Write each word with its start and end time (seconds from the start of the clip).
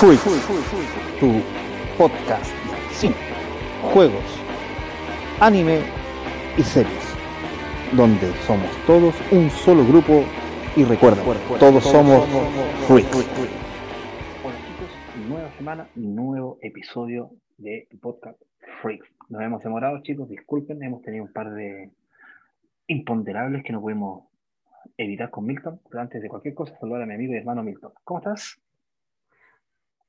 Freak, 0.00 0.18
tu 1.20 1.42
podcast 1.98 2.50
de 3.02 3.12
juegos, 3.92 4.24
anime 5.40 5.82
y 6.56 6.62
series, 6.62 7.04
donde 7.94 8.32
somos 8.46 8.70
todos 8.86 9.14
un 9.30 9.50
solo 9.50 9.84
grupo 9.84 10.24
y 10.74 10.84
recuerda, 10.84 11.22
todos 11.58 11.84
somos 11.84 12.26
Freak. 12.88 13.08
Hola 14.42 14.56
chicos, 14.66 15.28
nueva 15.28 15.50
semana, 15.58 15.86
nuevo 15.94 16.56
episodio 16.62 17.32
de 17.58 17.86
podcast 18.00 18.40
Freak. 18.80 19.04
Nos 19.28 19.42
hemos 19.42 19.62
demorado 19.62 20.00
chicos, 20.02 20.30
disculpen, 20.30 20.82
hemos 20.82 21.02
tenido 21.02 21.24
un 21.24 21.32
par 21.34 21.52
de 21.52 21.90
imponderables 22.86 23.62
que 23.64 23.74
no 23.74 23.82
pudimos 23.82 24.24
evitar 24.96 25.28
con 25.28 25.44
Milton, 25.44 25.78
pero 25.90 26.00
antes 26.00 26.22
de 26.22 26.28
cualquier 26.30 26.54
cosa, 26.54 26.74
saludar 26.80 27.02
a 27.02 27.06
mi 27.06 27.12
amigo 27.12 27.34
y 27.34 27.36
hermano 27.36 27.62
Milton. 27.62 27.92
¿Cómo 28.02 28.20
estás? 28.20 28.58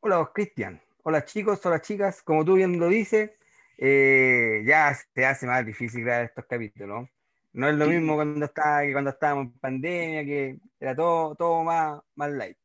Hola, 0.03 0.31
Cristian. 0.33 0.81
Hola, 1.03 1.25
chicos, 1.25 1.63
hola, 1.63 1.79
chicas. 1.79 2.23
Como 2.23 2.43
tú 2.43 2.55
bien 2.55 2.79
lo 2.79 2.87
dices, 2.87 3.29
eh, 3.77 4.63
ya 4.65 4.95
se 4.95 5.25
hace 5.27 5.45
más 5.45 5.63
difícil 5.63 6.03
grabar 6.03 6.25
estos 6.25 6.43
capítulos. 6.47 7.07
No 7.53 7.69
es 7.69 7.75
lo 7.75 7.85
mismo 7.85 8.15
cuando, 8.15 8.43
está, 8.43 8.81
que 8.81 8.93
cuando 8.93 9.11
estábamos 9.11 9.53
en 9.53 9.59
pandemia, 9.59 10.25
que 10.25 10.57
era 10.79 10.95
todo, 10.95 11.35
todo 11.35 11.63
más, 11.63 12.01
más 12.15 12.31
light. 12.31 12.57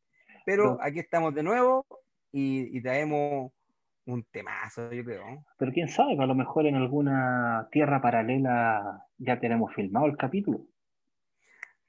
Pero 0.46 0.78
aquí 0.80 0.98
estamos 0.98 1.34
de 1.34 1.42
nuevo 1.42 1.84
y, 2.32 2.80
traemos 2.80 3.52
un 4.06 4.24
temazo, 4.24 4.90
yo 4.90 5.04
creo. 5.04 5.45
Pero 5.59 5.73
quién 5.73 5.88
sabe, 5.88 6.16
a 6.18 6.24
lo 6.24 6.34
mejor 6.34 6.64
en 6.64 6.76
alguna 6.76 7.68
tierra 7.70 8.00
paralela 8.00 9.04
ya 9.18 9.38
tenemos 9.38 9.74
filmado 9.74 10.06
el 10.06 10.16
capítulo. 10.16 10.60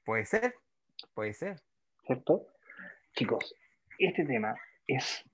Puede 0.04 0.26
ser, 0.26 0.56
puede 1.14 1.32
ser. 1.32 1.62
¿Cierto? 2.04 2.48
Chicos, 3.14 3.54
este 3.98 4.26
tema 4.26 4.54
es 4.86 5.24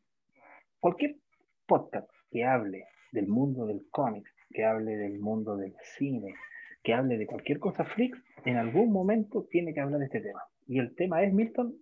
cualquier 0.84 1.16
podcast 1.64 2.10
que 2.30 2.44
hable 2.44 2.84
del 3.10 3.26
mundo 3.26 3.64
del 3.64 3.86
cómic, 3.90 4.26
que 4.50 4.66
hable 4.66 4.94
del 4.98 5.18
mundo 5.18 5.56
del 5.56 5.74
cine, 5.96 6.34
que 6.82 6.92
hable 6.92 7.16
de 7.16 7.26
cualquier 7.26 7.58
cosa 7.58 7.86
freak, 7.86 8.14
en 8.44 8.58
algún 8.58 8.92
momento 8.92 9.46
tiene 9.50 9.72
que 9.72 9.80
hablar 9.80 10.00
de 10.00 10.04
este 10.04 10.20
tema. 10.20 10.42
Y 10.66 10.78
el 10.80 10.94
tema 10.94 11.22
es, 11.22 11.32
Milton. 11.32 11.74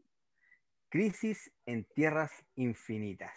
Crisis 0.88 1.52
en 1.66 1.84
tierras 1.96 2.30
infinitas. 2.54 3.34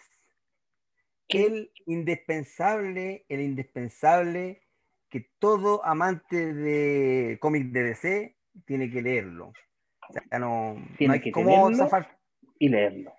El 1.26 1.72
indispensable, 1.86 3.24
el 3.28 3.40
indispensable 3.40 4.62
que 5.10 5.30
todo 5.40 5.84
amante 5.84 6.54
de 6.54 7.38
cómic 7.40 7.72
de 7.72 7.82
DC 7.82 8.36
tiene 8.66 8.88
que 8.88 9.02
leerlo. 9.02 9.48
O 9.48 10.12
sea, 10.12 10.38
no, 10.38 10.76
tiene 10.96 11.20
que 11.20 11.32
cómo 11.32 11.74
zafar. 11.74 12.16
Y 12.56 12.68
leerlo. 12.68 13.12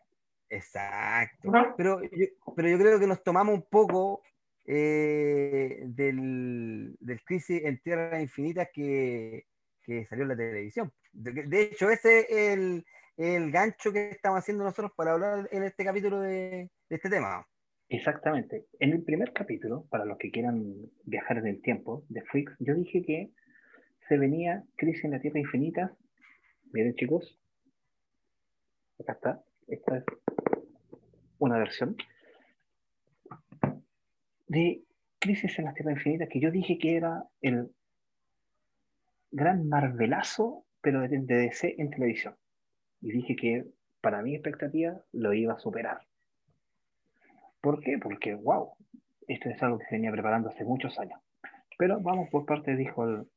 Exacto. 0.50 1.52
Pero, 1.76 2.02
yo, 2.02 2.28
pero 2.56 2.70
yo 2.70 2.78
creo 2.78 3.00
que 3.00 3.08
nos 3.08 3.24
tomamos 3.24 3.56
un 3.56 3.64
poco 3.70 4.22
eh, 4.66 5.84
del, 5.86 6.96
del, 7.00 7.24
crisis 7.24 7.64
en 7.64 7.80
Tierra 7.80 8.22
Infinita 8.22 8.66
que, 8.66 9.46
que, 9.84 10.06
salió 10.08 10.24
en 10.24 10.30
la 10.30 10.36
televisión. 10.36 10.92
De, 11.14 11.62
hecho, 11.62 11.90
ese 11.90 12.20
es 12.20 12.58
el, 12.58 12.86
el, 13.18 13.52
gancho 13.52 13.92
que 13.92 14.10
estamos 14.10 14.40
haciendo 14.40 14.64
nosotros 14.64 14.92
para 14.96 15.14
hablar 15.14 15.48
en 15.52 15.64
este 15.64 15.84
capítulo 15.84 16.20
de, 16.20 16.70
de, 16.90 16.96
este 16.96 17.10
tema. 17.10 17.48
Exactamente. 17.90 18.66
En 18.80 18.92
el 18.92 19.04
primer 19.04 19.32
capítulo, 19.32 19.86
para 19.90 20.06
los 20.06 20.18
que 20.18 20.32
quieran 20.32 20.76
viajar 21.06 21.38
en 21.38 21.48
el 21.48 21.62
tiempo 21.62 22.04
de 22.10 22.22
Freaks, 22.24 22.54
yo 22.60 22.76
dije 22.76 23.04
que 23.04 23.32
se 24.08 24.18
venía 24.18 24.64
Crisis 24.76 25.06
en 25.06 25.12
la 25.12 25.20
Tierra 25.22 25.40
Infinita. 25.40 25.96
Miren, 26.74 26.96
chicos. 26.96 27.40
Acá 29.00 29.14
está. 29.14 29.47
Esta 29.68 29.98
es 29.98 30.04
una 31.40 31.58
versión 31.58 31.98
de 34.48 34.84
Crisis 35.20 35.60
en 35.60 35.66
la 35.66 35.74
Tierra 35.74 35.92
Infinita 35.92 36.28
que 36.28 36.40
yo 36.40 36.52
dije 36.52 36.78
que 36.78 36.96
era 36.96 37.26
el 37.42 37.70
gran 39.32 39.68
marvelazo, 39.68 40.66
pero 40.82 41.02
de, 41.02 41.20
DC 41.20 41.76
en 41.78 41.90
televisión. 41.90 42.36
Y 43.02 43.12
dije 43.12 43.36
que 43.36 43.66
para 44.00 44.22
mi 44.22 44.36
expectativa 44.36 45.02
lo 45.12 45.34
iba 45.34 45.54
a 45.54 45.60
superar. 45.60 46.00
¿Por 47.60 47.82
qué? 47.82 47.98
Porque, 47.98 48.36
wow, 48.36 48.72
esto 49.28 49.50
es 49.50 49.62
algo 49.62 49.80
que 49.80 49.86
se 49.86 49.96
venía 49.96 50.12
preparando 50.12 50.50
hace 50.50 50.64
muchos 50.64 50.98
años. 50.98 51.20
Pero 51.78 52.00
vamos 52.00 52.30
por 52.30 52.46
parte, 52.46 52.76
dijo 52.76 53.04
el 53.04 53.28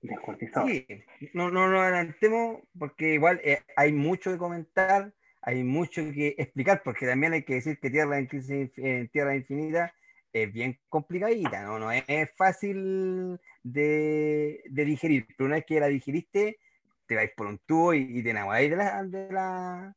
descuartizado. 0.00 0.66
Sí, 0.66 0.86
no, 1.34 1.50
no 1.50 1.68
nos 1.68 1.80
adelantemos 1.82 2.62
porque 2.78 3.14
igual 3.14 3.40
eh, 3.44 3.60
hay 3.76 3.92
mucho 3.92 4.32
que 4.32 4.38
comentar 4.38 5.12
hay 5.46 5.62
mucho 5.62 6.02
que 6.12 6.34
explicar, 6.38 6.82
porque 6.82 7.06
también 7.06 7.34
hay 7.34 7.42
que 7.42 7.54
decir 7.54 7.78
que 7.78 7.90
Tierra 7.90 8.18
en, 8.18 9.08
Tierra 9.10 9.36
Infinita 9.36 9.94
es 10.32 10.50
bien 10.52 10.78
complicadita, 10.88 11.62
¿no? 11.62 11.78
No 11.78 11.92
es 11.92 12.30
fácil 12.36 13.38
de, 13.62 14.62
digerir, 14.70 15.26
pero 15.36 15.46
una 15.46 15.56
vez 15.56 15.66
que 15.66 15.80
la 15.80 15.88
digeriste, 15.88 16.58
te 17.06 17.14
vais 17.14 17.30
por 17.36 17.46
un 17.46 17.58
tubo 17.58 17.92
y, 17.92 18.22
te 18.22 18.30
enamoráis 18.30 18.70
de 18.70 18.76
la, 18.76 19.04
de 19.04 19.32
la, 19.32 19.96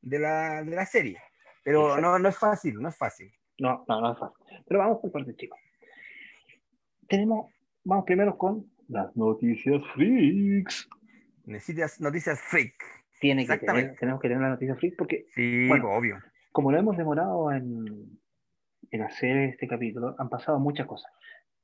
de 0.00 0.18
la, 0.18 0.64
de 0.64 0.76
la 0.76 0.86
serie. 0.86 1.18
Pero 1.62 2.00
no, 2.00 2.18
no 2.18 2.28
es 2.30 2.38
fácil, 2.38 2.80
no 2.80 2.88
es 2.88 2.96
fácil. 2.96 3.30
No, 3.58 3.84
no, 3.86 4.00
no 4.00 4.12
es 4.12 4.18
fácil. 4.18 4.38
Pero 4.66 4.80
vamos 4.80 5.00
por 5.02 5.12
parte, 5.12 5.36
chicos. 5.36 5.58
Tenemos, 7.08 7.52
vamos 7.84 8.06
primero 8.06 8.38
con 8.38 8.70
las 8.88 9.14
noticias 9.14 9.82
freaks. 9.94 10.88
Necesitas 11.44 12.00
noticias 12.00 12.40
freak. 12.40 12.97
Tiene 13.20 13.46
que 13.46 13.58
tener, 13.58 13.96
tenemos 13.96 14.20
que 14.20 14.28
tener 14.28 14.42
la 14.42 14.50
noticia 14.50 14.76
freak 14.76 14.96
porque, 14.96 15.26
sí, 15.34 15.68
obvio. 15.70 16.18
como 16.52 16.70
lo 16.70 16.78
hemos 16.78 16.96
demorado 16.96 17.50
en, 17.52 18.18
en 18.90 19.02
hacer 19.02 19.36
este 19.38 19.66
capítulo, 19.66 20.14
han 20.18 20.28
pasado 20.28 20.58
muchas 20.58 20.86
cosas. 20.86 21.10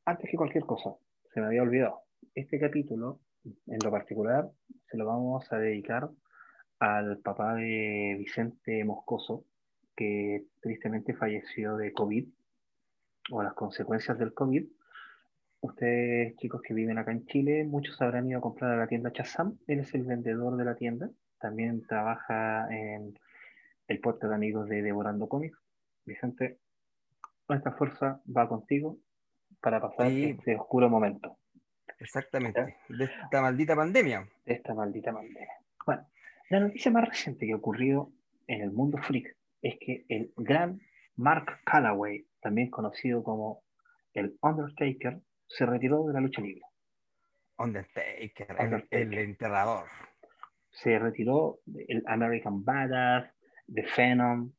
Antes 0.05 0.31
que 0.31 0.37
cualquier 0.37 0.65
cosa, 0.65 0.95
se 1.33 1.41
me 1.41 1.47
había 1.47 1.63
olvidado. 1.63 2.03
Este 2.35 2.59
capítulo, 2.59 3.21
en 3.45 3.79
lo 3.83 3.91
particular, 3.91 4.51
se 4.91 4.97
lo 4.97 5.07
vamos 5.07 5.51
a 5.53 5.59
dedicar 5.59 6.11
al 6.79 7.19
papá 7.19 7.55
de 7.55 8.17
Vicente 8.19 8.85
Moscoso, 8.85 9.45
que 9.97 10.47
tristemente 10.61 11.15
falleció 11.15 11.77
de 11.77 11.93
COVID 11.93 12.29
o 13.31 13.43
las 13.43 13.55
consecuencias 13.55 14.19
del 14.19 14.35
COVID. 14.35 14.67
Ustedes, 15.61 16.37
chicos 16.37 16.61
que 16.63 16.75
viven 16.75 16.99
acá 16.99 17.13
en 17.13 17.25
Chile, 17.27 17.65
muchos 17.65 18.01
habrán 18.03 18.29
ido 18.29 18.39
a 18.39 18.43
comprar 18.43 18.73
a 18.73 18.77
la 18.77 18.87
tienda 18.87 19.13
Chazam. 19.13 19.57
Él 19.67 19.79
es 19.79 19.95
el 19.95 20.03
vendedor 20.03 20.57
de 20.57 20.65
la 20.65 20.75
tienda 20.75 21.11
también 21.45 21.87
trabaja 21.87 22.67
en 22.71 23.19
el 23.87 24.01
podcast 24.01 24.31
de 24.31 24.35
amigos 24.35 24.67
de 24.67 24.81
Devorando 24.81 25.29
Cómics. 25.29 25.59
Vicente, 26.07 26.57
nuestra 27.47 27.73
fuerza 27.73 28.23
va 28.35 28.49
contigo 28.49 28.97
para 29.61 29.79
pasar 29.79 30.11
este 30.11 30.57
oscuro 30.57 30.89
momento. 30.89 31.37
Exactamente, 31.99 32.79
de 32.89 33.05
esta 33.05 33.43
maldita 33.43 33.77
pandemia. 33.77 34.27
De 34.47 34.55
esta 34.55 34.73
maldita 34.73 35.13
pandemia. 35.13 35.53
Bueno, 35.85 36.07
la 36.49 36.61
noticia 36.61 36.91
más 36.91 37.07
reciente 37.11 37.45
que 37.45 37.53
ha 37.53 37.57
ocurrido 37.57 38.11
en 38.47 38.63
el 38.63 38.73
mundo 38.73 38.97
freak 38.97 39.37
es 39.61 39.77
que 39.79 40.07
el 40.09 40.33
gran 40.39 40.81
Mark 41.17 41.61
Calloway, 41.67 42.27
también 42.41 42.71
conocido 42.71 43.23
como 43.23 43.65
el 44.15 44.39
Undertaker, 44.41 45.21
se 45.47 45.67
retiró 45.67 46.07
de 46.07 46.15
la 46.15 46.21
lucha 46.23 46.41
libre. 46.41 46.63
Undertaker. 47.59 48.87
el 48.91 49.13
enterrador 49.13 49.85
se 50.75 50.99
retiró 50.99 51.61
el 51.89 52.03
American 52.07 52.65
Badass, 52.65 53.31
The 53.73 53.85
Phenom, 53.85 54.53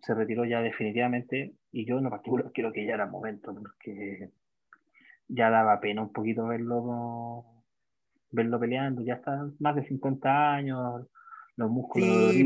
se 0.00 0.14
retiró 0.14 0.44
ya 0.44 0.62
definitivamente 0.62 1.54
y 1.72 1.84
yo 1.84 1.98
en 1.98 2.08
particular 2.08 2.50
creo 2.54 2.72
que 2.72 2.86
ya 2.86 2.94
era 2.94 3.06
momento 3.06 3.54
porque 3.54 4.30
ya 5.28 5.50
daba 5.50 5.80
pena 5.80 6.02
un 6.02 6.12
poquito 6.12 6.46
verlo 6.46 7.44
verlo 8.30 8.60
peleando, 8.60 9.02
ya 9.02 9.14
está 9.14 9.48
más 9.60 9.76
de 9.76 9.84
50 9.84 10.54
años, 10.54 11.06
los 11.56 11.70
músculos 11.70 12.32
sí, 12.32 12.44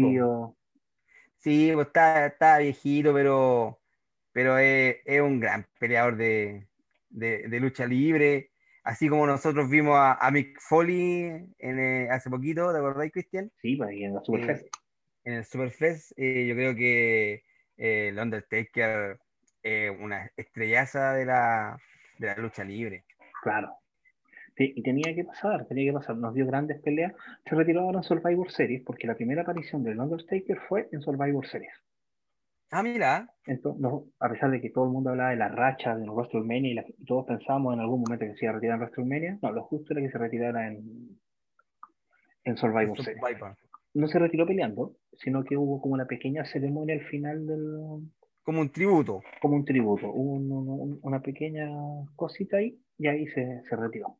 Sí, 1.39 1.71
pues 1.73 1.87
está, 1.87 2.27
está, 2.27 2.59
viejito, 2.59 3.15
pero, 3.15 3.81
pero 4.31 4.59
es, 4.59 4.97
es 5.07 5.21
un 5.23 5.41
gran 5.41 5.67
peleador 5.79 6.17
de, 6.17 6.69
de, 7.09 7.49
de 7.49 7.61
lucha 7.61 7.87
libre 7.87 8.50
Así 8.83 9.09
como 9.09 9.27
nosotros 9.27 9.69
vimos 9.69 9.97
a, 9.99 10.31
Mick 10.33 10.59
Foley 10.61 11.25
en, 11.59 11.79
eh, 11.79 12.09
hace 12.11 12.31
poquito, 12.31 12.73
¿te 12.73 12.79
acordáis, 12.79 13.13
Cristian? 13.13 13.51
Sí, 13.61 13.77
pues 13.77 13.91
en 13.93 14.15
la 14.15 14.21
Superfest. 14.21 14.65
Eh, 14.65 14.71
en 15.25 15.35
el 15.35 15.45
Superfest, 15.45 16.13
eh, 16.17 16.47
yo 16.47 16.55
creo 16.55 16.75
que 16.75 17.43
el 17.77 18.19
Undertaker 18.19 19.19
es 19.63 19.91
una 19.99 20.31
estrellaza 20.37 21.13
de 21.13 21.27
la, 21.27 21.79
de 22.19 22.27
la 22.27 22.37
lucha 22.37 22.65
libre. 22.65 23.05
Claro. 23.43 23.77
y 24.57 24.83
tenía 24.83 25.15
que 25.15 25.25
pasar, 25.25 25.67
tenía 25.67 25.91
que 25.91 25.99
pasar. 25.99 26.17
Nos 26.17 26.35
dio 26.35 26.47
grandes 26.47 26.81
peleas. 26.81 27.13
Se 27.49 27.55
retiró 27.55 27.81
ahora 27.81 27.99
en 27.99 28.05
Survivor 28.05 28.51
Series, 28.51 28.83
porque 28.85 29.07
la 29.07 29.15
primera 29.15 29.43
aparición 29.43 29.83
del 29.83 30.01
Undertaker 30.01 30.59
fue 30.69 30.89
en 30.93 31.01
Survivor 31.01 31.47
Series. 31.47 31.73
Ah, 32.71 32.83
mira. 32.83 33.29
Entonces, 33.47 33.81
no, 33.81 34.05
a 34.21 34.29
pesar 34.29 34.51
de 34.51 34.61
que 34.61 34.71
todo 34.71 34.85
el 34.85 34.91
mundo 34.91 35.11
hablaba 35.11 35.31
de 35.31 35.37
la 35.37 35.49
racha 35.49 35.97
de 35.97 36.09
WrestleMania 36.09 36.85
y, 36.87 37.05
todos 37.05 37.27
pensábamos 37.27 37.75
en 37.75 37.81
algún 37.81 38.03
momento 38.03 38.25
que 38.25 38.37
se 38.37 38.45
iba 38.45 38.53
a 38.53 38.55
retirar 38.55 38.77
en 38.77 38.81
WrestleMania, 38.83 39.39
no, 39.43 39.53
lo 39.53 39.65
justo 39.65 39.93
era 39.93 40.03
que 40.03 40.11
se 40.11 40.19
retirara 40.19 40.69
en, 40.69 41.19
en 42.45 42.57
Survivor 42.57 42.97
Series. 43.03 43.39
no 43.95 44.07
se 44.07 44.19
retiró 44.21 44.47
peleando, 44.47 44.95
sino 45.15 45.43
que 45.43 45.57
hubo 45.57 45.81
como 45.81 45.95
una 45.95 46.07
pequeña 46.07 46.45
ceremonia 46.45 46.95
al 46.95 47.05
final 47.07 47.45
del, 47.45 48.09
Como 48.45 48.61
un 48.61 48.71
tributo. 48.71 49.21
como 49.43 49.57
un 49.57 49.65
tributo, 49.65 50.07
hubo 50.09 50.35
un- 50.35 50.53
un- 50.53 51.01
una 51.03 51.21
pequeña 51.21 51.69
cosita 52.15 52.59
ahí 52.59 52.79
y 52.99 53.09
ahí 53.09 53.27
se, 53.29 53.63
se 53.69 53.77
retiró. 53.77 54.17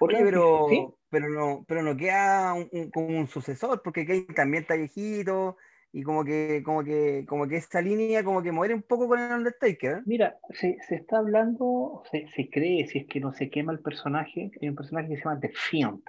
Oye, 0.00 0.18
pero, 0.22 0.66
¿sí? 0.70 0.86
pero, 1.10 1.28
no, 1.28 1.64
pero 1.68 1.82
no 1.82 1.96
queda 1.96 2.54
un, 2.54 2.68
un- 2.72 2.90
como 2.90 3.08
un 3.08 3.26
sucesor, 3.26 3.82
porque 3.82 4.06
Kane 4.06 4.26
también 4.34 4.62
está 4.62 4.74
viejito 4.74 5.56
y 5.96 6.02
como 6.02 6.24
que, 6.24 6.60
como 6.64 6.82
que, 6.82 7.24
como 7.28 7.46
que 7.46 7.56
esta 7.56 7.80
línea 7.80 8.24
como 8.24 8.42
que 8.42 8.50
muere 8.50 8.74
un 8.74 8.82
poco 8.82 9.06
con 9.06 9.20
el 9.20 9.30
Undertaker. 9.30 9.98
¿eh? 9.98 10.02
Mira, 10.06 10.36
se, 10.50 10.76
se 10.88 10.96
está 10.96 11.18
hablando, 11.18 12.02
se, 12.10 12.26
se 12.34 12.50
cree, 12.50 12.88
si 12.88 12.98
es 12.98 13.06
que 13.06 13.20
no 13.20 13.32
se 13.32 13.48
quema 13.48 13.72
el 13.72 13.78
personaje, 13.78 14.50
hay 14.60 14.68
un 14.68 14.74
personaje 14.74 15.08
que 15.08 15.16
se 15.16 15.22
llama 15.22 15.38
The 15.38 15.52
Fiend, 15.54 16.02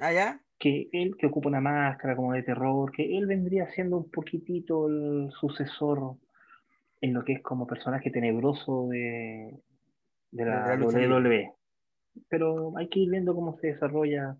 ¿Ah, 0.00 0.12
ya? 0.12 0.40
que 0.58 0.88
él 0.92 1.16
que 1.16 1.28
ocupa 1.28 1.48
una 1.48 1.60
máscara 1.60 2.16
como 2.16 2.32
de 2.32 2.42
terror, 2.42 2.90
que 2.90 3.16
él 3.16 3.26
vendría 3.26 3.70
siendo 3.70 3.96
un 3.96 4.10
poquitito 4.10 4.88
el 4.88 5.30
sucesor 5.38 6.16
en 7.00 7.14
lo 7.14 7.24
que 7.24 7.34
es 7.34 7.42
como 7.42 7.68
personaje 7.68 8.10
tenebroso 8.10 8.88
de, 8.88 9.56
de 10.32 10.44
la, 10.44 10.76
WWE. 10.76 11.52
Pero 12.28 12.76
hay 12.76 12.88
que 12.88 12.98
ir 12.98 13.10
viendo 13.10 13.36
cómo 13.36 13.56
se 13.60 13.68
desarrolla. 13.68 14.36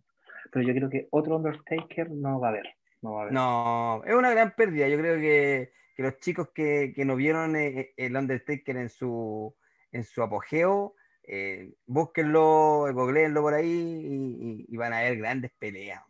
Pero 0.51 0.67
yo 0.67 0.75
creo 0.75 0.91
que 0.91 1.07
otro 1.11 1.37
Undertaker 1.37 2.11
no 2.11 2.41
va 2.41 2.49
a 2.49 2.51
haber. 2.51 2.80
No 3.03 3.13
va 3.15 3.21
a 3.21 3.23
haber. 3.23 3.33
No, 3.35 4.03
es 4.05 4.15
una 4.15 4.31
gran 4.31 4.55
pérdida. 4.55 4.89
Yo 4.89 4.99
creo 4.99 5.17
que, 5.17 5.73
que 5.97 6.03
los 6.03 6.19
chicos 6.19 6.49
que, 6.55 6.93
que 6.95 7.05
no 7.05 7.17
vieron 7.17 7.57
eh, 7.57 7.93
el 7.97 8.17
Undertaker 8.17 8.77
en 8.77 8.89
su, 8.89 9.55
en 9.93 10.05
su 10.05 10.23
apogeo, 10.23 10.95
eh, 11.25 11.73
búsquenlo, 11.87 12.87
googleenlo 12.93 13.43
por 13.43 13.55
ahí 13.55 13.67
y, 13.71 14.47
y- 14.51 14.67
y 14.69 14.77
van 14.77 14.93
a 14.93 15.01
ver 15.01 15.17
grandes 15.17 15.53
peleas. 15.59 16.03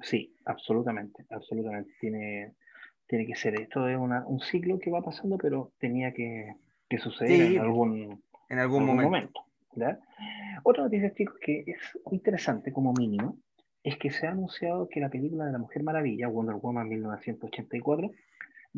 Sí, 0.00 0.34
absolutamente, 0.46 1.24
absolutamente. 1.30 1.92
Tiene, 2.00 2.54
tiene 3.06 3.26
que 3.26 3.34
ser. 3.34 3.60
Esto 3.60 3.86
es 3.88 3.96
una- 3.98 4.24
un 4.26 4.40
ciclo 4.40 4.78
que 4.78 4.90
va 4.90 5.02
pasando, 5.02 5.36
pero 5.36 5.72
tenía 5.78 6.12
que, 6.14 6.54
que 6.88 6.98
suceder 6.98 7.36
Sí, 7.48 7.56
en 7.56 7.60
algún, 7.62 8.22
En 8.48 8.58
algún 8.58 8.82
algún 8.84 9.02
momento. 9.04 9.44
¿ya? 9.74 9.98
Otra 10.62 10.84
noticia, 10.84 11.12
chicos, 11.14 11.36
que 11.40 11.64
es 11.66 11.78
interesante 12.10 12.72
como 12.72 12.92
mínimo, 12.94 13.38
es 13.82 13.96
que 13.98 14.10
se 14.10 14.26
ha 14.26 14.30
anunciado 14.30 14.88
que 14.88 15.00
la 15.00 15.08
película 15.08 15.46
de 15.46 15.52
la 15.52 15.58
Mujer 15.58 15.82
Maravilla, 15.82 16.28
Wonder 16.28 16.56
Woman 16.56 16.88
1984, 16.88 18.10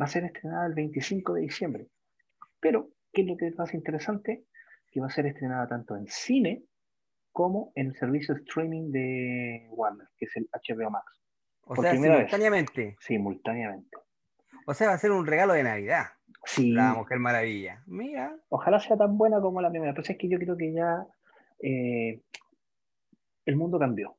va 0.00 0.04
a 0.04 0.08
ser 0.08 0.24
estrenada 0.24 0.66
el 0.66 0.74
25 0.74 1.34
de 1.34 1.40
diciembre. 1.42 1.88
Pero, 2.60 2.90
¿qué 3.12 3.22
es 3.22 3.28
lo 3.28 3.36
que 3.36 3.48
es 3.48 3.58
más 3.58 3.74
interesante? 3.74 4.44
Que 4.90 5.00
va 5.00 5.06
a 5.06 5.10
ser 5.10 5.26
estrenada 5.26 5.66
tanto 5.68 5.96
en 5.96 6.06
cine 6.06 6.64
como 7.32 7.72
en 7.74 7.88
el 7.88 7.94
servicio 7.96 8.34
streaming 8.36 8.90
de 8.92 9.66
Warner, 9.70 10.06
que 10.16 10.26
es 10.26 10.36
el 10.36 10.48
HBO 10.52 10.90
Max, 10.90 11.20
O 11.62 11.74
Por 11.74 11.84
sea, 11.84 11.92
vez. 11.92 12.00
simultáneamente. 12.02 12.96
simultáneamente. 13.00 13.96
O 14.66 14.74
sea, 14.74 14.88
va 14.88 14.94
a 14.94 14.98
ser 14.98 15.10
un 15.10 15.26
regalo 15.26 15.54
de 15.54 15.62
Navidad. 15.64 16.04
Sí, 16.44 16.72
La 16.72 16.94
Mujer 16.94 17.18
Maravilla. 17.18 17.82
Mira. 17.86 18.36
ojalá 18.48 18.78
sea 18.80 18.96
tan 18.96 19.16
buena 19.18 19.40
como 19.40 19.60
la 19.60 19.70
primera, 19.70 19.92
pero 19.92 20.02
es 20.08 20.16
que 20.16 20.28
yo 20.28 20.38
creo 20.38 20.56
que 20.56 20.72
ya 20.72 21.06
eh, 21.60 22.20
el 23.46 23.56
mundo 23.56 23.78
cambió. 23.78 24.16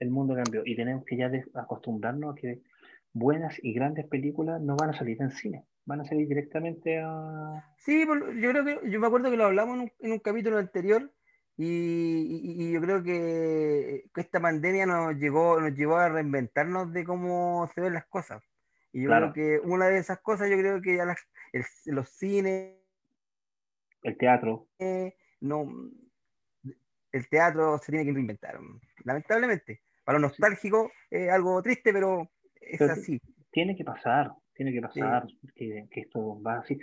El 0.00 0.10
mundo 0.10 0.34
cambió 0.34 0.62
y 0.64 0.76
tenemos 0.76 1.04
que 1.04 1.16
ya 1.16 1.30
acostumbrarnos 1.54 2.32
a 2.32 2.40
que 2.40 2.60
buenas 3.12 3.58
y 3.62 3.72
grandes 3.72 4.06
películas 4.06 4.60
no 4.60 4.76
van 4.76 4.90
a 4.90 4.92
salir 4.92 5.20
en 5.20 5.30
cine, 5.30 5.64
van 5.86 6.00
a 6.00 6.04
salir 6.04 6.28
directamente 6.28 6.98
a... 7.02 7.74
Sí, 7.78 8.04
yo 8.06 8.50
creo 8.50 8.64
que 8.64 8.90
yo 8.90 9.00
me 9.00 9.06
acuerdo 9.06 9.30
que 9.30 9.36
lo 9.36 9.44
hablamos 9.46 9.74
en 9.76 9.80
un, 9.82 9.92
en 10.00 10.12
un 10.12 10.18
capítulo 10.20 10.58
anterior 10.58 11.10
y, 11.56 11.66
y- 11.66 12.62
y 12.68 12.72
yo 12.72 12.80
creo 12.80 13.02
que, 13.02 14.04
esta 14.14 14.40
pandemia 14.40 14.86
nos 14.86 15.16
llegó, 15.16 15.60
nos 15.60 15.74
llevó 15.74 15.96
a 15.96 16.08
reinventarnos 16.08 16.92
de 16.92 17.04
cómo 17.04 17.68
se 17.74 17.80
ven 17.80 17.94
las 17.94 18.06
cosas. 18.06 18.44
Y 18.92 19.02
yo 19.02 19.08
Claro. 19.08 19.32
creo 19.32 19.60
que 19.60 19.66
una 19.66 19.86
de 19.88 19.98
esas 19.98 20.20
cosas, 20.20 20.48
yo 20.48 20.56
creo 20.56 20.80
que 20.80 20.96
ya 20.96 21.04
las- 21.04 21.26
el- 21.52 21.64
los 21.86 22.08
cines, 22.10 22.76
el 24.02 24.16
teatro. 24.16 24.68
no, 25.40 25.68
el 27.10 27.28
teatro 27.28 27.78
se 27.78 27.90
tiene 27.90 28.04
que 28.06 28.12
reinventar, 28.12 28.60
lamentablemente. 29.04 29.82
Para 30.08 30.20
los 30.20 30.30
nostálgicos 30.30 30.90
es 31.10 31.30
algo 31.30 31.60
triste, 31.60 31.92
pero 31.92 32.30
es 32.62 32.78
Pero- 32.78 32.92
así. 32.94 33.20
Tiene 33.50 33.76
que 33.76 33.84
pasar, 33.84 34.32
tiene 34.54 34.72
que 34.72 34.80
pasar 34.80 35.26
que, 35.54 35.86
que 35.90 36.00
esto 36.00 36.40
va 36.40 36.60
así. 36.60 36.78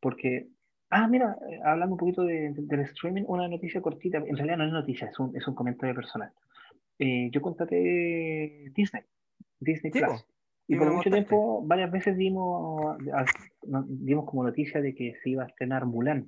Porque, 0.00 0.48
ah, 0.90 1.06
mira, 1.06 1.36
eh, 1.48 1.60
hablando 1.64 1.94
un 1.94 1.98
poquito 2.00 2.24
de- 2.24 2.50
de- 2.50 2.62
del 2.66 2.80
streaming, 2.80 3.22
una 3.28 3.46
noticia 3.46 3.80
cortita, 3.80 4.18
en 4.18 4.36
realidad 4.36 4.56
no 4.56 4.66
es 4.66 4.72
noticia, 4.72 5.06
es 5.06 5.16
un, 5.20 5.36
es 5.36 5.46
un 5.46 5.54
comentario 5.54 5.94
personal. 5.94 6.32
Eh, 6.98 7.30
yo 7.30 7.40
contraté 7.40 8.72
Disney, 8.74 9.04
Disney 9.60 9.92
Sí, 9.92 10.00
Plus. 10.00 10.26
Y 10.66 10.72
Sí, 10.72 10.78
por 10.80 10.88
mucho 10.88 11.04
contaste. 11.04 11.10
tiempo, 11.10 11.62
varias 11.64 11.92
veces 11.92 12.16
dimos, 12.16 12.96
dimos 13.86 14.24
como 14.28 14.42
noticia 14.42 14.80
de 14.80 14.92
que 14.92 15.14
se 15.22 15.30
iba 15.30 15.44
a 15.44 15.46
estrenar 15.46 15.86
Mulan. 15.86 16.26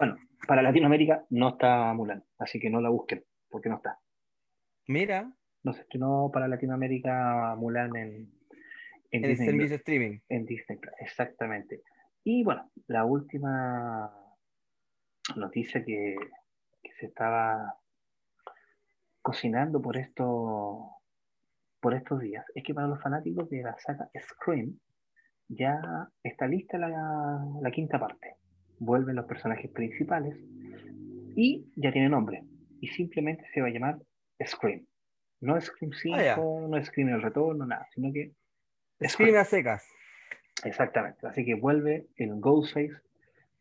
Bueno, 0.00 0.16
para 0.48 0.60
Latinoamérica 0.62 1.24
no 1.30 1.50
está 1.50 1.94
Mulan, 1.94 2.24
así 2.38 2.58
que 2.58 2.68
no 2.68 2.80
la 2.80 2.88
busquen, 2.88 3.22
porque 3.48 3.68
no 3.68 3.76
está. 3.76 4.00
Mira, 4.86 5.32
No 5.64 5.72
se 5.72 5.82
estrenó 5.82 6.30
para 6.32 6.48
Latinoamérica 6.48 7.54
Mulan 7.56 7.96
en, 7.96 8.32
en 9.10 9.24
el 9.24 9.30
Disney, 9.30 9.48
servicio 9.48 9.76
streaming. 9.76 10.18
en 10.28 10.46
Disney 10.46 10.78
exactamente. 11.00 11.82
Y 12.24 12.44
bueno, 12.44 12.70
la 12.86 13.04
última 13.04 14.10
noticia 15.36 15.84
que, 15.84 16.16
que 16.82 16.92
se 16.92 17.06
estaba 17.06 17.74
cocinando 19.22 19.82
por 19.82 19.96
esto, 19.96 20.90
por 21.80 21.94
estos 21.94 22.20
días 22.20 22.44
es 22.54 22.62
que 22.62 22.74
para 22.74 22.86
los 22.86 23.02
fanáticos 23.02 23.50
de 23.50 23.62
la 23.62 23.76
saga 23.78 24.08
Scream 24.16 24.78
ya 25.48 25.80
está 26.22 26.46
lista 26.46 26.78
la, 26.78 27.44
la 27.60 27.70
quinta 27.70 27.98
parte. 27.98 28.36
Vuelven 28.78 29.16
los 29.16 29.26
personajes 29.26 29.70
principales 29.70 30.36
y 31.36 31.66
ya 31.76 31.92
tiene 31.92 32.08
nombre. 32.08 32.44
Y 32.80 32.88
simplemente 32.88 33.44
se 33.52 33.60
va 33.60 33.68
a 33.68 33.70
llamar 33.70 33.98
Scream. 34.44 34.86
No 35.40 35.60
Scream 35.60 35.92
5, 35.92 36.16
Ah, 36.16 36.66
no 36.68 36.84
Scream 36.84 37.08
el 37.10 37.22
retorno, 37.22 37.66
nada, 37.66 37.86
sino 37.94 38.12
que 38.12 38.32
Screen 39.06 39.36
a 39.36 39.44
secas. 39.44 39.86
Exactamente. 40.64 41.26
Así 41.26 41.44
que 41.44 41.54
vuelve 41.54 42.06
el 42.16 42.34
Ghostface, 42.40 42.96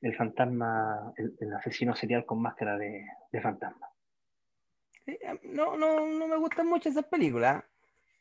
el 0.02 0.16
fantasma, 0.16 1.14
el, 1.18 1.36
el 1.40 1.54
asesino 1.54 1.94
serial 1.96 2.26
con 2.26 2.42
máscara 2.42 2.78
de, 2.78 3.06
de 3.32 3.42
fantasma. 3.42 3.90
Sí, 5.06 5.18
a- 5.28 5.38
No, 5.44 5.76
no, 5.78 6.06
no 6.08 6.28
me 6.28 6.38
gustan 6.38 6.68
mucho 6.68 6.90
esas 6.90 7.06
películas. 7.06 7.64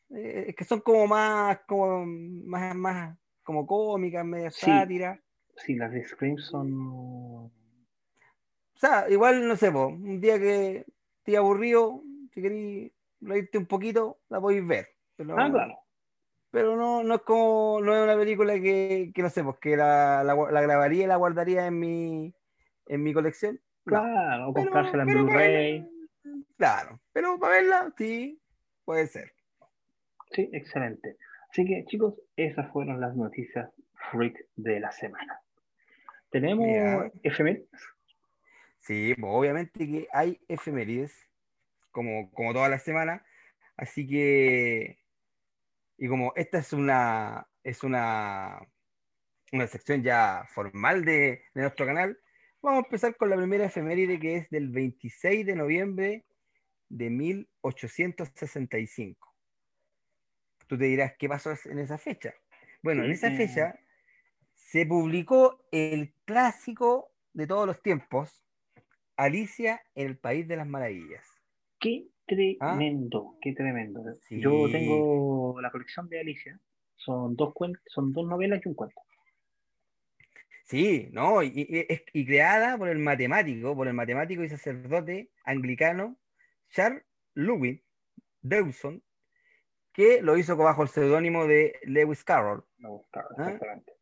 Eh, 0.09 0.45
es 0.49 0.55
que 0.55 0.65
son 0.65 0.81
como 0.81 1.07
más, 1.07 1.59
como 1.67 2.05
más, 2.05 2.75
más 2.75 3.17
como 3.43 3.65
cómicas, 3.65 4.25
medio 4.25 4.51
Sí. 4.51 4.65
sátira. 4.65 5.19
Sí, 5.57 5.75
las 5.75 5.91
de 5.91 6.03
Scream 6.03 6.37
son. 6.37 6.73
O 6.75 7.51
sea, 8.75 9.09
igual, 9.09 9.47
no 9.47 9.55
sé, 9.55 9.71
po, 9.71 9.87
un 9.87 10.19
día 10.19 10.37
que 10.37 10.85
esté 11.19 11.37
aburrido, 11.37 12.01
si 12.35 12.41
queréis 12.41 12.91
reírte 13.21 13.57
un 13.57 13.65
poquito, 13.65 14.19
la 14.29 14.39
podéis 14.39 14.67
ver. 14.67 14.89
Pero, 15.15 15.39
Ah, 15.39 15.49
claro. 15.49 15.73
pero 16.51 16.75
no, 16.75 17.01
no 17.01 17.15
es 17.15 17.21
como, 17.21 17.79
no 17.81 17.95
es 17.95 18.03
una 18.03 18.17
película 18.17 18.53
que, 18.55 19.11
que 19.15 19.21
no 19.23 19.29
sé, 19.29 19.43
pues 19.43 19.57
que 19.59 19.77
la, 19.77 20.23
la, 20.23 20.61
grabaría 20.61 21.05
y 21.05 21.07
la 21.07 21.15
guardaría 21.15 21.65
en 21.65 21.79
mi, 21.79 22.35
en 22.87 23.01
mi 23.03 23.13
colección. 23.13 23.59
No. 23.85 24.01
Claro, 24.01 24.49
o 24.49 24.53
comprársela 24.53 25.03
en 25.03 25.09
Blu-ray. 25.09 25.89
Claro, 26.57 26.99
pero 27.13 27.39
para 27.39 27.53
verla, 27.55 27.93
sí, 27.97 28.41
puede 28.83 29.07
ser. 29.07 29.31
Sí, 30.31 30.49
excelente. 30.51 31.17
Así 31.49 31.65
que, 31.65 31.85
chicos, 31.85 32.15
esas 32.35 32.69
fueron 32.71 32.99
las 32.99 33.15
noticias 33.15 33.69
freak 34.11 34.35
de 34.55 34.79
la 34.81 34.91
semana. 34.91 35.39
Tenemos 36.31 36.65
Mira. 36.67 37.11
efemérides. 37.23 37.69
Sí, 38.79 39.15
pues 39.19 39.31
obviamente 39.33 39.79
que 39.79 40.07
hay 40.11 40.39
efemérides, 40.47 41.15
como, 41.95 42.29
como 42.31 42.51
todas 42.51 42.69
las 42.69 42.83
semanas, 42.83 43.21
así 43.77 44.05
que, 44.05 44.99
y 45.97 46.09
como 46.09 46.33
esta 46.35 46.57
es 46.57 46.73
una, 46.73 47.47
es 47.63 47.83
una, 47.83 48.59
una 49.53 49.67
sección 49.67 50.03
ya 50.03 50.45
formal 50.53 51.05
de, 51.05 51.45
de 51.53 51.61
nuestro 51.61 51.85
canal, 51.85 52.19
vamos 52.61 52.83
a 52.83 52.87
empezar 52.87 53.15
con 53.15 53.29
la 53.29 53.37
primera 53.37 53.63
efeméride 53.63 54.19
que 54.19 54.35
es 54.35 54.49
del 54.49 54.71
26 54.71 55.45
de 55.45 55.55
noviembre 55.55 56.25
de 56.89 57.09
1865. 57.09 59.33
Tú 60.67 60.77
te 60.77 60.83
dirás, 60.83 61.13
¿qué 61.17 61.29
pasó 61.29 61.53
en 61.63 61.79
esa 61.79 61.97
fecha? 61.97 62.33
Bueno, 62.83 63.05
en 63.05 63.11
esa 63.11 63.27
eh. 63.27 63.37
fecha 63.37 63.79
se 64.53 64.85
publicó 64.85 65.65
el 65.71 66.13
clásico 66.25 67.13
de 67.31 67.47
todos 67.47 67.65
los 67.65 67.81
tiempos, 67.81 68.43
Alicia 69.15 69.81
en 69.95 70.07
el 70.07 70.17
País 70.17 70.45
de 70.45 70.57
las 70.57 70.67
Maravillas. 70.67 71.34
Qué 71.85 72.07
tremendo, 72.25 73.37
qué 73.41 73.53
tremendo. 73.53 74.03
¿Ah? 74.07 74.13
Sí. 74.27 74.39
Yo 74.39 74.67
tengo 74.71 75.61
la 75.61 75.69
colección 75.71 76.09
de 76.09 76.19
Alicia. 76.19 76.59
Son 76.95 77.35
dos 77.35 77.53
cuentos, 77.53 77.83
son 77.87 78.11
dos 78.11 78.27
novelas 78.27 78.59
y 78.65 78.69
un 78.69 78.73
cuento. 78.75 78.99
Sí, 80.63 81.09
¿no? 81.11 81.43
Y, 81.43 81.51
y- 81.55 81.85
es- 81.87 82.03
y 82.11 82.25
creada 82.25 82.75
por 82.77 82.89
el 82.89 82.97
matemático, 82.97 83.75
por 83.75 83.87
el 83.87 83.93
matemático 83.93 84.43
y 84.43 84.49
sacerdote 84.49 85.29
anglicano 85.43 86.17
Charles 86.71 87.03
Lewin 87.35 87.83
Dawson, 88.41 89.03
que 89.93 90.21
lo 90.23 90.37
hizo 90.37 90.57
bajo 90.57 90.81
el 90.81 90.89
seudónimo 90.89 91.45
de 91.45 91.79
Lewis 91.83 92.23
Carroll. 92.23 92.63
No, 92.79 93.03
claro, 93.11 93.29
¿Ah? 93.37 93.43
exactamente. 93.43 93.93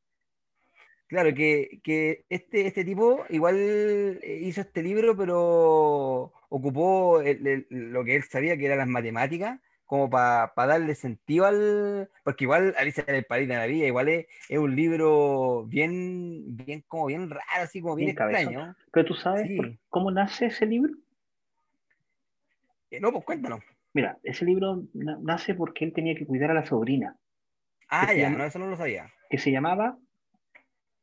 Claro, 1.08 1.34
que, 1.36 1.82
que 1.84 2.26
este, 2.30 2.66
este 2.66 2.86
tipo 2.86 3.26
igual 3.30 3.56
eh, 3.60 4.40
hizo 4.42 4.62
este 4.62 4.82
libro, 4.82 5.16
pero 5.16 6.32
ocupó 6.56 7.20
el- 7.22 7.48
el- 7.48 7.68
lo 7.70 8.04
que 8.04 8.16
él 8.16 8.24
sabía 8.24 8.56
que 8.56 8.66
eran 8.68 8.78
las 8.78 8.88
matemáticas, 8.88 9.60
como 9.86 10.08
para 10.10 10.52
darle 10.56 10.94
sentido 10.94 11.46
al... 11.46 12.10
Porque 12.24 12.44
igual 12.44 12.76
Alicia 12.78 13.04
en 13.08 13.16
el 13.16 13.26
País 13.26 13.48
de 13.48 13.56
la 13.56 13.66
Vida, 13.66 13.88
igual 13.88 14.08
es, 14.10 14.28
es 14.50 14.60
un 14.60 14.76
libro 14.76 15.66
bien, 15.66 16.56
bien, 16.56 16.84
como 16.88 17.08
bien 17.08 17.30
raro, 17.32 17.44
así 17.64 17.82
como 17.82 17.96
bien, 17.96 18.08
Bien 18.08 18.16
cabezón. 18.16 18.44
extraño. 18.54 18.76
Pero 18.92 19.06
tú 19.06 19.14
sabes 19.16 19.48
Sí. 19.48 19.58
por- 19.58 19.78
cómo 19.90 20.12
nace 20.12 20.46
ese 20.48 20.68
libro. 20.68 20.94
Eh, 22.92 23.00
no, 23.00 23.12
pues 23.12 23.26
cuéntanos. 23.26 23.62
Mira, 23.94 24.20
ese 24.24 24.46
libro 24.46 24.84
na- 24.94 25.18
nace 25.22 25.56
porque 25.56 25.86
él 25.86 25.94
tenía 25.94 26.14
que 26.16 26.26
cuidar 26.28 26.52
a 26.52 26.56
la 26.56 26.66
sobrina, 26.66 27.18
Ah, 27.90 28.14
ya, 28.14 28.24
llama? 28.24 28.38
no, 28.38 28.46
eso 28.46 28.60
no 28.60 28.68
lo 28.68 28.78
sabía. 28.78 29.12
que 29.30 29.38
se 29.40 29.52
llamaba 29.52 29.98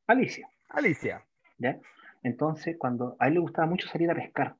Alicia. 0.07 0.49
Alicia, 0.69 1.25
¿ya? 1.59 1.79
Entonces, 2.23 2.77
cuando 2.79 3.17
a 3.19 3.27
él 3.27 3.35
le 3.35 3.41
gustaba 3.41 3.67
mucho 3.67 3.89
salir 3.89 4.09
a 4.11 4.15
pescar, 4.15 4.55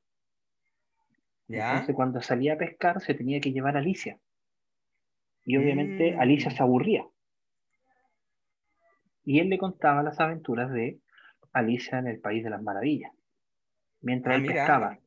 ¿ya? 1.51 1.71
entonces 1.73 1.95
cuando 1.95 2.21
salía 2.21 2.53
a 2.53 2.57
pescar 2.57 3.01
se 3.01 3.13
tenía 3.13 3.39
que 3.41 3.51
llevar 3.51 3.75
a 3.77 3.79
Alicia. 3.79 4.19
Y 5.45 5.55
obviamente 5.55 6.15
Mm. 6.15 6.19
Alicia 6.19 6.49
se 6.49 6.63
aburría. 6.63 7.05
Y 9.23 9.39
él 9.39 9.49
le 9.49 9.57
contaba 9.57 10.03
las 10.03 10.19
aventuras 10.19 10.71
de 10.71 10.99
Alicia 11.53 11.97
en 11.99 12.07
el 12.07 12.19
País 12.19 12.43
de 12.43 12.49
las 12.51 12.61
Maravillas, 12.61 13.11
mientras 14.01 14.35
Ah, 14.35 14.37
él 14.37 14.43
mira. 14.43 14.55
pescaba. 14.55 14.99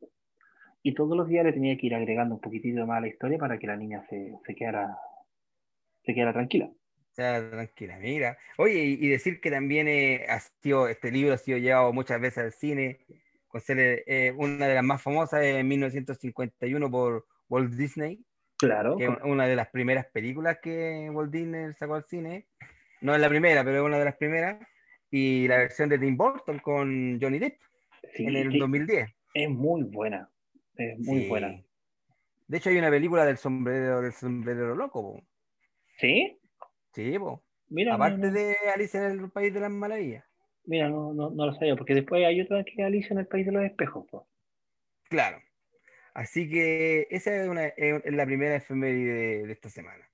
Y 0.82 0.94
todos 0.94 1.16
los 1.16 1.28
días 1.28 1.44
le 1.44 1.52
tenía 1.52 1.76
que 1.78 1.86
ir 1.88 1.94
agregando 1.94 2.36
un 2.36 2.40
poquitito 2.40 2.86
más 2.86 2.98
a 2.98 3.02
la 3.02 3.08
historia 3.08 3.38
para 3.38 3.58
que 3.58 3.66
la 3.68 3.76
niña 3.76 4.02
se, 4.10 4.34
se 4.46 4.54
quedara, 4.54 4.96
se 6.04 6.14
quedara 6.14 6.32
tranquila. 6.32 6.70
Sea, 7.12 7.48
tranquila, 7.50 7.96
mira. 7.98 8.36
Oye, 8.58 8.84
y, 8.84 8.92
y 9.06 9.08
decir 9.08 9.40
que 9.40 9.50
también 9.50 9.86
eh, 9.88 10.26
ha 10.28 10.40
sido, 10.40 10.88
este 10.88 11.12
libro 11.12 11.32
ha 11.34 11.38
sido 11.38 11.58
llevado 11.58 11.92
muchas 11.92 12.20
veces 12.20 12.38
al 12.44 12.52
cine, 12.52 12.98
ser 13.62 14.02
eh, 14.06 14.32
una 14.36 14.66
de 14.66 14.74
las 14.74 14.84
más 14.84 15.02
famosas 15.02 15.42
en 15.44 15.66
1951 15.68 16.90
por 16.90 17.26
Walt 17.48 17.72
Disney, 17.74 18.24
Claro. 18.58 18.96
que 18.96 19.04
es 19.04 19.10
una 19.24 19.46
de 19.46 19.56
las 19.56 19.68
primeras 19.68 20.06
películas 20.06 20.58
que 20.62 21.08
Walt 21.10 21.30
Disney 21.32 21.72
sacó 21.74 21.94
al 21.96 22.04
cine. 22.04 22.46
No 23.00 23.14
es 23.14 23.20
la 23.20 23.28
primera, 23.28 23.64
pero 23.64 23.78
es 23.78 23.82
una 23.84 23.98
de 23.98 24.04
las 24.04 24.16
primeras. 24.16 24.58
Y 25.10 25.46
la 25.48 25.58
versión 25.58 25.88
de 25.88 25.98
Tim 25.98 26.16
Burton 26.16 26.58
con 26.60 27.18
Johnny 27.20 27.38
Depp 27.38 27.58
Sí, 28.14 28.24
en 28.26 28.36
el 28.36 28.52
sí, 28.52 28.58
2010. 28.58 29.10
es 29.34 29.50
muy 29.50 29.82
buena. 29.84 30.30
Es 30.76 30.98
muy 30.98 31.22
Sí. 31.22 31.28
buena. 31.28 31.62
De 32.46 32.58
hecho, 32.58 32.70
hay 32.70 32.78
una 32.78 32.90
película 32.90 33.24
del 33.24 33.36
sombrero, 33.38 34.00
del 34.02 34.12
sombrero 34.12 34.74
loco. 34.74 35.02
po. 35.02 35.22
¿Sí? 35.98 36.38
Sí, 36.92 37.18
po. 37.18 37.44
Mira, 37.68 37.94
aparte 37.94 38.30
de 38.30 38.56
Alicia 38.74 39.06
en 39.06 39.20
el 39.20 39.30
País 39.30 39.52
de 39.54 39.60
las 39.60 39.70
Maravillas. 39.70 40.24
Mira, 40.66 40.88
no, 40.88 41.12
no, 41.14 41.30
no 41.30 41.46
lo 41.46 41.54
sabía, 41.54 41.76
porque 41.76 41.94
después 41.94 42.24
hay 42.24 42.40
otra 42.40 42.64
que 42.64 42.72
es 42.76 42.80
Alicia 42.80 43.14
en 43.14 43.18
el 43.20 43.26
País 43.26 43.46
de 43.46 43.52
los 43.52 43.64
Espejos. 43.64 44.06
po. 44.10 44.28
Claro. 45.08 45.38
Así 46.14 46.48
que 46.48 47.06
esa 47.10 47.42
es, 47.42 47.48
una- 47.48 47.66
es- 47.66 48.04
es 48.04 48.12
la 48.12 48.24
primera 48.26 48.56
efeméride 48.56 49.12
de, 49.12 49.46
de 49.46 49.52
esta 49.52 49.68
semana. 49.68 50.08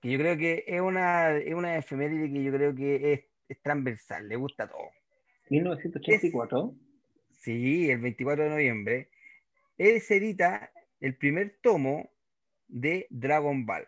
Que 0.02 0.12
yo 0.12 0.18
creo 0.20 0.38
que 0.38 0.64
es 0.68 0.80
una, 0.82 1.36
es 1.38 1.54
una 1.54 1.78
efeméride 1.78 2.32
que 2.32 2.44
yo 2.44 2.52
creo 2.52 2.74
que 2.76 3.14
es, 3.14 3.22
es 3.50 3.62
transversal, 3.62 4.28
le 4.30 4.36
gusta 4.38 4.64
a 4.64 4.70
todo. 4.70 4.90
1984. 5.50 6.76
Sí, 7.32 7.90
el 7.90 8.00
24 8.02 8.44
de 8.46 8.50
noviembre. 8.50 9.10
Él 9.78 10.00
se 10.02 10.18
edita 10.18 10.72
el 11.00 11.16
primer 11.18 11.58
tomo 11.62 12.12
de 12.70 13.08
Dragon 13.10 13.66
Ball. 13.66 13.86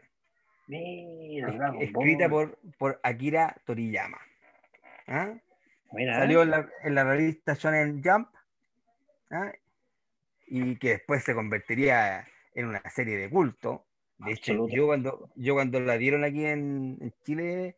Mira, 0.68 1.52
Dragon 1.52 1.82
escrita 1.82 2.28
Ball. 2.28 2.52
por, 2.52 2.78
por 2.78 3.00
Akira 3.04 3.56
Toriyama. 3.66 4.20
¿Ah? 5.08 5.34
Mira, 5.94 6.16
Salió 6.20 6.44
en 6.44 6.50
la, 6.52 6.70
en 6.84 6.96
la 6.96 7.04
revista 7.04 7.54
Shonen 7.54 8.02
Jump 8.04 8.30
¿ah? 9.32 9.52
y 10.48 10.78
que 10.78 10.90
después 10.90 11.24
se 11.24 11.34
convertiría 11.34 12.28
en 12.56 12.66
una 12.68 12.82
serie 12.90 13.18
de 13.18 13.30
culto. 13.30 13.86
De 14.20 14.32
hecho, 14.34 14.52
Absoluto. 14.54 14.76
yo 14.76 14.86
cuando, 14.86 15.30
yo 15.36 15.54
cuando 15.56 15.80
la 15.80 15.98
dieron 15.98 16.24
aquí 16.24 16.46
en, 16.46 16.98
en 17.02 17.14
Chile 17.26 17.76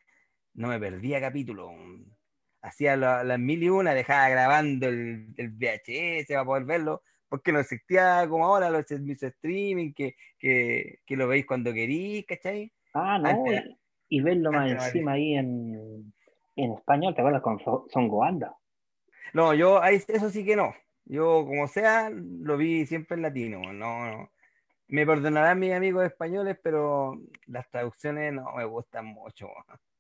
no 0.54 0.68
me 0.68 0.80
perdía 0.80 1.20
capítulo. 1.22 1.72
Hacía 2.62 2.96
la- 2.96 3.24
las 3.24 3.40
mil 3.40 3.64
y 3.64 3.70
una, 3.70 3.94
dejaba 3.94 4.30
grabando 4.30 4.88
el, 4.88 5.34
el 5.38 5.50
VHS 5.50 6.28
para 6.28 6.46
poder 6.46 6.66
verlo, 6.66 7.02
porque 7.34 7.52
no 7.52 7.62
existía 7.62 8.28
como 8.30 8.46
ahora 8.46 8.70
los 8.70 8.86
streaming, 8.92 9.92
que, 9.94 10.16
que, 10.38 11.00
que 11.04 11.18
lo 11.18 11.28
veis 11.28 11.48
cuando 11.48 11.74
queréis, 11.74 12.28
¿cachai? 12.28 12.72
Ah, 12.94 13.18
no, 13.18 13.28
Antes- 13.28 13.64
y, 14.08 14.20
y 14.20 14.22
verlo 14.22 14.52
más 14.52 14.72
no 14.72 14.74
encima 14.76 15.14
ahí 15.14 15.34
en, 15.34 16.14
en 16.56 16.74
español, 16.74 17.16
¿te 17.16 17.22
acuerdas 17.22 17.42
con 17.42 17.60
So- 17.62 17.88
Son 17.92 18.08
Goanda? 18.08 18.56
No, 19.34 19.56
yo 19.56 19.82
eso 19.84 20.30
sí 20.30 20.46
que 20.46 20.56
no. 20.56 20.76
Yo, 21.06 21.44
como 21.48 21.68
sea, 21.68 22.12
lo 22.12 22.56
vi 22.56 22.86
siempre 22.86 23.16
en 23.16 23.24
latino. 23.24 23.74
No, 23.74 24.06
no. 24.12 24.30
Me 24.90 25.04
perdonarán 25.04 25.58
mis 25.60 25.74
amigos 25.74 26.06
españoles, 26.06 26.60
pero 26.62 27.20
las 27.48 27.68
traducciones 27.72 28.32
no 28.32 28.46
me 28.56 28.66
gustan 28.66 29.08
mucho. 29.08 29.48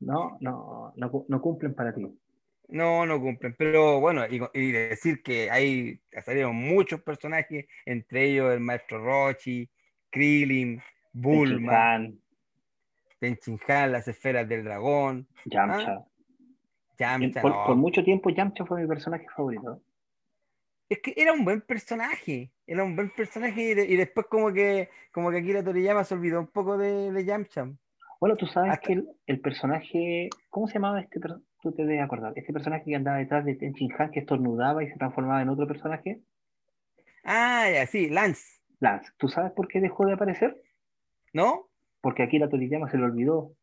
No, 0.01 0.37
no, 0.39 0.93
no 1.27 1.41
cumplen 1.41 1.73
para 1.73 1.95
ti. 1.95 2.15
No, 2.73 3.05
no 3.05 3.21
cumplen. 3.21 3.53
Pero 3.55 3.99
bueno, 3.99 4.23
y, 4.27 4.41
y 4.53 4.71
decir 4.71 5.21
que 5.21 5.51
hay 5.51 6.01
salieron 6.25 6.55
muchos 6.55 7.01
personajes, 7.03 7.67
entre 7.85 8.23
ellos 8.31 8.51
el 8.51 8.61
maestro 8.61 8.97
Rochi, 9.03 9.69
Krillin, 10.09 10.81
Bulma, 11.11 12.09
Tenchinhan, 13.19 13.91
las 13.91 14.07
esferas 14.07 14.47
del 14.49 14.63
dragón, 14.63 15.27
Yamcha. 15.45 16.03
Yamcha, 16.97 17.41
por, 17.41 17.51
no. 17.51 17.63
por 17.65 17.75
mucho 17.75 18.03
tiempo 18.03 18.29
Yamcha 18.31 18.65
fue 18.65 18.81
mi 18.81 18.87
personaje 18.87 19.25
favorito. 19.35 19.81
Es 20.89 20.99
que 20.99 21.13
era 21.15 21.31
un 21.33 21.45
buen 21.45 21.61
personaje, 21.61 22.51
era 22.67 22.83
un 22.83 22.95
buen 22.95 23.09
personaje 23.11 23.61
y, 23.61 23.73
de- 23.73 23.85
y 23.85 23.95
después 23.95 24.25
como 24.27 24.51
que 24.51 24.89
como 25.11 25.29
que 25.31 25.37
Akira 25.37 25.63
Toriyama 25.63 26.03
se 26.03 26.15
olvidó 26.15 26.39
un 26.39 26.47
poco 26.47 26.77
de, 26.77 27.11
de 27.11 27.25
Yamcha. 27.25 27.67
Bueno, 28.19 28.35
tú 28.35 28.47
sabes 28.47 28.71
Hasta- 28.71 28.87
que 28.87 28.93
el, 28.93 29.07
el 29.27 29.39
personaje, 29.41 30.29
¿cómo 30.49 30.67
se 30.67 30.73
llamaba 30.75 31.01
este 31.01 31.19
personaje? 31.19 31.47
Tú 31.63 31.71
te 31.71 31.85
debes 31.85 32.03
acordar. 32.03 32.33
Este 32.35 32.53
personaje 32.53 32.83
que 32.85 32.95
andaba 32.95 33.17
detrás 33.17 33.45
de 33.45 33.55
Tenshinhan, 33.55 34.11
que 34.11 34.19
estornudaba 34.19 34.83
y 34.83 34.89
se 34.89 34.97
transformaba 34.97 35.41
en 35.41 35.49
otro 35.49 35.65
personaje. 35.65 36.19
Ah, 37.23 37.69
ya, 37.73 37.87
sí, 37.87 38.09
Lance, 38.09 38.59
Lance. 38.79 39.09
¿Tú 39.17 39.29
sabes 39.29 39.53
por 39.53 39.67
qué 39.69 39.79
dejó 39.79 40.05
de 40.05 40.13
aparecer? 40.13 40.61
¿no? 41.33 41.67
Porque 42.01 42.23
aquí 42.23 42.39
la 42.39 42.49
Toriyama 42.49 42.89
se 42.89 42.97
le 42.97 43.03
olvidó. 43.03 43.53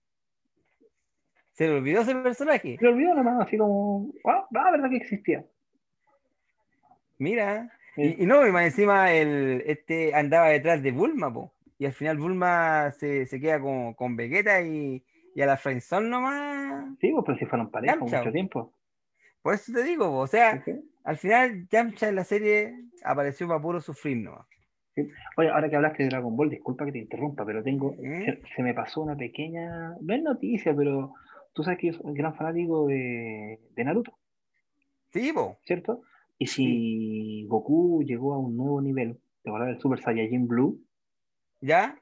Se 1.53 1.67
le 1.67 1.75
olvidó 1.75 2.03
ese 2.03 2.15
personaje. 2.15 2.77
Se 2.79 2.85
le 2.85 2.93
olvidó 2.93 3.15
nomás, 3.15 3.47
así 3.47 3.57
como, 3.57 4.11
ah, 4.25 4.47
ah, 4.55 4.71
verdad 4.73 4.91
que 4.91 4.97
existía. 4.97 5.45
Mira. 7.19 7.71
Sí. 7.95 8.17
Y, 8.19 8.23
y 8.23 8.27
no, 8.27 8.47
y 8.47 8.53
más 8.53 8.65
encima 8.65 9.13
el, 9.13 9.63
este 9.67 10.15
andaba 10.15 10.49
detrás 10.49 10.83
de 10.83 10.93
Bulma, 10.93 11.33
po. 11.33 11.53
Y 11.79 11.87
al 11.87 11.93
final 11.93 12.19
Bulma 12.19 12.91
se, 12.93 13.27
se 13.27 13.41
queda 13.41 13.61
con, 13.61 13.95
con 13.95 14.17
Vegeta 14.17 14.63
y, 14.63 15.03
y 15.41 15.43
a 15.43 15.47
la 15.47 15.57
Friendzone 15.57 16.07
nomás. 16.11 16.99
Sí, 17.01 17.11
pues, 17.13 17.25
pero 17.25 17.39
si 17.39 17.47
fueron 17.47 17.71
pareja 17.71 17.95
Yamcha. 17.95 18.19
mucho 18.19 18.31
tiempo. 18.31 18.75
Por 19.41 19.55
eso 19.55 19.73
te 19.73 19.83
digo, 19.83 20.19
o 20.19 20.27
sea, 20.27 20.63
Sí, 20.63 20.73
al 21.03 21.17
final 21.17 21.67
Yamcha 21.71 22.11
en 22.11 22.17
la 22.17 22.25
serie 22.25 22.75
apareció 23.03 23.49
para 23.49 23.59
puro 23.63 23.81
sufrir 23.81 24.19
nomás. 24.19 24.47
Oye, 25.39 25.49
ahora 25.49 25.71
que 25.71 25.77
hablaste 25.77 26.03
de 26.03 26.11
Dragon 26.11 26.37
Ball, 26.37 26.51
disculpa 26.51 26.85
que 26.85 26.93
te 26.93 26.99
interrumpa, 26.99 27.47
pero 27.47 27.63
tengo, 27.63 27.95
se, 27.97 28.43
se 28.55 28.63
me 28.63 28.75
pasó 28.75 29.01
una 29.01 29.17
pequeña, 29.17 29.97
no 29.99 30.15
es 30.15 30.23
noticia, 30.23 30.77
pero 30.77 31.15
tú 31.55 31.63
sabes 31.63 31.79
que 31.79 31.87
yo 31.87 31.93
soy 31.95 32.03
un 32.05 32.13
gran 32.15 32.35
fanático 32.35 32.87
de, 32.87 33.61
de 33.75 33.85
Naruto, 33.85 34.13
Sí, 35.11 35.33
po. 35.33 35.57
¿cierto? 35.65 36.03
Y 36.37 36.49
si 36.49 37.47
Goku 37.49 38.03
llegó 38.03 38.35
a 38.35 38.39
un 38.39 38.59
nuevo 38.59 38.83
nivel, 38.83 39.19
¿te 39.43 39.49
acuerdas 39.49 39.71
del 39.71 39.81
Super 39.81 40.01
Saiyajin 40.03 40.47
Blue? 40.47 40.79
¿Ya? 41.63 41.97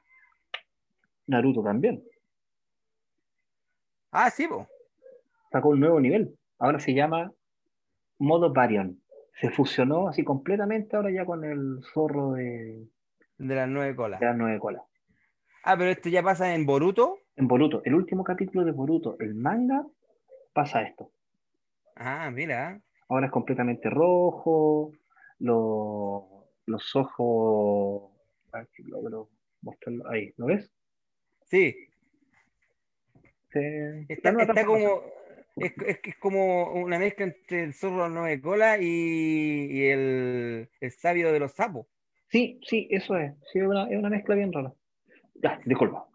Naruto 1.27 1.63
también 1.63 2.03
Ah, 4.11 4.29
sí, 4.29 4.47
po. 4.47 4.67
sacó 5.51 5.69
un 5.69 5.79
nuevo 5.79 5.99
nivel. 5.99 6.37
Ahora 6.57 6.79
se 6.79 6.93
llama 6.93 7.31
modo 8.17 8.51
Varion. 8.53 9.01
Se 9.39 9.49
fusionó 9.49 10.07
así 10.09 10.23
completamente 10.23 10.95
ahora 10.95 11.11
ya 11.11 11.25
con 11.25 11.45
el 11.45 11.79
zorro 11.93 12.33
de, 12.33 12.87
De 13.37 13.55
las 13.55 13.69
nueve 13.69 13.95
colas. 13.95 14.19
de 14.19 14.25
las 14.25 14.35
nueve 14.37 14.59
colas. 14.59 14.83
Ah, 15.63 15.77
pero 15.77 15.89
esto 15.91 16.09
ya 16.09 16.23
pasa 16.23 16.53
en 16.53 16.65
Boruto. 16.65 17.19
En 17.35 17.47
Boruto, 17.47 17.81
el 17.85 17.95
último 17.95 18.23
capítulo 18.23 18.65
de 18.65 18.71
Boruto, 18.71 19.15
el 19.19 19.35
manga, 19.35 19.85
pasa 20.53 20.81
esto. 20.81 21.11
Ah, 21.95 22.29
mira. 22.31 22.81
Ahora 23.07 23.27
es 23.27 23.31
completamente 23.31 23.89
rojo, 23.89 24.91
lo- 25.39 26.45
los 26.65 26.95
ojos, 26.95 28.11
a 28.51 28.59
ver 28.59 28.67
si 28.73 28.83
logro 28.83 29.29
mostrarlo 29.61 30.07
ahí, 30.09 30.31
¿lo 30.37 30.45
ves? 30.47 30.71
Sí, 31.45 31.75
Está, 33.51 34.65
como. 34.65 35.03
Es, 35.55 35.73
es, 35.85 35.99
es 36.03 36.15
como 36.17 36.71
una 36.73 36.97
mezcla 36.99 37.25
entre 37.25 37.63
el 37.63 37.73
zorro 37.73 38.03
de 38.03 38.09
nueve 38.11 38.41
cola 38.41 38.77
y, 38.79 38.85
y 38.85 39.85
el, 39.87 40.69
el 40.79 40.91
sabio 40.91 41.33
de 41.33 41.39
los 41.39 41.51
sapos. 41.51 41.87
Sí, 42.29 42.59
sí, 42.65 42.87
eso 42.91 43.17
es. 43.17 43.33
Sí, 43.51 43.59
es 43.59 43.65
una, 43.65 43.89
es 43.89 43.97
una 43.97 44.09
mezcla 44.09 44.35
bien 44.35 44.53
rara. 44.53 44.73
Ya, 45.41 45.59
disculpa. 45.65 46.07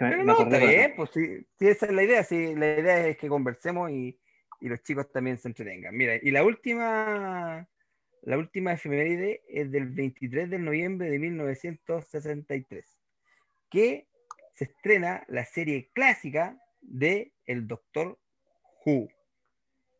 me 0.00 0.24
no, 0.24 0.32
está 0.32 0.58
bien, 0.58 0.94
pues 0.96 1.10
sí, 1.10 1.46
sí, 1.58 1.68
esa 1.68 1.86
es 1.86 1.92
la 1.92 2.02
idea. 2.02 2.24
Sí, 2.24 2.54
la 2.54 2.78
idea 2.78 3.06
es 3.06 3.16
que 3.16 3.28
conversemos 3.28 3.90
y, 3.90 4.18
y 4.60 4.68
los 4.68 4.82
chicos 4.82 5.10
también 5.12 5.38
se 5.38 5.48
entretengan. 5.48 5.94
Mira, 5.94 6.16
y 6.20 6.30
la 6.30 6.44
última, 6.44 7.68
la 8.22 8.38
última 8.38 8.72
efeméride 8.72 9.42
es 9.48 9.70
del 9.70 9.86
23 9.86 10.50
de 10.50 10.58
noviembre 10.58 11.10
de 11.10 11.18
1963, 11.18 12.98
que 13.70 14.08
se 14.54 14.64
estrena 14.64 15.24
la 15.28 15.44
serie 15.44 15.90
clásica 15.92 16.58
de 16.84 17.32
El 17.46 17.66
Doctor 17.66 18.18
Who, 18.84 19.08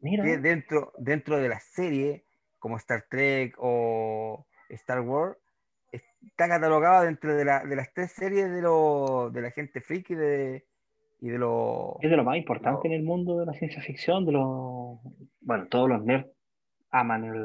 Mira, 0.00 0.24
que 0.24 0.38
dentro, 0.38 0.92
dentro 0.98 1.38
de 1.38 1.48
la 1.48 1.60
serie, 1.60 2.24
como 2.58 2.76
Star 2.76 3.04
Trek 3.08 3.54
o 3.58 4.46
Star 4.68 5.00
Wars, 5.00 5.36
está 5.92 6.48
catalogada 6.48 7.02
dentro 7.04 7.34
de, 7.36 7.44
la- 7.44 7.64
de 7.64 7.76
las 7.76 7.92
tres 7.92 8.12
series 8.12 8.50
de, 8.50 8.62
lo, 8.62 9.30
de 9.30 9.42
la 9.42 9.50
gente 9.50 9.80
freak 9.80 10.10
y 10.10 10.14
de, 10.14 10.66
y 11.20 11.28
de 11.28 11.38
los... 11.38 11.96
es 12.00 12.10
de 12.10 12.16
lo 12.16 12.24
más 12.24 12.36
importante 12.36 12.88
no. 12.88 12.94
en 12.94 13.00
el 13.00 13.02
mundo 13.06 13.38
de 13.38 13.46
la 13.46 13.52
ciencia 13.54 13.80
ficción, 13.82 14.24
de 14.26 14.32
los... 14.32 14.98
Bueno, 15.40 15.66
todos 15.68 15.88
los 15.88 16.04
nerds 16.04 16.28
aman 16.90 17.24
el, 17.24 17.44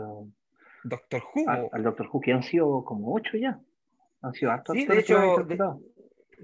Doctor 0.83 1.21
Who. 1.35 1.49
al, 1.49 1.69
al 1.71 1.83
Doctor 1.83 2.07
Who, 2.11 2.21
que 2.21 2.31
han 2.33 2.43
sido 2.43 2.83
como 2.85 3.13
ocho 3.13 3.37
ya. 3.37 3.59
Han 4.21 4.33
sido 4.33 4.51
hartos 4.51 4.75
Sí, 4.75 4.85
de 4.85 4.95
lo 4.95 4.99
hecho, 5.01 5.43
de-. 5.45 5.57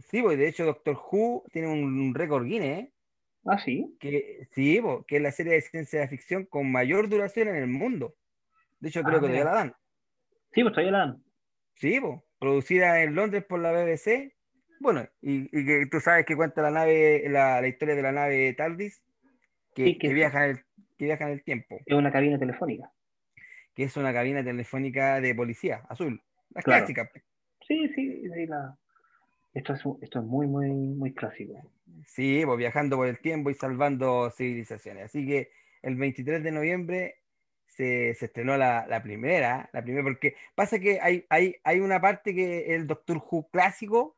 Sí, 0.02 0.22
pues 0.22 0.38
de 0.38 0.48
hecho 0.48 0.66
Doctor 0.66 0.98
Who 1.12 1.44
tiene 1.52 1.68
un 1.70 2.14
récord 2.14 2.46
Guinness, 2.46 2.80
¿eh? 2.86 2.92
Ah, 3.46 3.60
sí. 3.60 3.96
que 4.00 4.48
sí, 4.52 4.82
que 5.08 5.18
es 5.18 5.22
la 5.22 5.32
serie 5.32 5.54
de 5.54 5.62
ciencia 5.62 6.08
ficción 6.08 6.46
con 6.46 6.72
mayor 6.72 7.10
duración 7.10 7.48
en 7.50 7.56
el 7.56 7.68
mundo. 7.68 8.16
De 8.80 8.90
hecho, 8.90 9.04
creo 9.04 9.18
Ah, 9.18 9.22
que 9.22 9.28
todavía 9.28 9.44
la 9.46 9.52
dan. 9.54 9.75
Sí, 10.52 10.62
pues 10.64 10.74
todavía 10.74 10.92
la 10.92 10.98
dan. 11.00 11.24
Sí, 11.75 12.00
pues, 12.00 12.20
producida 12.40 13.04
en 13.04 13.14
Londres 13.16 13.44
por 13.46 13.60
la 13.60 13.72
BBC. 13.72 14.34
Bueno, 14.80 15.08
y, 15.22 15.44
y 15.58 15.66
que 15.66 15.86
tú 15.92 16.00
sabes 16.00 16.25
que 16.25 16.36
cuenta 16.36 16.62
la 16.62 16.72
nave, 16.72 17.24
la, 17.30 17.62
la 17.62 17.68
historia 17.68 17.96
de 17.96 18.02
la 18.02 18.12
nave 18.12 18.54
TARDIS, 18.54 19.02
que, 19.75 19.86
Sí, 19.86 19.98
que- 19.98 20.08
que 20.08 20.14
viaja 20.14 20.46
en 20.46 20.52
el, 20.52 20.58
que 20.98 21.06
viaja 21.06 21.25
en 21.25 21.32
el 21.32 21.44
tiempo, 21.44 21.80
Es 21.86 21.96
una 21.96 22.12
cabina 22.12 22.40
telefónica. 22.40 22.92
que 23.75 23.84
es 23.84 23.96
una 23.98 24.12
cabina 24.14 24.44
telefónica 24.44 25.22
de 25.22 25.36
policía, 25.36 25.84
azul. 25.90 26.22
Las 26.50 26.64
Claro. 26.64 26.80
clásicas. 26.86 27.10
Sí, 27.68 27.88
sí, 27.96 28.24
sí, 28.34 28.46
la... 28.48 28.78
Esto 29.55 29.74
es, 29.74 29.81
esto 30.03 30.19
es 30.19 30.25
muy, 30.25 30.45
muy, 30.47 30.69
muy 30.69 31.13
clásico. 31.13 31.53
Sí, 32.05 32.43
pues 32.45 32.57
viajando 32.57 32.97
por 32.97 33.07
el 33.07 33.19
tiempo 33.19 33.50
y 33.50 33.53
salvando 33.55 34.29
civilizaciones. 34.29 35.05
Así 35.05 35.25
que 35.25 35.50
el 35.81 35.95
23 35.95 36.43
de 36.43 36.51
noviembre 36.51 37.15
se, 37.65 38.13
se 38.15 38.25
estrenó 38.25 38.57
la, 38.57 38.85
la 38.88 39.01
primera, 39.01 39.69
la 39.74 39.81
primera, 39.81 40.03
porque 40.03 40.35
pasa 40.55 40.77
que 40.79 41.00
hay, 41.01 41.25
hay, 41.29 41.55
hay 41.63 41.79
una 41.79 42.00
parte 42.01 42.35
que 42.35 42.75
el 42.75 42.85
Doctor 42.85 43.17
Who 43.17 43.50
clásico, 43.50 44.15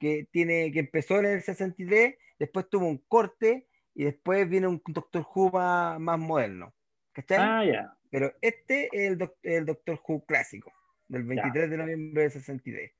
que, 0.00 0.26
tiene, 0.30 0.72
que 0.72 0.80
empezó 0.80 1.18
en 1.18 1.26
el 1.26 1.42
63, 1.42 2.16
después 2.38 2.68
tuvo 2.70 2.86
un 2.86 2.98
corte 3.08 3.66
y 3.94 4.04
después 4.04 4.48
viene 4.48 4.68
un 4.68 4.82
Doctor 4.86 5.26
Who 5.34 5.50
más, 5.50 6.00
más 6.00 6.18
moderno. 6.18 6.74
¿Cachai? 7.12 7.38
Ah, 7.40 7.64
ya. 7.64 7.94
Pero 8.10 8.32
este 8.40 8.88
es 8.92 9.10
el, 9.10 9.18
doc- 9.18 9.38
el 9.42 9.66
Doctor 9.66 10.00
Who 10.06 10.24
clásico, 10.24 10.72
del 11.08 11.24
23 11.24 11.68
de 11.70 11.76
noviembre 11.76 12.22
del 12.22 12.30
63. 12.32 12.92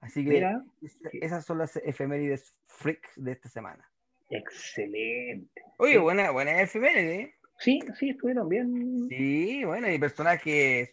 Así 0.00 0.24
que 0.24 0.30
Mira, 0.30 0.64
esa- 0.80 1.10
esas 1.12 1.44
son 1.44 1.58
las 1.58 1.76
efemérides 1.76 2.54
freaks 2.66 3.10
de 3.16 3.32
esta 3.32 3.48
semana. 3.48 3.86
excelente. 4.30 5.62
Oye, 5.78 5.94
Sí. 5.94 5.98
buena, 5.98 6.30
buena 6.30 6.60
efeméride. 6.60 7.14
¿eh? 7.20 7.34
Sí, 7.58 7.80
sí, 7.98 8.10
estuvieron 8.10 8.48
bien. 8.48 9.06
Sí, 9.08 9.64
bueno, 9.64 9.90
y 9.90 9.98
personajes 9.98 10.90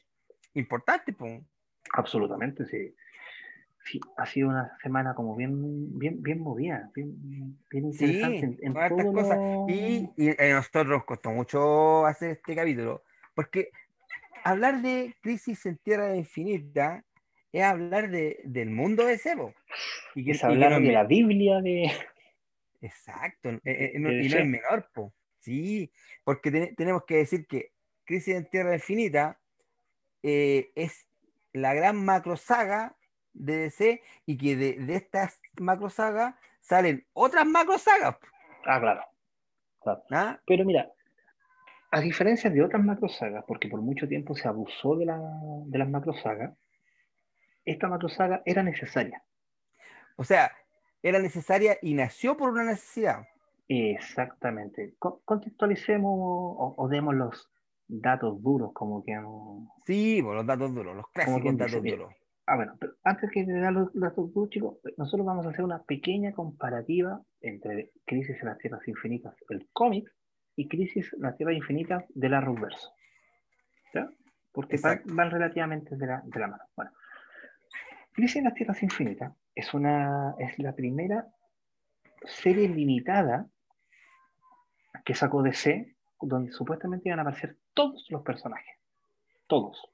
importantes, 0.53 1.15
pues. 1.17 1.41
Absolutamente, 1.93 2.65
sí. 2.65 2.93
Sí, 3.85 4.01
ha 4.17 4.25
sido 4.25 4.49
una 4.49 4.77
semana 4.83 5.13
como 5.15 5.35
bien, 5.35 5.97
bien, 5.97 6.21
bien 6.21 6.41
movida, 6.41 6.91
bien, 6.93 7.15
bien 7.69 7.93
Sí, 7.93 8.03
interesante 8.05 8.45
en, 8.45 8.57
en 8.71 8.77
hartas 8.77 8.97
todo 9.05 9.13
cosas. 9.13 9.37
lo- 9.37 9.65
Y, 9.69 10.09
y 10.17 10.29
a 10.41 10.55
nosotros 10.55 10.87
nos 10.87 11.05
costó 11.05 11.31
mucho 11.31 12.05
hacer 12.05 12.31
este 12.31 12.53
capítulo, 12.55 13.03
porque 13.33 13.69
hablar 14.43 14.81
de 14.81 15.15
Crisis 15.21 15.65
en 15.67 15.77
Tierra 15.77 16.13
Infinita 16.17 17.05
es 17.59 17.63
hablar 17.63 18.09
de, 18.09 18.39
del 18.43 18.69
mundo 18.69 19.05
de 19.05 19.17
Sebo. 19.17 19.53
Y 20.15 20.25
que, 20.25 20.31
es 20.31 20.43
hablar 20.43 20.71
no 20.71 20.79
de 20.79 20.91
la 20.91 21.03
Biblia 21.03 21.61
de... 21.61 21.91
Exacto, 22.81 23.49
eh, 23.49 23.61
eh, 23.65 23.93
no- 23.99 24.09
de 24.09 24.23
y 24.23 24.29
no 24.29 24.37
es 24.37 24.45
menor, 24.45 24.89
po. 24.93 25.13
Sí, 25.39 25.91
porque 26.23 26.51
te- 26.51 26.73
tenemos 26.75 27.05
que 27.05 27.17
decir 27.17 27.47
que 27.47 27.71
Crisis 28.03 28.35
en 28.35 28.49
Tierra 28.49 28.73
Infinita 28.75 29.39
eh, 30.23 30.71
es 30.75 31.07
la 31.53 31.73
gran 31.73 32.03
macro 32.03 32.37
saga 32.37 32.95
de 33.33 33.57
DC 33.57 34.01
y 34.25 34.37
que 34.37 34.55
de, 34.55 34.73
de 34.73 34.95
estas 34.95 35.39
macro 35.59 35.89
sagas 35.89 36.35
salen 36.59 37.05
otras 37.13 37.45
macro 37.45 37.77
sagas. 37.77 38.17
Ah, 38.65 38.79
claro. 38.79 39.01
claro. 39.81 40.03
¿ah? 40.11 40.39
Pero 40.45 40.65
mira, 40.65 40.91
a 41.91 42.01
diferencia 42.01 42.49
de 42.49 42.61
otras 42.61 42.83
macrosagas, 42.83 43.43
porque 43.47 43.69
por 43.69 43.81
mucho 43.81 44.07
tiempo 44.07 44.35
se 44.35 44.47
abusó 44.47 44.95
de, 44.97 45.05
la, 45.05 45.19
de 45.65 45.77
las 45.77 45.89
macrosagas, 45.89 46.53
esta 47.71 47.87
macrosaga 47.87 48.41
era 48.45 48.63
necesaria. 48.63 49.23
O 50.15 50.23
sea, 50.23 50.51
era 51.03 51.19
necesaria 51.19 51.77
y 51.81 51.93
nació 51.93 52.35
por 52.35 52.51
una 52.51 52.63
necesidad. 52.63 53.27
Exactamente. 53.67 54.95
Co- 54.97 55.21
contextualicemos 55.25 56.11
o, 56.11 56.75
o 56.77 56.87
demos 56.87 57.13
los 57.13 57.51
datos 57.87 58.41
duros, 58.41 58.71
como 58.73 59.03
que... 59.03 59.13
Sí, 59.85 60.21
por 60.23 60.35
los 60.35 60.45
datos 60.45 60.73
duros, 60.73 60.95
los 60.95 61.09
clásicos 61.11 61.43
dice, 61.43 61.57
datos 61.57 61.83
duros. 61.83 62.13
Ah, 62.45 62.55
bueno, 62.55 62.75
pero 62.79 62.93
antes 63.03 63.29
que 63.29 63.45
dar 63.45 63.73
los 63.73 63.93
datos 63.93 64.33
duros, 64.33 64.49
chicos, 64.49 64.77
nosotros 64.97 65.25
vamos 65.25 65.45
a 65.45 65.49
hacer 65.49 65.63
una 65.63 65.83
pequeña 65.83 66.31
comparativa 66.33 67.21
entre 67.41 67.91
Crisis 68.05 68.37
en 68.41 68.47
las 68.47 68.57
Tierras 68.57 68.87
Infinitas, 68.87 69.35
el 69.49 69.67
cómic, 69.73 70.09
y 70.55 70.67
Crisis 70.67 71.13
en 71.13 71.21
las 71.21 71.37
Tierras 71.37 71.55
Infinitas 71.55 72.05
de 72.09 72.29
la 72.29 72.39
Verso. 72.39 72.91
¿Ya? 73.93 74.09
Porque 74.51 74.77
van, 74.81 75.29
relativamente 75.29 75.95
de 75.95 76.07
la, 76.07 76.21
de 76.25 76.39
la 76.39 76.47
mano. 76.47 76.63
Bueno, 76.75 76.91
Crisis 78.17 78.37
en 78.37 78.45
las 78.45 78.55
Tierras 78.55 78.81
Infinitas 78.81 79.31
es, 79.53 79.75
una, 79.75 80.33
es 80.39 80.57
la 80.57 80.73
primera 80.73 81.27
serie 82.25 82.67
limitada 82.67 83.47
que 85.05 85.13
sacó 85.13 85.43
DC, 85.43 85.95
donde 86.21 86.51
supuestamente 86.51 87.09
iban 87.09 87.19
a 87.19 87.21
aparecer 87.21 87.57
todos 87.75 88.07
los 88.09 88.23
personajes. 88.23 88.75
Todos. 89.45 89.91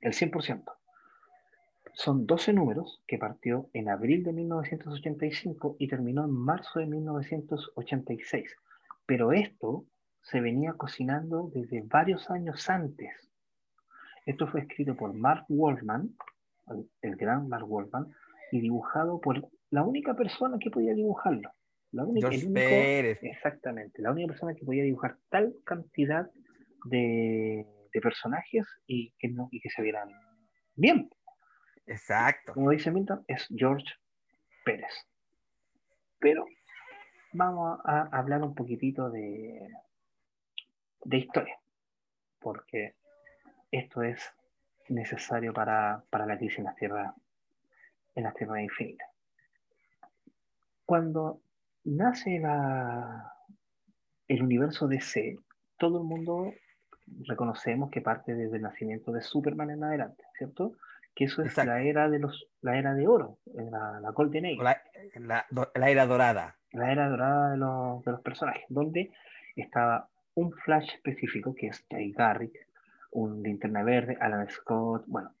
El 0.00 0.14
100%. 0.14 0.64
Son 1.92 2.26
12 2.26 2.54
números 2.54 3.00
que 3.06 3.18
partió 3.18 3.70
en 3.72 3.88
abril 3.88 4.24
de 4.24 4.32
1985 4.32 5.76
y 5.78 5.86
terminó 5.86 6.24
en 6.24 6.32
marzo 6.32 6.80
de 6.80 6.86
1986. 6.86 8.50
Pero 9.06 9.30
esto 9.30 9.84
se 10.22 10.40
venía 10.40 10.72
cocinando 10.72 11.52
desde 11.54 11.82
varios 11.82 12.28
años 12.30 12.68
antes. 12.68 13.12
Esto 14.26 14.48
fue 14.48 14.62
escrito 14.62 14.96
por 14.96 15.14
Mark 15.14 15.44
Wolfman, 15.48 16.16
el, 17.02 17.16
gran 17.16 17.48
Mark 17.48 17.66
Wolfman, 17.66 18.12
y 18.52 18.60
dibujado 18.60 19.20
por 19.20 19.48
la 19.70 19.82
única 19.82 20.14
persona 20.14 20.58
que 20.58 20.70
podía 20.70 20.94
dibujarlo. 20.94 21.50
La 21.92 22.04
única, 22.04 22.28
el 22.28 22.46
único-. 22.46 23.26
Exactamente, 23.26 24.02
la 24.02 24.12
única 24.12 24.28
persona 24.28 24.54
que 24.54 24.64
podía 24.64 24.84
dibujar 24.84 25.16
tal 25.28 25.54
cantidad 25.64 26.30
de, 26.86 27.66
de 27.92 28.00
personajes 28.00 28.66
y 28.86 29.12
que, 29.18 29.28
no, 29.28 29.48
y 29.50 29.60
que 29.60 29.70
se 29.70 29.82
vieran 29.82 30.08
bien. 30.74 31.08
Exacto. 31.86 32.52
Como 32.54 32.70
dice 32.70 32.90
Milton, 32.90 33.24
es 33.26 33.46
George 33.54 33.86
Pérez. 34.64 34.92
Pero 36.18 36.46
vamos 37.32 37.78
a 37.84 38.02
hablar 38.16 38.42
un 38.42 38.54
poquitito 38.54 39.10
de, 39.10 39.68
de 41.04 41.18
historia, 41.18 41.58
porque 42.40 42.94
esto 43.70 44.02
es 44.02 44.32
necesario 44.88 45.52
para, 45.52 46.02
para 46.10 46.26
la 46.26 46.36
crisis 46.38 46.58
en 46.58 46.64
las 46.64 46.76
tierras, 46.76 47.14
en 48.14 48.24
las 48.24 48.34
tierras 48.34 48.60
infinitas. 48.60 49.08
Cuando 50.84 51.40
nace 51.84 52.38
la, 52.38 53.32
el 54.28 54.42
universo 54.42 54.86
DC, 54.88 55.38
todo 55.78 55.98
el 55.98 56.04
mundo 56.04 56.52
reconocemos 57.26 57.90
que 57.90 58.00
parte 58.00 58.34
desde 58.34 58.56
el 58.56 58.62
nacimiento 58.62 59.12
de 59.12 59.22
Superman 59.22 59.70
en 59.70 59.84
adelante, 59.84 60.24
¿cierto? 60.36 60.72
Que 61.14 61.24
eso 61.24 61.42
es 61.42 61.48
Exacto. 61.48 61.70
la 61.70 61.82
era 61.82 62.08
de 62.08 62.18
los, 62.18 62.46
la 62.60 62.76
era 62.78 62.94
de 62.94 63.06
oro, 63.06 63.38
la, 63.54 64.00
la 64.00 64.10
Golden 64.10 64.46
Age, 64.46 64.56
La, 64.56 64.82
la- 65.16 65.46
do- 65.50 65.70
la 65.74 65.90
era 65.90 66.06
dorada. 66.06 66.56
la 66.72 66.90
era 66.92 67.08
dorada 67.08 67.50
de 67.52 67.56
los, 67.58 68.02
de 68.04 68.12
los 68.12 68.20
personajes, 68.20 68.64
donde 68.68 69.12
estaba 69.56 70.08
un 70.34 70.52
Flash 70.52 70.94
específico, 70.94 71.54
que 71.54 71.68
es 71.68 71.84
Jay 71.88 72.10
Garrick, 72.12 72.63
un 73.14 73.42
Linterna 73.42 73.82
Verde, 73.82 74.16
Alan 74.20 74.48
Scott, 74.50 75.04
bueno, 75.06 75.32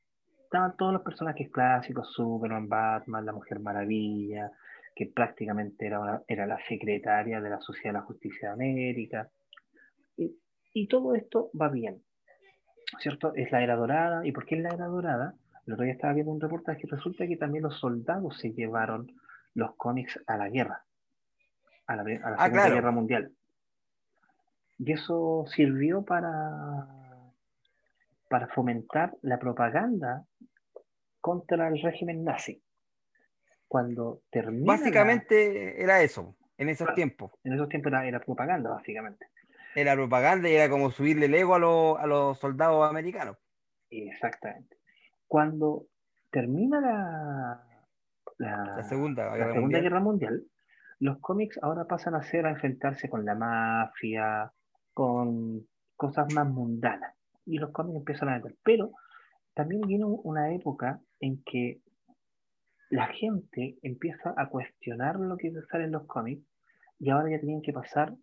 estaban 0.42 0.76
todos 0.76 0.92
los 0.92 1.02
personajes 1.02 1.50
clásicos, 1.50 2.12
Superman, 2.12 2.68
Batman, 2.68 3.26
la 3.26 3.32
Mujer 3.32 3.60
Maravilla, 3.60 4.50
que 4.94 5.06
prácticamente 5.06 5.86
era, 5.86 6.00
una- 6.00 6.22
era 6.28 6.46
la 6.46 6.58
secretaria 6.68 7.40
de 7.40 7.50
la 7.50 7.60
Sociedad 7.60 7.90
de 7.92 7.98
la 8.00 8.04
Justicia 8.06 8.48
de 8.48 8.54
América. 8.54 9.28
Y, 10.16 10.36
y 10.72 10.86
todo 10.86 11.14
esto 11.16 11.50
va 11.60 11.68
bien, 11.68 12.00
¿cierto? 13.00 13.34
Es 13.34 13.50
la 13.50 13.62
era 13.62 13.74
dorada. 13.76 14.24
¿Y 14.26 14.30
por 14.32 14.46
qué 14.46 14.54
es 14.56 14.62
la 14.62 14.70
era 14.70 14.86
dorada? 14.86 15.34
El 15.66 15.72
otro 15.72 15.84
día 15.84 15.94
estaba 15.94 16.12
viendo 16.12 16.30
un 16.32 16.40
reportaje 16.40 16.82
y 16.84 16.90
resulta 16.90 17.26
que 17.26 17.36
también 17.36 17.64
los 17.64 17.78
soldados 17.80 18.38
se 18.38 18.52
llevaron 18.52 19.10
los 19.54 19.74
cómics 19.76 20.20
a 20.26 20.36
la 20.36 20.48
guerra, 20.48 20.84
a 21.86 21.96
la, 21.96 22.02
a 22.02 22.04
la 22.04 22.14
Ah, 22.14 22.44
Segunda 22.44 22.48
claro. 22.50 22.74
Guerra 22.76 22.90
Mundial. 22.92 23.32
Y 24.78 24.92
eso 24.92 25.44
sirvió 25.48 26.02
para, 26.02 26.86
para 28.34 28.48
fomentar 28.48 29.14
la 29.22 29.38
propaganda 29.38 30.24
contra 31.20 31.68
el 31.68 31.80
régimen 31.80 32.24
nazi. 32.24 32.60
Cuando 33.68 34.22
termina 34.28 34.72
la- 34.72 34.78
Básicamente 34.78 35.80
era 35.80 36.02
eso, 36.02 36.34
en 36.58 36.68
esos 36.68 36.86
Claro. 36.86 36.96
tiempos. 36.96 37.30
en 37.44 37.52
esos 37.52 37.68
tiempos 37.68 37.92
era, 37.92 38.04
era 38.08 38.18
propaganda, 38.18 38.70
básicamente. 38.70 39.28
Era 39.76 39.94
propaganda 39.94 40.48
y 40.48 40.54
era 40.56 40.68
como 40.68 40.90
subirle 40.90 41.26
el 41.26 41.34
ego 41.36 41.54
a, 41.54 41.60
los- 41.60 41.96
a 41.96 42.06
los 42.08 42.36
soldados 42.40 42.90
americanos. 42.90 43.36
Exactamente. 43.88 44.78
Cuando 45.28 45.86
termina 46.32 46.80
la, 46.80 47.64
la, 48.38 48.74
La 48.78 48.82
Segunda 48.82 49.26
la 49.26 49.36
Guerra 49.36 49.44
Segunda 49.52 49.60
Mundial. 49.60 49.82
Guerra 49.84 50.00
Mundial, 50.00 50.42
los 50.98 51.18
cómics 51.20 51.56
ahora 51.62 51.84
pasan 51.86 52.16
a 52.16 52.22
ser 52.24 52.46
a 52.46 52.50
enfrentarse 52.50 53.08
con 53.08 53.24
la 53.24 53.36
mafia, 53.36 54.50
con 54.92 55.68
cosas 55.94 56.34
más 56.34 56.48
mundanas. 56.48 57.14
Y 57.46 57.58
los 57.58 57.70
cómics 57.70 57.96
empiezan 57.96 58.28
a 58.28 58.34
vender. 58.34 58.56
Pero 58.62 58.92
también 59.54 59.82
viene 59.82 60.04
un- 60.04 60.20
una 60.24 60.52
época 60.52 61.00
en 61.20 61.42
que 61.44 61.80
la 62.90 63.06
gente 63.06 63.78
empieza 63.82 64.34
a 64.36 64.48
cuestionar 64.48 65.18
lo 65.18 65.36
que 65.36 65.52
sale 65.70 65.84
en 65.84 65.92
los 65.92 66.06
cómics 66.06 66.44
y 66.98 67.10
ahora 67.10 67.30
ya 67.30 67.40
tenían 67.40 67.62
que 67.62 67.72
pasar 67.72 68.14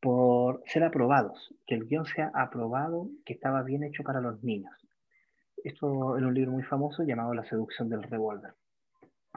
por 0.00 0.62
ser 0.66 0.84
aprobados, 0.84 1.54
que 1.66 1.74
el 1.76 1.86
guion 1.86 2.04
sea 2.06 2.30
aprobado, 2.34 3.08
que 3.24 3.34
estaba 3.34 3.62
bien 3.62 3.84
hecho 3.84 4.02
para 4.02 4.20
los 4.20 4.42
niños. 4.42 4.72
Esto 5.64 6.16
era 6.16 6.26
un 6.26 6.34
libro 6.34 6.50
muy 6.50 6.64
famoso 6.64 7.04
llamado 7.04 7.34
La 7.34 7.44
seducción 7.44 7.88
del 7.88 8.02
revólver. 8.02 8.54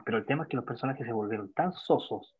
Pero 0.04 0.18
el 0.18 0.26
tema 0.26 0.42
es 0.42 0.48
que 0.48 0.56
los 0.56 0.64
personajes 0.66 1.06
se 1.06 1.12
volvieron 1.12 1.52
tan 1.52 1.72
sosos, 1.72 2.36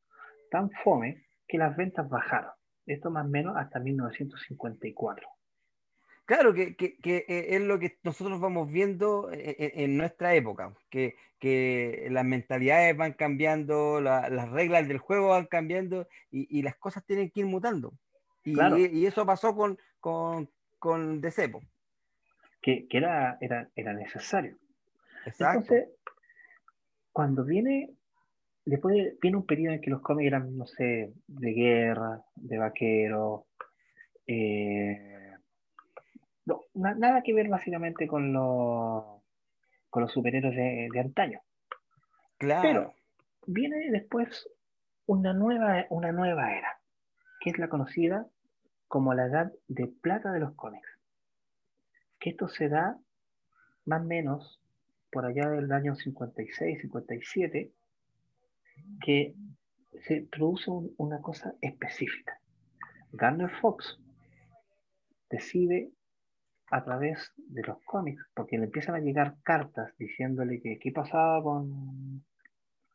tan 0.51 0.71
fome, 0.71 1.25
que 1.47 1.59
las 1.59 1.77
ventas 1.77 2.09
bajaron. 2.09 2.51
Esto 2.85 3.11
más 3.11 3.27
o 3.27 3.29
menos 3.29 3.57
hasta 3.57 3.79
1954. 3.79 5.29
Claro, 6.27 6.53
que, 6.53 6.77
que- 6.77 6.97
que, 6.99 7.25
eh, 7.29 7.55
es 7.57 7.61
lo 7.63 7.79
que 7.79 7.99
nosotros 8.03 8.41
vamos 8.41 8.71
viendo 8.71 9.33
en, 9.33 9.41
en- 9.59 9.81
en 9.81 9.97
nuestra 9.97 10.35
época, 10.35 10.75
que, 10.91 11.15
que 11.39 12.09
las 12.11 12.25
mentalidades 12.25 12.97
van 12.97 13.13
cambiando, 13.13 14.01
la- 14.01 14.29
las 14.29 14.51
reglas 14.51 14.87
del 14.89 14.99
juego 14.99 15.29
van 15.29 15.47
cambiando 15.47 16.09
y, 16.31 16.59
y 16.59 16.63
las 16.63 16.77
cosas 16.77 17.05
tienen 17.07 17.31
que 17.31 17.41
ir 17.41 17.47
mutando. 17.47 17.95
Y, 18.45 18.55
Claro. 18.55 18.77
y 18.77 19.07
eso 19.07 19.25
pasó 19.25 19.55
con, 19.55 19.79
con, 20.01 20.51
con 20.79 21.21
que 22.89 22.89
era, 22.91 23.39
era, 23.41 23.69
era 23.77 23.93
necesario. 23.93 24.57
Exacto. 25.25 25.61
Entonces, 25.61 25.89
cuando 27.13 27.45
viene, 27.45 27.91
después 28.65 29.17
viene 29.21 29.37
un 29.37 29.47
periodo 29.47 29.75
en 29.75 29.81
que 29.81 29.91
los 29.91 30.03
cómics 30.03 30.27
eran, 30.27 30.57
no 30.57 30.67
sé, 30.67 31.13
de 31.29 31.53
guerra, 31.53 32.23
de 32.35 32.59
vaquero, 32.59 33.47
eh, 34.27 35.16
no, 36.47 36.63
na- 36.75 36.95
nada 36.95 37.23
que 37.23 37.35
ver 37.35 37.49
básicamente 37.49 38.07
con 38.07 38.33
los, 38.33 39.23
con 39.91 40.03
los 40.03 40.13
superhéroes 40.13 40.57
de, 40.57 40.89
de 40.93 41.01
antaño. 41.01 41.41
claro. 42.39 42.63
Pero 42.63 42.95
viene 43.47 43.91
después 43.91 44.49
una 45.07 45.33
nueva, 45.33 45.87
una 45.91 46.11
nueva 46.13 46.53
era, 46.57 46.81
que 47.41 47.51
es 47.51 47.59
la 47.59 47.69
conocida 47.69 48.27
como 48.89 49.15
la 49.15 49.27
edad 49.27 49.53
de 49.69 49.87
plata 49.89 50.33
de 50.33 50.41
los 50.41 50.55
cómics. 50.55 50.89
Que 52.19 52.31
esto 52.31 52.49
se 52.49 52.69
da 52.69 52.99
más 53.85 54.01
o 54.03 54.05
menos 54.05 54.61
por 55.11 55.25
allá 55.27 55.49
del 55.51 55.71
año 55.73 55.95
56, 55.95 56.81
57, 56.83 57.73
que 59.01 59.35
se 60.07 60.23
produce 60.23 60.71
un- 60.71 60.93
una 60.99 61.21
cosa 61.21 61.55
específica. 61.61 62.41
Garner 63.13 63.51
Fox 63.61 63.99
decide 65.31 65.91
a 66.71 66.85
través 66.85 67.33
de 67.37 67.63
los 67.63 67.83
cómics, 67.85 68.25
porque 68.35 68.59
le 68.59 68.65
empiezan 68.65 68.97
a 68.97 69.01
llegar 69.01 69.37
cartas 69.43 69.97
diciéndole 69.99 70.61
que 70.61 70.79
qué 70.79 70.91
pasaba 70.93 71.43
con, 71.43 72.25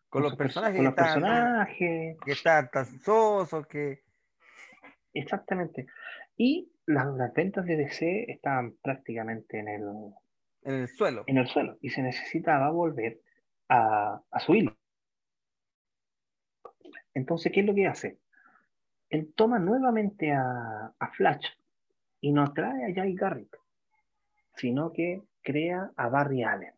con 0.09 0.23
los 0.23 0.35
personajes 0.35 0.75
con 0.75 0.85
los 0.85 0.93
personajes, 0.93 2.17
que 2.23 2.31
estaban 2.31 2.69
tan 2.69 2.85
sosos, 2.99 3.65
que 3.67 4.03
exactamente. 5.13 5.87
Y 6.35 6.71
las, 6.85 7.07
las 7.15 7.33
ventas 7.33 7.65
de 7.65 7.77
DC 7.77 8.31
estaban 8.31 8.75
prácticamente 8.81 9.59
en 9.59 9.67
el, 9.69 9.83
en 10.63 10.73
el 10.81 10.87
suelo. 10.89 11.23
en 11.27 11.37
el 11.37 11.47
suelo 11.47 11.77
y 11.81 11.89
se 11.89 12.01
necesitaba 12.01 12.69
volver 12.71 13.21
a, 13.69 14.21
a 14.29 14.39
su 14.39 14.55
hilo. 14.55 14.75
Entonces, 17.13 17.51
¿qué 17.51 17.61
es 17.61 17.65
lo 17.65 17.75
que 17.75 17.87
hace? 17.87 18.19
Él 19.09 19.33
toma 19.35 19.59
nuevamente 19.59 20.31
a, 20.31 20.93
a 20.97 21.11
Flash 21.11 21.45
y 22.21 22.31
no 22.31 22.53
trae 22.53 22.91
a 22.91 22.93
Jay 22.95 23.13
Garrick, 23.15 23.57
sino 24.55 24.93
que 24.93 25.21
crea 25.41 25.91
a 25.97 26.07
Barry 26.09 26.43
Allen, 26.43 26.73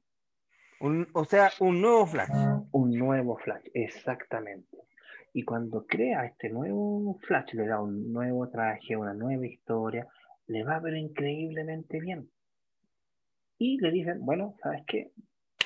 Un- 0.80 1.08
o 1.14 1.26
sea, 1.26 1.52
un 1.60 1.82
nuevo 1.82 2.06
Flash. 2.08 2.30
un 2.72 2.98
nuevo 2.98 3.38
Flash, 3.38 3.66
exactamente. 3.74 4.78
Y 5.34 5.44
cuando 5.44 5.86
crea 5.86 6.26
este 6.26 6.50
nuevo 6.50 7.18
Flash, 7.28 7.54
le 7.54 7.66
da 7.68 7.82
un 7.82 8.12
nuevo 8.14 8.50
traje, 8.50 8.96
una 8.96 9.14
nueva 9.14 9.46
historia, 9.46 10.08
le 10.48 10.64
va 10.64 10.80
pero 10.82 10.96
increíblemente 10.98 12.00
bien. 12.00 12.30
Y 13.58 13.78
le 13.80 13.92
dicen, 13.92 14.24
bueno, 14.26 14.56
¿sabes 14.62 14.84
qué? 14.88 15.12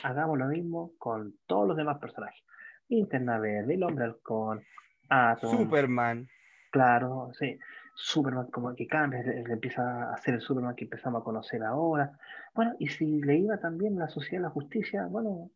Hagamos 0.04 0.38
lo 0.38 0.46
mismo 0.48 0.92
con 0.98 1.36
todos 1.48 1.68
los 1.68 1.76
demás 1.78 1.98
personajes. 2.00 2.42
Linterna 2.90 3.40
Verde, 3.40 3.74
el 3.74 3.84
Hombre 3.84 4.06
Halcón, 4.06 4.63
Atom, 5.10 5.58
Superman. 5.58 6.28
claro, 6.72 7.32
sí. 7.40 7.58
Superman 8.00 8.52
como 8.52 8.76
que 8.76 8.86
cambia, 8.86 9.24
le, 9.24 9.42
empieza 9.52 9.82
a 9.82 10.14
hacer 10.14 10.36
el 10.36 10.42
Superman 10.42 10.76
que 10.76 10.84
empezamos 10.84 11.22
a 11.22 11.24
conocer 11.24 11.64
ahora. 11.64 12.18
Bueno, 12.54 12.76
y 12.78 12.88
si 12.90 13.22
le 13.24 13.38
iba 13.38 13.58
también 13.58 13.98
la 13.98 14.08
Sociedad 14.08 14.42
de 14.44 14.48
la 14.48 14.52
Justicia, 14.52 15.08
bueno, 15.08 15.50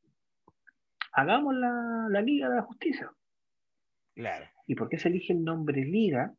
hagamos 1.13 1.53
la, 1.53 2.07
la 2.09 2.21
Liga 2.21 2.49
de 2.49 2.55
la 2.55 2.63
Justicia. 2.63 3.11
Claro. 4.15 4.45
¿Y 4.65 4.73
por 4.73 4.89
qué 4.89 4.97
se 4.97 5.09
elige 5.09 5.33
el 5.33 5.43
nombre 5.43 5.85
Liga? 5.85 6.33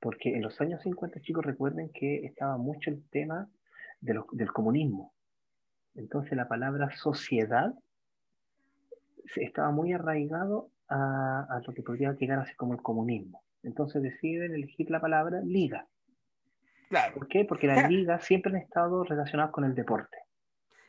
Porque 0.00 0.34
en 0.34 0.42
los 0.42 0.60
años 0.60 0.82
50, 0.82 1.20
chicos, 1.20 1.44
recuerden 1.44 1.90
que 1.90 2.26
estaba 2.26 2.56
mucho 2.56 2.90
el 2.90 3.08
tema 3.08 3.48
de 4.00 4.14
los- 4.14 4.26
del 4.32 4.52
comunismo. 4.52 5.14
Entonces 5.94 6.36
la 6.36 6.48
palabra 6.48 6.90
sociedad 6.90 7.72
estaba 9.36 9.70
muy 9.70 9.92
arraigado 9.92 10.70
a, 10.88 11.46
a 11.48 11.60
lo 11.64 11.72
que 11.72 11.82
podría 11.82 12.12
llegar 12.14 12.40
a 12.40 12.44
ser 12.46 12.56
como 12.56 12.72
el 12.74 12.82
comunismo. 12.82 13.44
Entonces 13.64 14.02
deciden 14.02 14.54
elegir 14.54 14.90
la 14.90 15.00
palabra 15.00 15.40
liga. 15.44 15.86
Claro. 16.88 17.14
¿Por 17.14 17.28
qué? 17.28 17.44
Porque 17.44 17.66
las 17.66 17.88
ligas 17.90 18.24
siempre 18.24 18.52
han 18.52 18.58
estado 18.58 19.04
relacionadas 19.04 19.52
con 19.52 19.64
el 19.64 19.74
deporte. 19.74 20.16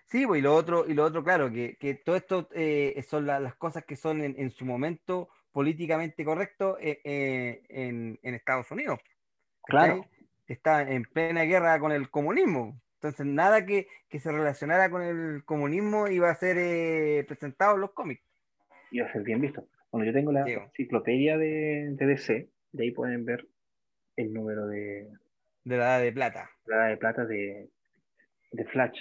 Sí, 0.05 0.27
pues, 0.27 0.39
y 0.39 0.43
lo 0.43 0.53
otro, 0.53 0.85
y 0.87 0.93
lo 0.93 1.03
otro, 1.03 1.23
claro, 1.23 1.51
que, 1.51 1.77
que 1.79 1.95
todo 1.95 2.15
esto 2.15 2.47
eh, 2.53 3.01
son 3.07 3.25
la- 3.25 3.39
las 3.39 3.55
cosas 3.55 3.85
que 3.85 3.95
son 3.95 4.21
en, 4.21 4.35
en 4.37 4.51
su 4.51 4.65
momento 4.65 5.29
políticamente 5.51 6.23
correcto 6.23 6.77
eh, 6.79 6.99
eh, 7.03 7.63
en, 7.69 8.19
en 8.21 8.35
Estados 8.35 8.69
Unidos. 8.69 8.99
Claro. 9.63 10.05
Está 10.47 10.83
en 10.83 11.03
plena 11.05 11.41
guerra 11.43 11.79
con 11.79 11.91
el 11.91 12.11
comunismo. 12.11 12.79
Entonces, 12.95 13.25
nada 13.25 13.65
que, 13.65 13.87
que 14.09 14.19
se 14.19 14.31
relacionara 14.31 14.91
con 14.91 15.01
el 15.01 15.43
comunismo 15.43 16.07
iba 16.07 16.29
a 16.29 16.35
ser 16.35 16.57
eh, 16.59 17.23
presentado 17.27 17.75
en 17.75 17.81
los 17.81 17.91
cómics. 17.93 18.21
Va 18.99 19.05
a 19.05 19.11
ser 19.11 19.23
bien 19.23 19.41
visto. 19.41 19.65
Bueno, 19.91 20.05
yo 20.05 20.13
tengo 20.13 20.31
la 20.31 20.45
Sí. 20.45 20.51
enciclopedia 20.51 21.37
de, 21.37 21.89
de 21.91 22.05
DC, 22.05 22.49
de 22.75 22.83
ahí 22.83 22.91
pueden 22.91 23.25
ver 23.25 23.47
el 24.17 24.33
número 24.33 24.67
de, 24.67 25.09
de 25.63 25.77
la 25.77 25.97
edad 25.97 26.01
de 26.01 26.11
plata. 26.11 26.49
la 26.65 26.75
edad 26.75 26.89
de 26.89 26.97
plata 26.97 27.25
de, 27.25 27.69
de 28.51 28.65
Flash 28.65 28.99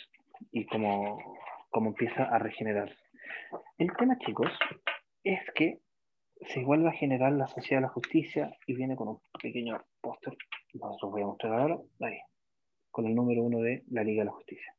y 0.52 0.64
cómo, 0.66 1.18
cómo 1.70 1.90
empieza 1.90 2.24
a 2.24 2.38
regenerarse. 2.38 2.98
El 3.78 3.92
tema, 3.96 4.16
chicos, 4.18 4.50
es 5.24 5.40
que 5.54 5.80
se 6.40 6.62
vuelve 6.62 6.88
a 6.88 6.92
generar 6.92 7.32
la 7.32 7.46
Sociedad 7.48 7.78
de 7.78 7.86
la 7.86 7.92
Justicia 7.92 8.56
y 8.66 8.74
viene 8.74 8.96
con 8.96 9.08
un 9.08 9.20
pequeño 9.42 9.82
póster, 10.00 10.36
no 10.74 10.92
os 10.92 11.02
lo 11.02 11.10
voy 11.10 11.22
a 11.22 11.26
mostrar 11.26 11.52
ahora, 11.54 11.78
ahí, 12.00 12.18
con 12.90 13.06
el 13.06 13.14
número 13.14 13.42
uno 13.42 13.60
de 13.60 13.82
la 13.90 14.04
Liga 14.04 14.22
de 14.22 14.26
la 14.26 14.32
Justicia. 14.32 14.74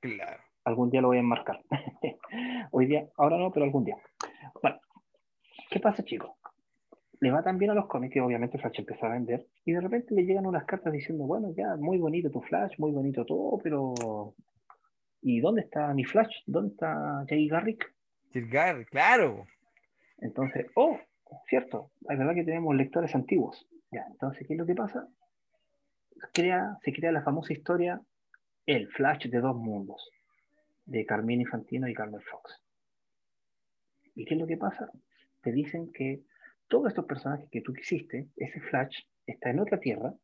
Claro. 0.00 0.42
Algún 0.64 0.90
día 0.90 1.00
lo 1.00 1.08
voy 1.08 1.18
a 1.18 1.20
enmarcar. 1.20 1.60
Hoy 2.72 2.86
día, 2.86 3.06
ahora 3.16 3.36
no, 3.38 3.52
pero 3.52 3.64
algún 3.64 3.84
día. 3.84 3.96
Bueno, 4.60 4.80
¿qué 5.70 5.80
pasa, 5.80 6.02
chicos? 6.02 6.30
Le 7.20 7.30
va 7.30 7.42
tan 7.42 7.58
bien 7.58 7.70
a 7.70 7.74
los 7.74 7.86
cómics 7.86 8.14
que 8.14 8.20
obviamente 8.20 8.58
Flash 8.58 8.80
empezó 8.80 9.06
a 9.06 9.10
vender 9.10 9.46
y 9.64 9.72
de 9.72 9.80
repente 9.80 10.14
le 10.14 10.24
llegan 10.24 10.46
unas 10.46 10.64
cartas 10.64 10.92
diciendo, 10.92 11.24
bueno, 11.24 11.52
ya, 11.56 11.76
muy 11.76 11.98
bonito 11.98 12.30
tu 12.30 12.40
Flash, 12.42 12.74
muy 12.78 12.92
bonito 12.92 13.24
todo, 13.24 13.58
pero 13.62 14.34
¿y 15.22 15.40
dónde 15.40 15.62
está 15.62 15.92
mi 15.94 16.04
Flash? 16.04 16.42
¿Dónde 16.46 16.72
está 16.72 17.24
Jay 17.28 17.48
Garrick? 17.48 17.94
Sir 18.32 18.48
Garry, 18.48 18.84
claro. 18.86 19.46
Entonces, 20.18 20.66
oh, 20.74 20.98
cierto, 21.48 21.90
es 22.08 22.18
verdad 22.18 22.34
que 22.34 22.44
tenemos 22.44 22.74
lectores 22.74 23.14
antiguos. 23.14 23.66
Ya, 23.90 24.04
entonces, 24.10 24.46
¿qué 24.46 24.54
es 24.54 24.58
lo 24.58 24.66
que 24.66 24.74
pasa? 24.74 25.08
crea, 26.32 26.78
se 26.82 26.92
crea 26.92 27.12
la 27.12 27.22
famosa 27.22 27.52
historia 27.52 28.00
El 28.64 28.88
Flash 28.88 29.26
de 29.28 29.40
dos 29.40 29.56
mundos, 29.56 30.10
de 30.84 31.04
Carmine 31.04 31.42
Infantino 31.42 31.88
y 31.88 31.94
Carmen 31.94 32.20
Fox. 32.20 32.62
¿Y 34.14 34.24
qué 34.24 34.34
es 34.34 34.40
lo 34.40 34.46
que 34.46 34.56
pasa? 34.56 34.90
Te 35.42 35.52
dicen 35.52 35.92
que 35.92 36.22
todos 36.68 36.88
estos 36.88 37.06
personajes 37.06 37.48
que 37.50 37.60
tú 37.60 37.72
quisiste, 37.72 38.28
ese 38.36 38.60
Flash, 38.60 38.96
está 39.26 39.50
en 39.50 39.60
otra 39.60 39.78
tierra 39.78 40.14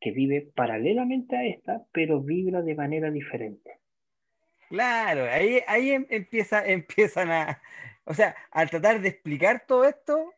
que 0.00 0.12
vive 0.12 0.50
paralelamente 0.54 1.36
a 1.36 1.44
esta, 1.44 1.84
pero 1.92 2.22
vibra 2.22 2.62
de 2.62 2.74
manera 2.74 3.10
diferente. 3.10 3.78
Claro, 4.68 5.24
ahí, 5.24 5.60
ahí 5.66 5.90
em, 5.90 6.06
empieza, 6.08 6.64
empiezan 6.66 7.30
a. 7.30 7.62
O 8.04 8.14
sea, 8.14 8.34
al 8.50 8.70
tratar 8.70 9.00
de 9.00 9.08
explicar 9.08 9.64
todo 9.66 9.84
esto, 9.84 10.32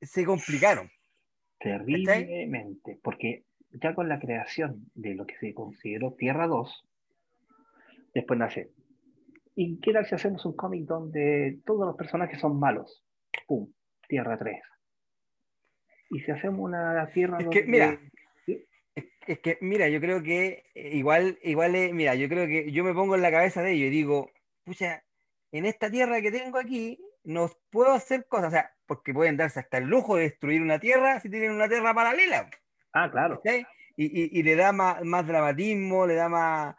se 0.00 0.24
complicaron. 0.24 0.90
Terriblemente, 1.58 2.98
porque 3.02 3.44
ya 3.72 3.94
con 3.94 4.08
la 4.08 4.18
creación 4.18 4.90
de 4.94 5.14
lo 5.14 5.26
que 5.26 5.36
se 5.36 5.52
consideró 5.52 6.14
Tierra 6.14 6.46
2, 6.46 6.88
después 8.14 8.38
nace. 8.38 8.70
¿Y 9.54 9.78
qué 9.80 9.92
tal 9.92 10.06
si 10.06 10.14
hacemos 10.14 10.46
un 10.46 10.54
cómic 10.54 10.86
donde 10.86 11.58
todos 11.66 11.86
los 11.86 11.96
personajes 11.96 12.40
son 12.40 12.58
malos? 12.58 13.04
¡Pum! 13.46 13.70
Tierra 14.10 14.36
3. 14.36 14.60
Y 16.10 16.20
si 16.20 16.30
hacemos 16.32 16.60
una 16.60 17.08
Tierra 17.14 17.38
es 17.38 17.46
que, 17.48 17.62
mira, 17.62 17.98
es 19.26 19.38
que, 19.38 19.58
mira, 19.60 19.88
yo 19.88 20.00
creo 20.00 20.22
que 20.22 20.64
eh, 20.74 20.90
igual, 20.96 21.38
igual, 21.44 21.72
mira, 21.92 22.16
yo 22.16 22.28
creo 22.28 22.48
que 22.48 22.72
yo 22.72 22.82
me 22.82 22.92
pongo 22.92 23.14
en 23.14 23.22
la 23.22 23.30
cabeza 23.30 23.62
de 23.62 23.72
ellos 23.72 23.86
y 23.86 23.90
digo, 23.90 24.30
pucha, 24.64 25.04
en 25.52 25.66
esta 25.66 25.88
tierra 25.88 26.20
que 26.20 26.32
tengo 26.32 26.58
aquí, 26.58 26.98
no 27.22 27.48
puedo 27.70 27.92
hacer 27.92 28.26
cosas, 28.26 28.48
o 28.48 28.50
sea, 28.50 28.72
porque 28.86 29.14
pueden 29.14 29.36
darse 29.36 29.60
hasta 29.60 29.78
el 29.78 29.84
lujo 29.84 30.16
de 30.16 30.24
destruir 30.24 30.60
una 30.60 30.80
tierra 30.80 31.20
si 31.20 31.30
tienen 31.30 31.52
una 31.52 31.68
tierra 31.68 31.94
paralela. 31.94 32.50
Ah, 32.92 33.08
claro. 33.10 33.40
Y, 33.96 34.42
le 34.42 34.56
da 34.56 34.72
más, 34.72 35.26
dramatismo, 35.26 36.06
le 36.06 36.14
da 36.14 36.28
más 36.28 36.74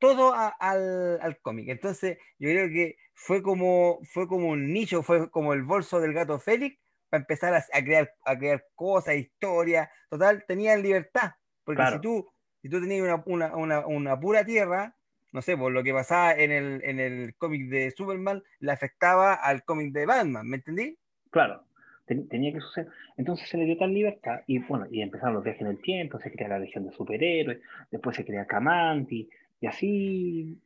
todo 0.00 0.34
al, 0.34 1.20
al 1.20 1.38
cómic. 1.40 1.68
Entonces, 1.68 2.18
yo 2.38 2.48
creo 2.48 2.68
que 2.68 2.96
fue 3.14 3.42
como, 3.42 4.00
fue 4.02 4.26
como 4.26 4.48
un 4.48 4.72
nicho, 4.72 5.02
fue 5.02 5.30
como 5.30 5.52
el 5.52 5.62
bolso 5.62 6.00
del 6.00 6.14
gato 6.14 6.38
Félix 6.38 6.78
para 7.10 7.20
empezar 7.20 7.54
a, 7.54 7.84
crear, 7.84 8.10
a 8.24 8.38
crear 8.38 8.64
cosas, 8.74 9.16
historias. 9.16 9.88
Total, 10.08 10.44
tenían 10.48 10.82
libertad. 10.82 11.32
Porque 11.64 11.84
si 11.92 12.00
tú, 12.00 12.26
si 12.62 12.68
tú 12.68 12.80
tenías 12.80 13.20
una, 13.26 13.54
una, 13.54 13.86
una, 13.86 14.18
pura 14.18 14.44
tierra, 14.44 14.96
no 15.32 15.42
sé, 15.42 15.56
por 15.56 15.70
lo 15.70 15.82
que 15.84 15.92
pasaba 15.92 16.32
en 16.32 16.50
el, 16.50 16.80
en 16.82 16.98
el 16.98 17.34
cómic 17.36 17.68
de 17.68 17.90
Superman, 17.90 18.42
le 18.60 18.72
afectaba 18.72 19.34
al 19.34 19.64
cómic 19.64 19.92
de 19.92 20.06
Batman, 20.06 20.48
¿me 20.48 20.56
entendí? 20.56 20.96
Claro, 21.30 21.62
tenía 22.06 22.52
que 22.52 22.60
suceder. 22.60 22.90
Entonces 23.16 23.48
se 23.48 23.58
le 23.58 23.66
dio 23.66 23.76
tal 23.76 23.92
libertad 23.92 24.40
y 24.46 24.58
bueno, 24.60 24.86
y 24.90 25.02
empezaron 25.02 25.34
los 25.34 25.44
viajes 25.44 25.62
en 25.62 25.68
el 25.68 25.80
tiempo, 25.80 26.18
se 26.18 26.32
crea 26.32 26.48
la 26.48 26.58
Legión 26.58 26.86
de 26.86 26.92
Superhéroes, 26.92 27.60
después 27.90 28.16
se 28.16 28.24
crea 28.24 28.46
Camanti, 28.46 29.28
y 29.60 29.66
así, 29.66 30.62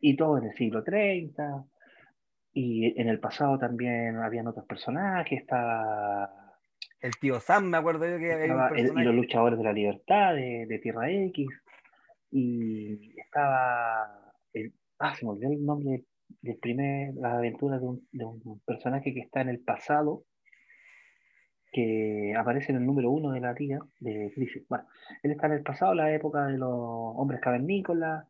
y 0.00 0.16
todo 0.16 0.38
en 0.38 0.44
el 0.44 0.54
siglo 0.54 0.82
30. 0.82 1.64
Y 2.52 3.00
en 3.00 3.08
el 3.08 3.20
pasado 3.20 3.58
también 3.58 4.16
habían 4.16 4.48
otros 4.48 4.66
personajes, 4.66 5.40
estaba... 5.40 6.30
El 7.00 7.12
tío 7.16 7.40
Sam, 7.40 7.70
me 7.70 7.78
acuerdo 7.78 8.06
yo 8.06 8.18
que 8.18 8.32
había 8.32 8.72
y 8.76 9.04
los 9.04 9.14
luchadores 9.14 9.58
de 9.58 9.64
la 9.64 9.72
libertad 9.72 10.34
de, 10.34 10.80
Tierra 10.82 11.10
X. 11.10 11.48
Y 12.30 13.18
estaba... 13.18 14.34
El, 14.52 14.74
ah, 14.98 15.14
se 15.14 15.24
me 15.24 15.32
olvidó 15.32 15.52
el 15.52 15.64
nombre 15.64 16.04
del 16.42 16.58
primer, 16.58 17.14
las 17.14 17.34
aventuras 17.34 17.80
de 17.80 17.86
un, 17.86 18.08
de 18.12 18.24
un 18.24 18.60
personaje 18.66 19.14
que 19.14 19.20
está 19.20 19.40
en 19.40 19.48
el 19.48 19.60
pasado, 19.60 20.24
que 21.72 22.34
aparece 22.36 22.72
en 22.72 22.78
el 22.78 22.86
número 22.86 23.10
uno 23.10 23.32
de 23.32 23.40
la 23.40 23.54
tía 23.54 23.78
de 24.00 24.32
Crisis. 24.34 24.66
Bueno, 24.68 24.84
él 25.22 25.30
está 25.32 25.46
en 25.46 25.54
el 25.54 25.62
pasado, 25.62 25.94
la 25.94 26.12
época 26.12 26.46
de 26.46 26.58
los 26.58 26.70
hombres 26.70 27.40
cavernícolas, 27.40 28.26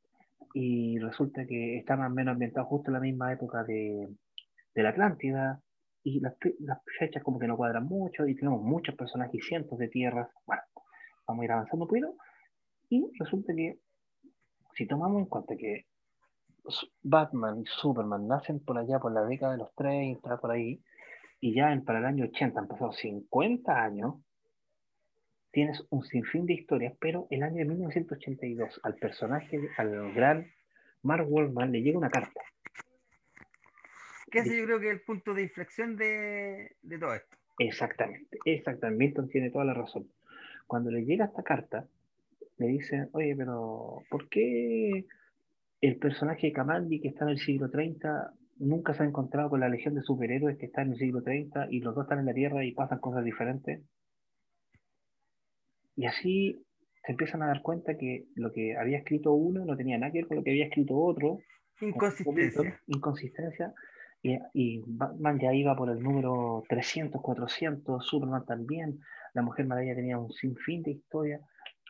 y 0.53 0.98
resulta 0.98 1.46
que 1.46 1.79
está 1.79 1.96
más 1.96 2.11
o 2.11 2.14
menos 2.14 2.33
ambientado 2.33 2.66
justo 2.66 2.90
en 2.90 2.94
la 2.94 3.00
misma 3.00 3.33
época 3.33 3.64
de, 3.64 4.09
de 4.74 4.83
la 4.83 4.90
Atlántida, 4.90 5.61
y 6.03 6.20
las, 6.20 6.35
las, 6.61 6.79
fechas 6.98 7.22
como 7.22 7.38
que 7.38 7.46
no 7.46 7.57
cuadran 7.57 7.85
mucho, 7.85 8.26
y 8.26 8.35
tenemos 8.35 8.62
muchos 8.62 8.94
personajes 8.94 9.35
y 9.35 9.40
cientos 9.40 9.79
de 9.79 9.88
tierras. 9.88 10.29
Bueno, 10.46 10.62
vamos 11.26 11.42
a 11.42 11.44
ir 11.44 11.53
avanzando 11.53 11.87
poquito, 11.87 12.14
y 12.88 13.11
resulta 13.18 13.55
que 13.55 13.79
si 14.74 14.87
tomamos 14.87 15.20
en 15.20 15.26
cuenta 15.26 15.57
que 15.57 15.87
Batman 17.03 17.61
y 17.61 17.64
Superman 17.66 18.26
nacen 18.26 18.61
por 18.61 18.79
allá 18.79 18.98
por 18.98 19.12
la 19.12 19.22
década 19.22 19.53
de 19.53 19.59
los 19.59 19.74
30, 19.74 20.38
por 20.38 20.50
ahí, 20.50 20.81
y 21.40 21.55
ya 21.55 21.72
en, 21.72 21.85
para 21.85 21.98
el 22.00 22.05
año 22.05 22.24
80 22.26 22.61
han 22.61 22.68
pasado 22.68 22.92
50 22.92 23.83
años, 23.83 24.16
tienes 25.50 25.85
un 25.90 26.05
sinfín 26.05 26.46
de 26.46 26.55
historias, 26.55 26.94
pero 27.00 27.26
el 27.31 27.42
año 27.42 27.57
de 27.57 27.64
1982 27.64 28.81
al 28.83 28.94
personaje, 28.96 29.59
al 29.76 30.12
gran 30.12 30.46
Mark 31.03 31.26
Wallman, 31.29 31.72
le 31.72 31.83
llega 31.83 31.98
una 31.98 32.11
carta. 32.11 32.40
Que 34.31 34.40
ese 34.40 34.57
yo 34.57 34.64
creo 34.64 34.81
que 34.81 34.88
es 34.88 34.92
el 34.92 35.00
punto 35.00 35.35
de 35.35 35.42
inflexión 35.42 35.96
de, 35.96 36.76
de 36.83 36.98
todo 36.98 37.14
esto. 37.14 37.37
Exactamente, 37.59 38.38
exactamente. 38.44 39.05
Milton 39.05 39.29
tiene 39.29 39.50
toda 39.50 39.64
la 39.64 39.74
razón. 39.74 40.09
Cuando 40.66 40.90
le 40.90 41.05
llega 41.05 41.24
esta 41.24 41.42
carta, 41.42 41.88
le 42.59 42.66
dicen, 42.68 43.09
oye, 43.12 43.35
pero 43.35 44.03
¿por 44.09 44.29
qué 44.29 45.05
el 45.81 45.96
personaje 45.96 46.48
de 46.48 46.53
Kamandi 46.53 47.00
que 47.00 47.09
está 47.09 47.24
en 47.24 47.31
el 47.31 47.38
siglo 47.38 47.70
30 47.70 48.33
nunca 48.61 48.94
se 48.94 49.03
ha 49.03 49.07
encontrado 49.07 49.51
con 49.51 49.61
la 49.61 49.68
legión 49.68 49.94
de 49.94 50.03
superhéroes 50.03 50.59
que 50.59 50.66
está 50.66 50.83
en 50.83 50.92
el 50.92 50.99
siglo 50.99 51.23
30 51.23 51.68
y 51.70 51.81
los 51.81 51.94
dos 51.94 52.05
están 52.05 52.20
en 52.20 52.27
la 52.27 52.35
Tierra 52.35 52.64
y 52.64 52.73
pasan 52.73 53.01
cosas 53.01 53.25
diferentes? 53.25 53.83
Y 55.96 56.07
así 56.07 56.64
se 57.05 57.12
empiezan 57.12 57.42
a 57.42 57.46
dar 57.46 57.62
cuenta 57.62 57.96
que 57.96 58.27
lo 58.35 58.53
que 58.53 58.77
había 58.77 58.99
escrito 58.99 59.33
uno 59.33 59.64
no 59.64 59.77
tenía 59.77 59.99
nada 59.99 60.12
que 60.12 60.18
ver 60.18 60.29
con 60.29 60.37
lo 60.37 60.44
que 60.44 60.51
había 60.51 60.66
escrito 60.66 60.96
otro. 60.96 61.38
Inconsistencia. 61.81 62.81
Inconsistencia. 62.87 63.75
Y, 64.23 64.38
y, 64.53 64.83
Batman 64.87 65.38
ya 65.40 65.55
iba 65.55 65.75
por 65.75 65.88
el 65.88 66.03
número 66.03 66.62
300, 66.68 67.23
400, 67.23 68.07
Superman 68.07 68.44
también, 68.44 69.01
la 69.33 69.40
Mujer 69.40 69.66
Maravilla 69.66 69.94
tenía 69.94 70.18
un 70.18 70.31
sinfín 70.31 70.83
de 70.83 70.90
historia, 70.90 71.40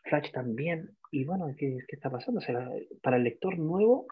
Flash 0.05 0.31
también, 0.31 0.91
y 1.11 1.25
bueno, 1.25 1.53
¿qué, 1.59 1.79
qué 1.89 1.97
está 1.97 2.09
pasando? 2.09 2.39
O 2.39 2.43
sea, 2.43 2.71
para 3.03 3.17
el 3.17 3.25
lector 3.25 3.59
nuevo, 3.59 4.07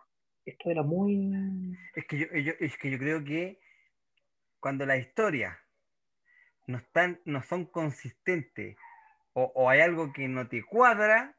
esto 0.49 0.71
era 0.71 0.83
muy... 0.83 1.77
Es 1.95 2.07
que 2.07 2.19
yo, 2.19 2.53
es 2.59 2.77
que 2.79 2.91
yo 2.91 2.99
creo 2.99 3.25
que 3.25 3.61
cuando 4.61 4.87
las 4.87 4.99
historias 4.99 5.57
no, 6.67 6.79
están, 6.79 7.21
no 7.25 7.43
son 7.43 7.67
consistentes 7.67 8.77
o, 9.35 9.71
hay 9.71 9.81
algo 9.81 10.13
que 10.13 10.27
no 10.27 10.49
te 10.49 10.65
cuadra, 10.65 11.37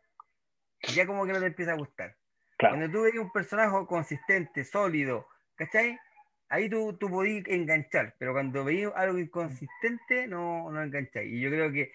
ya 0.95 1.05
como 1.05 1.25
que 1.25 1.33
no 1.33 1.39
te 1.39 1.47
empieza 1.47 1.73
a 1.73 1.77
gustar. 1.77 2.15
Cuando 2.57 2.89
tú 2.89 3.01
ves 3.01 3.15
un 3.15 3.31
personaje 3.31 3.75
consistente, 3.87 4.63
sólido, 4.63 5.27
¿cachai? 5.55 5.99
Ahí 6.47 6.69
tú, 6.69 6.97
tú 6.97 7.09
podías 7.09 7.43
enganchar, 7.47 8.15
pero 8.17 8.31
cuando 8.31 8.63
veías 8.63 8.93
algo 8.95 9.19
inconsistente, 9.19 10.27
no, 10.27 10.71
no 10.71 10.81
engancháis. 10.81 11.29
Y 11.31 11.41
yo 11.41 11.49
creo 11.49 11.71
que 11.73 11.91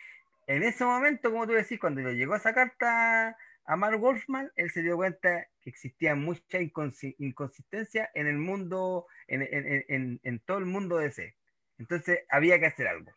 en 0.46 0.62
ese 0.62 0.84
momento, 0.84 1.30
como 1.30 1.46
tú 1.46 1.54
decís, 1.54 1.80
cuando 1.80 2.02
le 2.02 2.16
llegó 2.16 2.36
esa 2.36 2.52
carta 2.52 3.36
a 3.64 3.76
Mark 3.76 3.98
Wolfman, 3.98 4.52
él 4.56 4.70
se 4.70 4.82
dio 4.82 4.96
cuenta 4.96 5.48
que 5.64 5.70
existía 5.70 6.14
mucha 6.14 6.58
inconsistencia 6.60 8.10
en 8.14 8.26
el 8.26 8.36
mundo, 8.36 9.06
en, 9.26 9.42
en, 9.42 9.84
en, 9.88 10.20
en, 10.22 10.38
todo 10.40 10.58
el 10.58 10.66
mundo 10.66 10.98
de 10.98 11.06
ese. 11.06 11.34
Entonces 11.78 12.20
había 12.28 12.60
que 12.60 12.66
hacer 12.66 12.86
algo. 12.86 13.10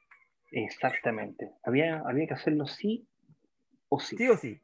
Exactamente. 0.52 1.52
Había, 1.64 2.00
había 2.00 2.26
que 2.26 2.34
hacerlo 2.34 2.66
sí 2.66 3.06
o 3.90 4.00
sí. 4.00 4.16
Sí 4.18 4.30
o 4.30 4.38
sí. 4.38 4.62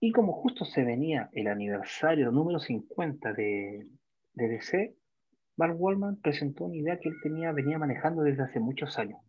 Y 0.00 0.12
como 0.12 0.32
justo 0.32 0.64
se 0.64 0.82
venía 0.82 1.28
el 1.32 1.48
aniversario 1.48 2.30
número 2.32 2.58
50 2.58 3.34
de, 3.34 3.86
de 4.32 4.48
DC, 4.48 4.96
Mark 5.56 5.76
Wallman 5.78 6.16
presentó 6.16 6.64
una 6.64 6.76
idea 6.76 6.98
que 6.98 7.10
él 7.10 7.16
tenía, 7.22 7.52
venía 7.52 7.78
manejando 7.78 8.22
desde 8.22 8.44
hace 8.44 8.60
muchos 8.60 8.98
años, 8.98 9.20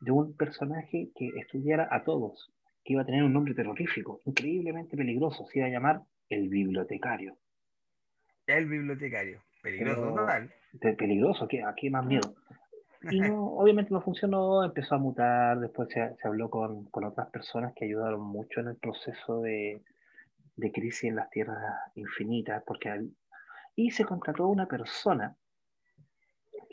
de 0.00 0.12
un 0.12 0.36
personaje 0.36 1.10
que 1.16 1.28
estudiara 1.40 1.88
a 1.90 2.04
todos, 2.04 2.52
que 2.84 2.94
iba 2.94 3.02
a 3.02 3.06
tener 3.06 3.24
un 3.24 3.32
nombre 3.32 3.54
terrorífico, 3.54 4.20
increíblemente 4.24 4.96
peligroso, 4.96 5.46
se 5.46 5.58
iba 5.58 5.68
a 5.68 5.70
llamar 5.70 6.02
el 6.34 6.48
bibliotecario. 6.48 7.36
El 8.46 8.66
bibliotecario, 8.66 9.40
peligroso 9.62 10.14
total. 10.14 10.52
peligroso, 10.96 11.48
¿qué, 11.48 11.62
¿a 11.62 11.74
qué 11.76 11.90
más 11.90 12.04
miedo? 12.06 12.34
Y 13.10 13.18
no, 13.18 13.56
obviamente 13.56 13.90
no 13.90 14.00
funcionó, 14.00 14.62
empezó 14.62 14.94
a 14.94 14.98
mutar, 14.98 15.58
después 15.58 15.88
se, 15.88 16.14
se 16.14 16.28
habló 16.28 16.48
con, 16.48 16.84
con, 16.84 17.02
otras 17.02 17.28
personas 17.30 17.72
que 17.74 17.84
ayudaron 17.84 18.20
mucho 18.20 18.60
en 18.60 18.68
el 18.68 18.76
proceso 18.76 19.40
de, 19.40 19.82
de 20.54 20.70
crisis 20.70 21.04
en 21.10 21.16
las 21.16 21.28
tierras 21.28 21.58
infinitas, 21.96 22.62
porque 22.64 23.08
y 23.74 23.90
se 23.90 24.04
contrató 24.04 24.46
una 24.46 24.66
persona 24.66 25.36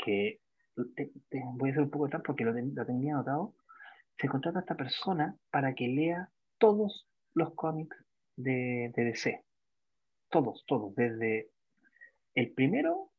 que, 0.04 0.39
voy 0.76 1.69
a 1.69 1.72
hacer 1.72 1.84
un 1.84 1.89
poco 1.89 2.06
atrás 2.06 2.22
porque 2.26 2.43
lo, 2.43 2.54
lo 2.54 2.86
tenía 2.86 3.15
anotado, 3.15 3.56
se 4.17 4.28
contrata 4.28 4.60
a 4.60 4.62
esta 4.62 4.76
persona 4.76 5.36
para 5.50 5.74
que 5.74 5.88
lea 5.88 6.30
todos 6.58 7.08
los 7.34 7.54
cómics 7.56 7.98
de, 8.36 8.91
de 8.95 9.04
DC. 9.04 9.43
Todos, 10.30 10.63
todos, 10.68 10.94
desde 10.96 11.50
el 12.36 12.52
primero 12.54 13.12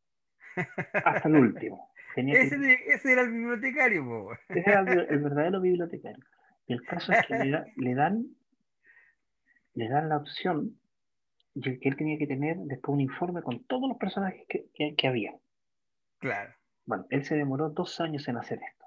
hasta 1.05 1.29
el 1.29 1.35
último. 1.37 1.91
Ese, 2.17 3.13
era 3.13 3.23
el 3.23 3.31
bibliotecario, 3.31 4.33
Ese 4.49 4.61
era 4.71 4.81
el, 4.81 4.87
verdadero 5.23 5.61
bibliotecario. 5.61 6.25
el 6.67 6.83
caso 6.85 7.13
es 7.13 7.25
que 7.27 7.35
le, 7.77 7.95
dan 7.95 8.27
le 9.75 9.89
dan 9.89 10.09
la 10.09 10.17
opción 10.17 10.77
de 11.55 11.79
que 11.79 11.89
él 11.89 11.97
tenía 11.97 12.19
que 12.19 12.27
tener 12.27 12.57
después 12.59 12.95
un 12.95 13.01
informe 13.01 13.43
con 13.43 13.65
todos 13.65 13.89
los 13.89 13.99
personajes 13.99 14.45
que, 14.49 14.67
que, 14.75 14.95
que 14.97 15.07
había. 15.09 15.35
Claro. 16.19 16.53
Bueno, 16.85 17.07
él 17.11 17.25
se 17.25 17.37
demoró 17.37 17.71
dos 17.71 18.01
años 18.01 18.27
en 18.29 18.37
hacer 18.37 18.61
esto. 18.69 18.87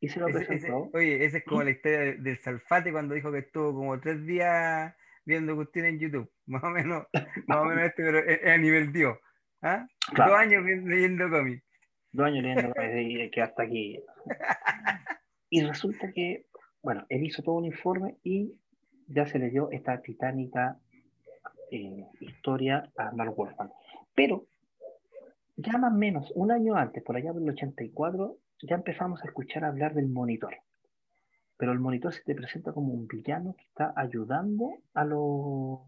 Y 0.00 0.08
se 0.08 0.20
lo 0.20 0.28
Ese- 0.28 0.38
ese- 0.38 0.46
presentó. 0.46 0.90
oye, 0.94 1.24
esa 1.24 1.38
es 1.38 1.44
como 1.44 1.62
la 1.62 1.70
historia 1.70 1.98
de- 2.00 2.16
del 2.18 2.38
Salfate 2.38 2.92
cuando 2.92 3.14
dijo 3.14 3.32
que 3.32 3.38
estuvo 3.38 3.74
como 3.74 3.98
tres 4.00 4.24
días 4.26 4.94
viendo 5.26 5.54
cuestiones 5.56 5.92
en 5.92 5.98
YouTube. 5.98 6.30
Más 6.46 6.62
o 6.62 6.70
menos, 6.70 7.06
más 7.46 7.58
o 7.58 7.64
menos 7.64 7.84
este, 7.84 8.04
pero 8.04 8.18
es, 8.18 8.46
a 8.46 8.56
nivel 8.56 8.92
Dios. 8.92 9.18
¿Ah? 9.62 9.86
Claro. 10.14 10.30
Dos 10.30 10.40
años 10.40 10.62
leyendo 10.64 11.28
cómics. 11.28 11.64
Dos 12.12 12.26
años 12.26 12.44
leyendo 12.44 12.72
y 13.00 13.30
que 13.30 13.42
hasta 13.42 13.64
aquí. 13.64 14.00
Y 15.48 15.62
resulta 15.62 16.12
que, 16.12 16.46
bueno, 16.82 17.06
él 17.08 17.24
hizo 17.24 17.40
todo 17.40 17.54
un 17.54 17.66
informe 17.66 18.16
y 18.24 18.52
ya 19.06 19.26
se 19.26 19.38
le 19.38 19.48
dio 19.48 19.70
esta 19.70 20.02
titánica 20.02 20.76
eh, 21.70 22.04
historia 22.20 22.90
a 22.96 23.12
Mark 23.12 23.34
Wolfman. 23.36 23.70
Pero, 24.14 24.46
ya 25.56 25.78
más 25.78 25.92
o 25.92 25.96
menos, 25.96 26.32
un 26.34 26.50
año 26.50 26.74
antes, 26.74 27.02
por 27.04 27.16
allá 27.16 27.32
por 27.32 27.42
el 27.42 27.50
84, 27.50 28.36
ya 28.62 28.74
empezamos 28.74 29.22
a 29.22 29.26
escuchar 29.26 29.64
hablar 29.64 29.94
del 29.94 30.08
monitor. 30.08 30.56
Pero 31.58 31.72
el 31.72 31.78
monitor 31.78 32.12
se 32.12 32.22
te 32.22 32.34
presenta 32.34 32.72
como 32.72 32.92
un 32.92 33.06
villano 33.06 33.54
que 33.56 33.64
está 33.64 33.92
ayudando 33.96 34.74
a, 34.94 35.04
los 35.04 35.80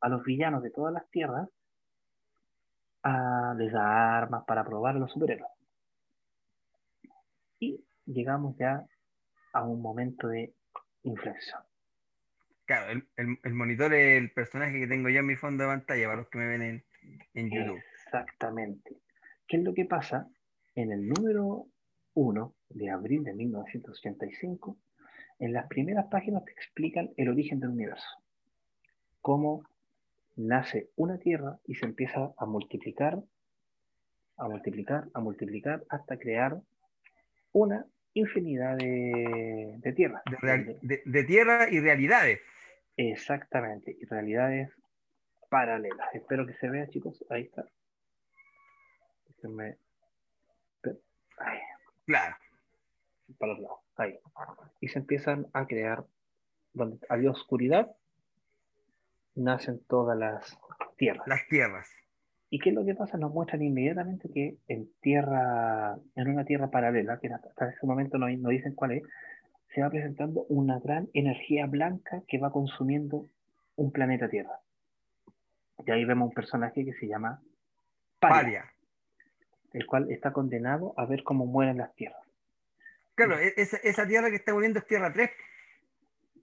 a 0.00 0.08
los 0.08 0.22
villanos 0.22 0.62
de 0.62 0.70
todas 0.70 0.92
las 0.92 1.08
tierras 1.10 1.48
a 3.02 3.54
les 3.56 3.72
da 3.72 4.16
armas 4.18 4.44
para 4.46 4.64
probar 4.64 4.96
a 4.96 4.98
los 4.98 5.12
superhéroes. 5.12 5.50
Y 7.58 7.84
llegamos 8.06 8.56
ya 8.58 8.84
a 9.52 9.62
un 9.64 9.80
momento 9.80 10.28
de 10.28 10.54
inflexión. 11.02 11.62
Claro, 12.66 12.92
el, 12.92 13.08
el- 13.16 13.38
el 13.42 13.54
monitor 13.54 13.92
es 13.94 14.22
el 14.22 14.30
personaje 14.32 14.78
que 14.80 14.86
tengo 14.86 15.08
yo 15.10 15.20
en 15.20 15.26
mi 15.26 15.36
fondo 15.36 15.64
de 15.64 15.70
pantalla 15.70 16.06
para 16.06 16.16
los 16.18 16.28
que 16.28 16.38
me 16.38 16.46
ven 16.46 16.62
en, 16.62 16.84
en 17.34 17.50
YouTube. 17.50 17.82
Exactamente. 18.04 18.96
¿Qué 19.46 19.58
es 19.58 19.62
lo 19.64 19.74
que 19.74 19.84
pasa? 19.84 20.28
En 20.74 20.90
el 20.90 21.06
número 21.08 21.66
1 22.14 22.54
de 22.70 22.90
abril 22.90 23.22
de 23.24 23.34
1985, 23.34 24.78
en 25.44 25.52
las 25.52 25.66
primeras 25.68 26.06
páginas 26.06 26.44
te 26.44 26.52
explican 26.52 27.10
el 27.16 27.28
origen 27.28 27.60
del 27.60 27.70
universo. 27.70 28.06
Cómo 29.20 29.62
nace 30.36 30.90
una 30.96 31.18
Tierra 31.18 31.58
y 31.66 31.74
se 31.74 31.84
empieza 31.86 32.32
a 32.36 32.46
multiplicar, 32.46 33.22
a 34.36 34.48
multiplicar, 34.48 35.04
a 35.14 35.20
multiplicar, 35.20 35.84
hasta 35.90 36.18
crear 36.18 36.60
una 37.52 37.86
infinidad 38.14 38.76
de, 38.76 39.74
de 39.78 39.92
tierras. 39.92 40.22
De, 40.30 40.36
real- 40.40 40.78
de- 40.82 41.02
de 41.04 41.24
tierra 41.24 41.68
y 41.70 41.80
realidades. 41.80 42.40
Exactamente, 42.96 43.96
y 44.00 44.04
realidades 44.06 44.70
paralelas. 45.50 46.08
Espero 46.14 46.46
que 46.46 46.54
se 46.54 46.68
vea, 46.70 46.88
chicos. 46.88 47.24
Ahí 47.30 47.42
está. 47.42 47.64
Déjenme- 49.28 49.76
Claro. 52.06 52.36
para 53.38 53.52
los 53.52 53.62
lados. 53.62 53.78
Ahí. 53.96 54.18
Y 54.80 54.88
se 54.88 54.98
empiezan 54.98 55.46
a 55.52 55.66
crear, 55.66 56.04
donde 56.72 56.98
había 57.08 57.30
oscuridad, 57.30 57.94
nacen 59.34 59.80
todas 59.88 60.18
las 60.18 60.58
tierras. 60.96 61.26
Las 61.26 61.46
tierras. 61.48 61.88
¿Y 62.50 62.58
qué 62.58 62.70
es 62.70 62.74
lo 62.74 62.84
que 62.84 62.94
pasa? 62.94 63.16
Nos 63.16 63.32
muestran 63.32 63.62
inmediatamente 63.62 64.28
que 64.32 64.58
en 64.68 64.88
tierra, 65.00 65.96
en 66.14 66.28
una 66.28 66.44
tierra 66.44 66.70
paralela, 66.70 67.18
que 67.18 67.28
hasta 67.28 67.70
ese 67.70 67.86
momento 67.86 68.18
no, 68.18 68.28
no 68.28 68.48
dicen 68.50 68.74
cuál 68.74 68.92
es, 68.92 69.02
se 69.74 69.82
va 69.82 69.90
presentando 69.90 70.44
una 70.48 70.78
gran 70.78 71.08
energía 71.14 71.66
blanca 71.66 72.22
que 72.28 72.38
va 72.38 72.52
consumiendo 72.52 73.26
un 73.76 73.90
planeta 73.90 74.28
Tierra. 74.28 74.60
Y 75.84 75.90
ahí 75.90 76.04
vemos 76.04 76.28
un 76.28 76.34
personaje 76.34 76.84
que 76.84 76.92
se 76.94 77.08
llama 77.08 77.42
Paria, 78.20 78.36
Paria. 78.36 78.64
el 79.72 79.86
cual 79.86 80.10
está 80.10 80.32
condenado 80.32 80.94
a 80.96 81.06
ver 81.06 81.24
cómo 81.24 81.46
mueren 81.46 81.78
las 81.78 81.92
tierras. 81.94 82.23
Claro, 83.14 83.38
e- 83.38 83.54
esa, 83.56 83.76
esa 83.78 84.06
tierra 84.06 84.30
que 84.30 84.36
está 84.36 84.52
muriendo 84.52 84.78
es 84.80 84.86
Tierra 84.86 85.12
3. 85.12 85.30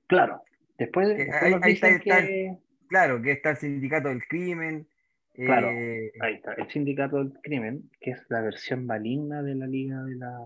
Claro, 0.08 0.42
después, 0.78 1.08
Que 1.10 1.26
después 1.26 1.44
ahí- 1.44 1.52
nos 1.54 1.64
ahí 1.64 1.74
está- 1.74 1.88
dicen 1.88 2.02
está- 2.02 2.22
que... 2.28 2.58
Claro, 2.88 3.22
que 3.22 3.32
está 3.32 3.52
el 3.52 3.58
sindicato 3.58 4.10
del 4.10 4.26
crimen. 4.28 4.88
Claro. 5.34 5.70
eh, 5.72 6.12
Ahí 6.20 6.36
está, 6.36 6.54
el 6.54 6.68
sindicato 6.70 7.18
del 7.24 7.34
crimen, 7.42 7.90
que 8.02 8.12
es 8.12 8.26
la 8.30 8.42
versión 8.42 8.86
maligna 8.86 9.42
de 9.42 9.56
la 9.56 9.66
Liga 9.68 10.02
de 10.04 10.16
la... 10.16 10.38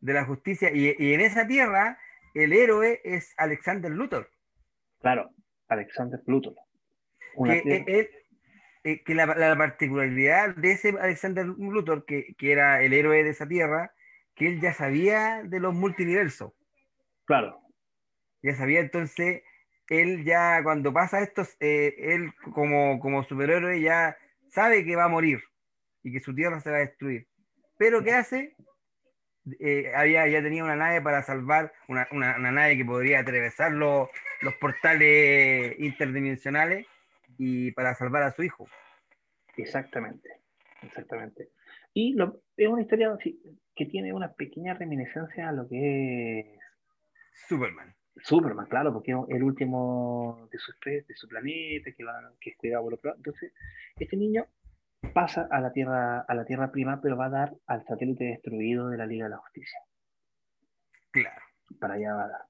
de 0.00 0.12
la 0.12 0.24
justicia. 0.24 0.70
Y, 0.74 0.94
y 0.98 1.14
en 1.14 1.20
esa 1.20 1.46
tierra, 1.46 1.98
el 2.34 2.52
héroe 2.52 3.00
es 3.04 3.32
Alexander 3.36 3.90
Luthor. 3.90 4.28
Claro, 5.00 5.30
Alexander 5.68 6.20
Luthor. 6.26 6.54
Que, 7.44 7.60
tierra- 7.62 7.84
él- 7.86 8.10
eh, 8.82 9.02
que 9.04 9.14
la, 9.14 9.26
la 9.26 9.56
particularidad 9.56 10.56
de 10.56 10.72
ese 10.72 10.88
Alexander 11.00 11.46
Luthor, 11.46 12.04
que, 12.04 12.34
que 12.36 12.50
era 12.50 12.82
el 12.82 12.92
héroe 12.92 13.22
de 13.22 13.30
esa 13.30 13.46
tierra, 13.46 13.92
que 14.34 14.48
él 14.48 14.60
ya 14.60 14.72
sabía 14.72 15.42
de 15.44 15.60
los 15.60 15.74
multiversos. 15.74 16.52
Claro, 17.24 17.60
Ya 18.42 18.54
sabía, 18.56 18.80
entonces, 18.80 19.42
él 19.88 20.24
ya 20.24 20.62
cuando 20.62 20.92
pasa 20.92 21.20
esto, 21.20 21.42
eh, 21.60 21.94
él 21.98 22.32
como, 22.54 22.98
como 23.00 23.22
superhéroe 23.24 23.80
ya 23.80 24.16
sabe 24.48 24.84
que 24.84 24.96
va 24.96 25.04
a 25.04 25.08
morir 25.08 25.40
y 26.02 26.12
que 26.12 26.20
su 26.20 26.34
tierra 26.34 26.60
se 26.60 26.70
va 26.70 26.76
a 26.78 26.80
destruir. 26.80 27.28
Pero 27.76 28.02
¿qué 28.02 28.12
hace? 28.12 28.56
Eh, 29.58 29.90
había, 29.94 30.26
ya 30.28 30.42
tenía 30.42 30.64
una 30.64 30.76
nave 30.76 31.00
para 31.02 31.22
salvar, 31.22 31.72
una, 31.88 32.06
una- 32.12 32.36
una 32.36 32.50
nave 32.52 32.76
que 32.76 32.84
podría 32.84 33.20
atravesar 33.20 33.72
los, 33.72 34.08
los 34.42 34.54
portales 34.54 35.78
interdimensionales 35.78 36.86
y 37.38 37.72
para 37.72 37.94
salvar 37.94 38.22
a 38.22 38.32
su 38.32 38.42
hijo. 38.42 38.68
exactamente. 39.56 40.28
Exactamente. 40.82 41.50
Y 41.92 42.14
lo- 42.14 42.42
es 42.56 42.68
una 42.68 42.82
historia 42.82 43.16
que 43.80 43.86
tiene 43.86 44.12
una 44.12 44.34
pequeña 44.34 44.74
reminiscencia 44.74 45.48
a 45.48 45.52
lo 45.52 45.66
que 45.66 46.40
es 46.40 46.46
Superman. 47.48 47.94
Superman, 48.22 48.66
claro, 48.66 48.92
porque 48.92 49.12
es 49.12 49.18
el 49.30 49.42
último 49.42 50.46
de 50.52 50.58
su 50.58 50.74
de 50.84 51.14
su 51.14 51.26
planeta, 51.26 51.90
que, 51.96 52.04
va, 52.04 52.30
que 52.38 52.50
es 52.50 52.58
cuidado 52.58 52.84
por 52.84 52.94
otro. 52.94 53.14
Entonces, 53.16 53.54
este 53.98 54.18
niño 54.18 54.44
pasa 55.14 55.48
a 55.50 55.60
la 55.60 55.72
Tierra, 55.72 56.20
a 56.20 56.34
la 56.34 56.44
Tierra 56.44 56.70
prima, 56.70 57.00
pero 57.00 57.16
va 57.16 57.26
a 57.26 57.30
dar 57.30 57.54
al 57.66 57.82
satélite 57.86 58.24
destruido 58.24 58.90
de 58.90 58.98
la 58.98 59.06
Liga 59.06 59.24
de 59.24 59.30
la 59.30 59.38
Justicia. 59.38 59.78
Claro. 61.10 61.40
Para 61.80 61.94
allá 61.94 62.12
va 62.12 62.24
a 62.24 62.28
dar. 62.28 62.42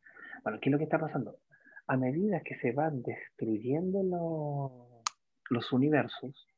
Bueno, 0.43 0.59
¿qué 0.61 0.69
es 0.69 0.73
lo 0.73 0.79
que 0.79 0.85
está 0.85 0.99
pasando? 0.99 1.37
A 1.87 1.97
medida 1.97 2.41
que 2.41 2.57
se 2.57 2.73
van 2.73 3.03
destruyendo 3.03 4.03
los, 4.03 5.05
los 5.49 5.73
universos, 5.73 6.50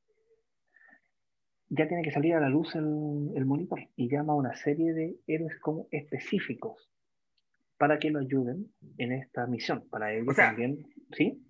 ya 1.75 1.89
tiene 1.89 2.03
que 2.03 2.11
salir 2.11 2.35
a 2.35 2.41
la 2.41 2.51
luz 2.51 2.75
el, 2.75 3.31
el 3.35 3.47
monitor 3.47 3.81
y 3.97 4.11
llama 4.11 4.35
a 4.35 4.37
una 4.37 4.55
serie 4.55 4.93
de 4.93 5.17
héroes 5.27 5.59
como 5.61 5.89
específicos 5.91 6.91
para 7.79 7.99
que 7.99 8.11
lo 8.11 8.19
ayuden 8.21 8.73
en 8.99 9.13
esta 9.13 9.47
misión. 9.47 9.89
Para 9.89 10.13
ellos 10.13 10.29
O 10.29 10.35
sea, 10.35 10.49
también, 10.49 10.87
¿sí? 11.13 11.43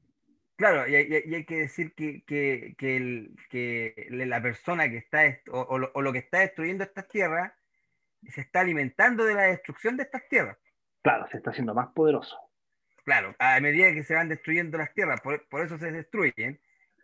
Claro, 0.57 0.87
y, 0.89 0.95
hay- 0.95 1.23
y 1.27 1.35
hay 1.35 1.45
que 1.45 1.57
decir 1.57 1.93
que, 1.95 2.23
que, 2.25 2.75
que 2.79 2.97
el- 2.97 3.35
que 3.51 4.07
la 4.11 4.41
persona 4.41 4.89
que 4.89 4.99
está, 4.99 5.27
est- 5.27 5.49
o, 5.49 5.61
o 5.63 5.79
lo, 5.79 5.91
o 5.95 6.03
lo 6.03 6.13
que 6.13 6.21
está 6.21 6.39
destruyendo 6.39 6.85
estas 6.85 7.09
tierras, 7.09 7.53
se 8.29 8.43
está 8.43 8.61
alimentando 8.61 9.25
de 9.25 9.35
la 9.35 9.43
destrucción 9.43 9.97
de 9.97 10.05
estas 10.05 10.29
tierras. 10.29 10.57
Claro, 11.03 11.27
se 11.33 11.39
está 11.39 11.51
haciendo 11.51 11.75
más 11.75 11.89
poderoso. 11.93 12.37
Claro, 13.05 13.35
a 13.41 13.59
medida 13.59 13.93
que 13.93 14.05
se 14.05 14.15
van 14.15 14.29
destruyendo 14.29 14.79
las 14.79 14.95
tierras, 14.95 15.21
por, 15.21 15.49
por 15.49 15.65
eso 15.67 15.77
se 15.79 15.91
destruyen. 15.91 16.61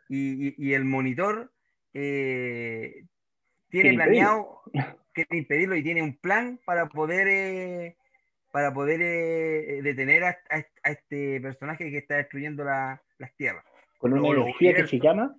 Y, 0.09 0.51
y- 0.51 0.55
y 0.57 0.75
el 0.75 0.85
monitor 0.85 1.53
eh, 1.95 3.05
tiene 3.71 3.95
planeado, 3.95 4.63
quiere 5.13 5.37
impedirlo 5.39 5.77
y 5.77 5.83
tiene 5.83 6.03
un 6.03 6.17
plan 6.19 6.59
para 6.65 6.87
poder, 6.89 7.29
eh, 7.29 7.97
para 8.53 8.73
poder 8.73 9.01
eh, 9.03 9.83
detener 9.83 10.25
a, 10.25 10.39
a- 10.51 10.65
a 10.85 10.91
este 10.91 11.41
personaje 11.41 11.91
que 11.91 11.99
está 11.99 12.17
destruyendo 12.17 12.65
la- 12.65 13.03
las 13.19 13.35
tierras, 13.37 13.65
Con 13.99 14.13
una 14.13 14.29
energía 14.29 14.75
que 14.75 14.87
se 14.87 14.99
llama 14.99 15.37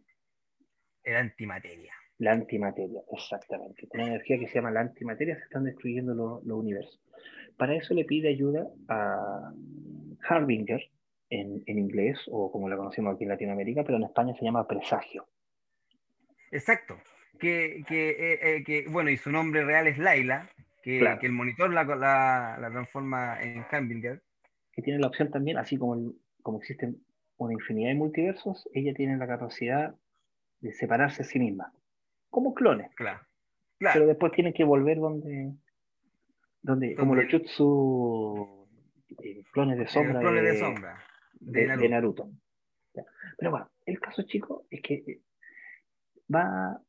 el 1.04 1.16
antimateria. 1.16 1.94
la 2.20 2.34
antimateria, 2.34 3.02
exactamente. 3.14 3.88
Con 3.88 4.02
una 4.02 4.10
energía 4.10 4.38
que 4.38 4.48
se 4.48 4.56
llama 4.56 4.72
la 4.72 4.82
antimateria 4.82 5.36
se 5.38 5.44
están 5.44 5.64
destruyendo 5.64 6.14
lo- 6.14 6.42
los 6.44 6.58
universos. 6.60 7.02
Para 7.58 7.76
eso 7.76 7.94
le 7.94 8.04
pide 8.06 8.30
ayuda 8.30 8.68
a 8.90 9.54
Harbinger 10.28 10.82
en, 11.30 11.64
en 11.66 11.78
inglés, 11.80 12.20
o 12.30 12.52
como 12.52 12.68
la 12.70 12.76
conocemos 12.78 13.16
aquí 13.16 13.24
en 13.24 13.30
Latinoamérica, 13.30 13.84
pero 13.84 13.98
en 13.98 14.04
España 14.04 14.34
se 14.38 14.44
llama 14.46 14.68
presagio. 14.68 15.28
Exacto. 16.52 17.00
Que, 17.40 17.84
que, 17.88 18.10
eh, 18.10 18.40
eh, 18.58 18.64
que, 18.64 18.86
bueno, 18.90 19.10
y 19.10 19.18
su 19.18 19.32
nombre 19.32 19.64
real 19.64 19.88
es 19.88 19.98
Laila, 19.98 20.50
que, 20.84 21.00
Claro. 21.00 21.20
que 21.20 21.28
el 21.28 21.32
monitor 21.34 21.72
la, 21.72 21.84
la, 21.84 22.58
la 22.60 22.70
transforma 22.72 23.42
en 23.42 23.66
Hambinger. 23.72 24.22
que 24.72 24.82
tiene 24.82 25.00
la 25.00 25.08
opción 25.08 25.30
también, 25.30 25.58
así 25.58 25.78
como, 25.78 25.96
el- 25.96 26.14
como 26.42 26.60
existen 26.60 27.04
una 27.38 27.54
infinidad 27.54 27.90
de 27.90 27.96
multiversos, 27.96 28.70
ella 28.74 28.94
tiene 28.94 29.18
la 29.18 29.28
capacidad 29.28 29.96
de 30.62 30.72
separarse 30.74 31.24
a 31.24 31.26
sí 31.26 31.38
misma, 31.40 31.74
como 32.30 32.54
clones, 32.54 32.90
Claro. 32.96 33.20
pero 33.78 33.92
Claro. 33.92 34.08
después 34.08 34.32
tienen 34.34 34.54
que 34.54 34.64
volver 34.64 34.98
donde, 35.00 35.54
donde 36.62 36.96
como 36.96 37.16
los 37.16 37.26
jutsu 37.32 38.68
eh, 39.24 39.44
clones 39.52 39.78
de 39.80 39.88
sombra, 39.88 40.14
Los 40.14 40.22
clones 40.22 40.44
de, 40.44 40.52
de 40.52 40.58
sombra. 40.60 41.04
de- 41.40 41.52
De 41.62 41.62
de 41.62 41.90
Naruto. 41.90 41.90
Naruto. 41.90 42.30
Pero 43.38 43.52
bueno, 43.52 43.70
el 43.86 44.00
caso 44.00 44.24
chico 44.24 44.66
es 44.70 44.82
que 44.82 44.94
eh, 44.96 45.22
va 46.34 46.82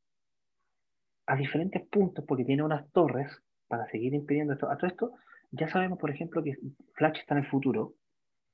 a 1.27 1.37
diferentes 1.37 1.83
puntos 1.89 2.25
porque 2.27 2.45
tiene 2.45 2.63
unas 2.63 2.91
torres 2.93 3.31
para 3.69 3.87
seguir 3.91 4.15
impidiendo 4.15 4.53
esto. 4.55 4.71
A 4.71 4.77
todo 4.77 4.89
esto, 4.89 5.13
ya 5.53 5.69
sabemos, 5.69 5.99
por 5.99 6.11
ejemplo, 6.11 6.43
que 6.43 6.57
Flash 6.95 7.19
está 7.21 7.35
en 7.35 7.45
el 7.45 7.51
futuro, 7.51 7.95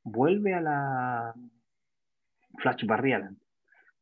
vuelve 0.03 0.55
a 0.55 0.61
la 0.61 1.35
Flash 2.59 2.85
Barrialand, 2.87 3.39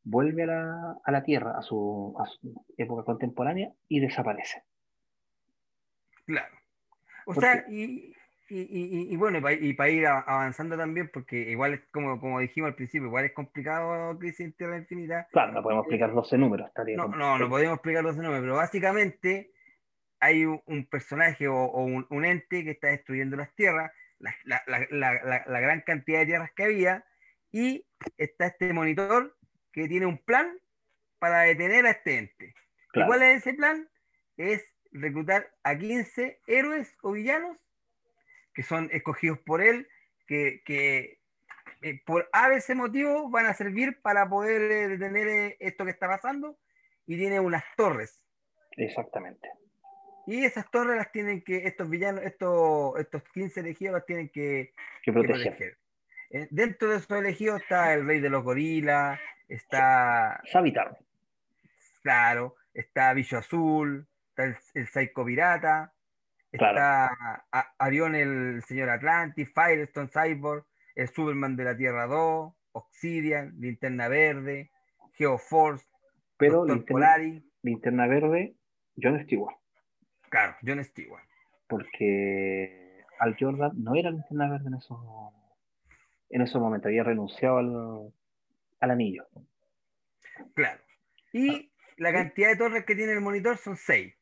vuelve 0.03 0.43
a 0.45 0.47
la, 0.47 0.97
a 1.05 1.13
la 1.13 1.23
Tierra, 1.23 1.57
a 1.59 1.63
su, 1.63 2.15
a 2.19 2.27
su 2.27 2.65
época 2.77 3.05
contemporánea, 3.05 3.73
y 3.89 4.01
desaparece. 4.01 4.63
Claro. 6.27 6.55
O 7.27 7.35
Porque- 7.35 7.41
sea, 7.41 7.65
y, 7.69 8.14
y, 8.49 8.61
y- 8.61 9.13
y 9.13 9.17
bueno, 9.17 9.39
y 9.51 9.73
para 9.75 9.91
ir 9.91 10.07
a- 10.07 10.21
avanzando 10.21 10.77
también, 10.77 11.11
porque 11.13 11.37
igual 11.51 11.75
es 11.75 11.81
como, 11.91 12.21
como 12.21 12.41
dijimos 12.41 12.69
al 12.69 12.75
principio, 12.77 13.07
igual 13.09 13.25
es 13.25 13.33
complicado 13.33 14.19
Crisis 14.19 14.41
en 14.41 14.53
Tierra 14.53 14.77
Infinita. 14.79 15.27
Claro, 15.33 15.53
no 15.53 15.63
podemos 15.63 15.85
explicar 15.85 16.13
12 16.13 16.37
números. 16.39 16.69
Estaría 16.69 16.97
No, 16.97 17.09
no, 17.09 17.39
no 17.39 17.49
podemos 17.49 17.75
explicar 17.77 18.03
los 18.05 18.17
nombres, 18.17 18.41
pero 18.43 18.57
básicamente 18.57 19.51
hay 20.21 20.45
un, 20.45 20.61
un 20.67 20.87
personaje 20.87 21.49
o, 21.49 21.55
o 21.57 21.85
un, 21.85 22.07
un 22.11 22.25
ente 22.25 22.65
que 22.65 22.71
está 22.73 22.89
destruyendo 22.89 23.37
las 23.37 23.55
tierras, 23.55 23.91
la, 24.19 24.35
la- 24.45 24.63
la- 24.91 25.45
la- 25.47 25.61
gran 25.61 25.81
cantidad 25.83 26.21
de 26.21 26.27
tierras 26.27 26.51
que 26.55 26.65
había, 26.65 27.05
y 27.51 27.87
está 28.17 28.47
este 28.47 28.73
monitor 28.73 29.37
que 29.73 29.89
tiene 29.89 30.07
un 30.07 30.19
plan 30.19 30.57
para 31.19 31.41
detener 31.43 31.87
a 31.87 31.91
este 31.91 32.19
ente. 32.19 32.47
¿Y 32.47 32.55
Claro. 32.93 33.09
cuál 33.09 33.23
es 33.23 33.39
ese 33.39 33.55
plan? 33.55 33.89
Es 34.37 34.65
reclutar 34.93 35.51
a 35.63 35.77
15 35.77 36.41
héroes 36.47 36.95
o 37.03 37.13
villanos 37.13 37.57
que 38.55 38.63
son 38.63 38.89
escogidos 38.93 39.39
por 39.41 39.61
él, 39.61 39.89
que, 40.27 40.63
que, 40.65 41.19
eh, 41.83 42.01
por 42.07 42.29
ABC 42.33 42.75
motivo 42.75 43.29
van 43.31 43.47
a 43.47 43.55
servir 43.55 44.01
para 44.01 44.29
poder 44.29 44.71
eh, 44.71 44.89
detener 44.89 45.29
eh, 45.29 45.57
esto 45.61 45.85
que 45.85 45.91
está 45.91 46.09
pasando, 46.09 46.59
y 47.07 47.19
tiene 47.19 47.41
unas 47.41 47.65
torres. 47.77 48.23
Exactamente. 48.77 49.49
Y 50.27 50.45
esas 50.45 50.71
torres 50.71 50.97
las 50.97 51.13
tienen 51.13 51.43
que, 51.43 51.67
estos 51.67 51.91
villanos, 51.91 52.23
estos, 52.25 52.99
estos 52.99 53.23
15 53.35 53.61
elegidos 53.61 53.95
las 53.95 54.07
tienen 54.07 54.29
que, 54.31 54.73
Que 55.03 55.13
que 55.13 55.13
proteger. 55.13 55.79
dentro 56.51 56.89
de 56.89 56.97
esos 56.97 57.11
elegidos 57.19 57.61
está 57.61 57.93
el 57.93 58.07
rey 58.07 58.21
de 58.21 58.31
los 58.31 58.43
gorilas, 58.43 59.21
está, 59.49 60.41
Savitar. 60.51 60.99
claro, 62.03 62.57
está 62.73 63.13
Bicho 63.13 63.37
Azul, 63.37 64.07
está 64.31 64.45
el, 64.45 64.57
el 64.73 64.87
Psycho 64.89 65.25
Pirata. 65.27 65.94
Está 66.55 67.47
Arión 67.79 68.15
el 68.15 68.63
señor 68.63 68.91
Atlantis, 68.91 69.49
Firestone 69.55 70.09
Cyborg, 70.09 70.65
el 70.95 71.09
Superman 71.09 71.57
de 71.57 71.65
la 71.65 71.77
Tierra 71.77 72.07
2, 72.07 72.53
Obsidian, 72.73 73.55
Linterna 73.59 74.09
Verde, 74.09 74.71
Geoforce, 75.15 75.87
Pero 76.37 76.65
linterna, 76.65 76.87
Polari, 76.87 77.51
linterna 77.63 78.07
verde, 78.07 78.57
John 79.01 79.21
Stewart. 79.25 79.57
claro, 80.29 80.57
John 80.65 80.83
Stewart. 80.85 81.25
Porque 81.69 83.05
Al 83.19 83.37
Jordan 83.39 83.73
no 83.77 83.95
era 83.95 84.11
linterna 84.11 84.51
verde 84.51 84.69
en 84.69 84.75
esos, 84.75 84.99
en 86.31 86.43
esos 86.43 86.61
momentos. 86.61 86.87
Había 86.89 87.05
renunciado 87.05 87.59
al, 87.59 88.13
al 88.81 88.91
anillo. 88.91 89.27
Claro. 90.55 90.81
Y 91.33 91.73
la 91.97 92.13
cantidad 92.13 92.49
de 92.49 92.57
torres 92.57 92.85
que 92.85 92.95
tiene 92.95 93.13
el 93.13 93.21
monitor 93.21 93.57
son 93.57 93.77
seis. 93.77 94.15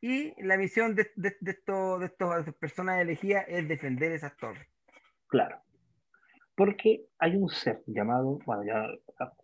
Y 0.00 0.40
la 0.42 0.56
misión 0.56 0.94
de, 0.94 1.10
de, 1.16 1.36
de 1.40 1.50
estos, 1.50 2.00
de 2.00 2.06
estas 2.06 2.54
personas 2.54 3.00
elegidas 3.00 3.44
es 3.48 3.66
defender 3.68 4.12
esas 4.12 4.36
torres. 4.36 4.66
Claro. 5.26 5.60
Porque 6.54 7.04
hay 7.18 7.36
un 7.36 7.48
ser 7.48 7.82
llamado, 7.86 8.38
bueno, 8.44 8.64
ya 8.64 8.86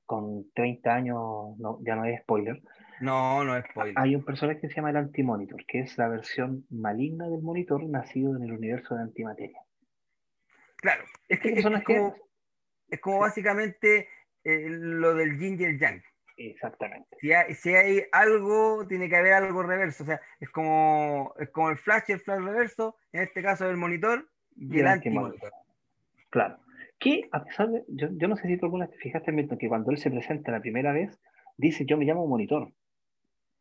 con 0.04 0.50
30 0.54 0.94
años 0.94 1.16
no, 1.58 1.78
ya 1.84 1.94
no 1.96 2.04
es 2.04 2.20
spoiler, 2.22 2.60
No, 3.00 3.44
no 3.44 3.56
es 3.56 3.64
spoiler. 3.70 3.94
hay 3.96 4.16
un 4.16 4.24
personaje 4.24 4.60
que 4.60 4.68
se 4.68 4.74
llama 4.74 4.90
el 4.90 4.96
Antimonitor, 4.96 5.64
que 5.66 5.80
es 5.80 5.96
la 5.96 6.08
versión 6.08 6.66
maligna 6.70 7.28
del 7.28 7.40
monitor 7.42 7.84
nacido 7.88 8.36
en 8.36 8.42
el 8.42 8.52
universo 8.52 8.94
de 8.96 9.02
antimateria. 9.02 9.60
Claro. 10.76 11.04
Es 11.28 11.40
que 11.40 11.48
es, 11.50 11.54
personaje- 11.54 11.84
como, 11.84 12.16
es 12.88 13.00
como 13.00 13.18
básicamente 13.20 14.08
eh, 14.44 14.66
lo 14.68 15.14
del 15.14 15.38
yin 15.38 15.60
y 15.60 15.64
el 15.64 15.78
yang. 15.78 16.02
Exactamente. 16.36 17.16
Si 17.20 17.32
hay, 17.32 17.54
si 17.54 17.74
hay 17.74 18.02
algo, 18.12 18.86
tiene 18.88 19.08
que 19.08 19.16
haber 19.16 19.34
algo 19.34 19.62
reverso. 19.62 20.02
O 20.02 20.06
sea, 20.06 20.20
es 20.40 20.50
como, 20.50 21.32
es 21.38 21.48
como 21.50 21.70
el 21.70 21.76
flash 21.78 22.04
el 22.08 22.20
flash 22.20 22.40
reverso, 22.42 22.96
en 23.12 23.22
este 23.22 23.42
caso 23.42 23.68
el 23.70 23.76
monitor 23.76 24.28
y, 24.56 24.76
Y 24.76 24.80
el 24.80 24.88
antimonitor. 24.88 25.52
Claro. 26.30 26.58
Que 26.98 27.28
a 27.32 27.44
pesar 27.44 27.68
de, 27.68 27.84
yo, 27.88 28.08
yo 28.12 28.28
no 28.28 28.36
sé 28.36 28.48
si 28.48 28.56
tú 28.56 28.66
alguna 28.66 28.86
vez 28.86 28.96
te 28.96 29.00
fijaste, 29.02 29.30
Milton, 29.32 29.58
que 29.58 29.68
cuando 29.68 29.90
él 29.90 29.98
se 29.98 30.10
presenta 30.10 30.50
la 30.52 30.60
primera 30.60 30.92
vez, 30.92 31.20
dice 31.56 31.84
yo 31.86 31.96
me 31.96 32.04
llamo 32.04 32.26
monitor. 32.26 32.72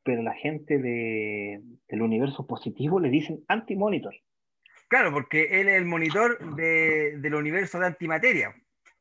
Pero 0.04 0.22
la 0.22 0.34
gente 0.34 0.80
de, 0.80 1.62
del 1.88 2.02
universo 2.02 2.46
positivo 2.46 3.00
le 3.00 3.10
dicen 3.10 3.44
anti-monitor. 3.48 4.14
Claro, 4.90 5.12
porque 5.14 5.62
él 5.62 5.70
es 5.70 5.76
el 5.78 5.86
monitor 5.86 6.56
de- 6.56 7.18
del 7.20 7.36
universo 7.36 7.80
de 7.80 7.88
antimateria. 7.88 8.54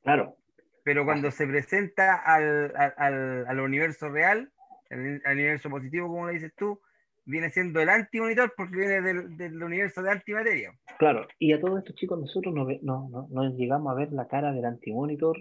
Claro, 0.02 0.36
Pero 0.84 1.04
cuando 1.04 1.30
se 1.30 1.46
presenta 1.46 2.16
al, 2.16 2.72
al- 2.76 3.46
al- 3.46 3.60
universo 3.60 4.08
real, 4.08 4.50
al, 4.90 5.22
al 5.24 5.32
universo 5.36 5.70
positivo, 5.70 6.08
como 6.08 6.26
lo 6.26 6.32
dices 6.32 6.52
tú, 6.56 6.80
viene 7.24 7.50
siendo 7.50 7.80
el 7.80 7.88
antimonitor 7.88 8.52
porque 8.56 8.76
viene 8.76 9.00
del, 9.00 9.36
del 9.36 9.62
universo 9.62 10.02
de 10.02 10.10
antimateria. 10.10 10.72
claro. 10.98 11.26
Y 11.38 11.52
a 11.52 11.60
todos 11.60 11.78
estos 11.78 11.94
chicos 11.94 12.18
nosotros 12.20 12.52
no, 12.52 12.66
no, 12.82 13.08
no, 13.10 13.28
no 13.30 13.56
llegamos 13.56 13.92
a 13.92 13.94
ver 13.94 14.12
la 14.12 14.26
cara 14.26 14.52
del 14.52 14.64
anti-monitor 14.64 15.36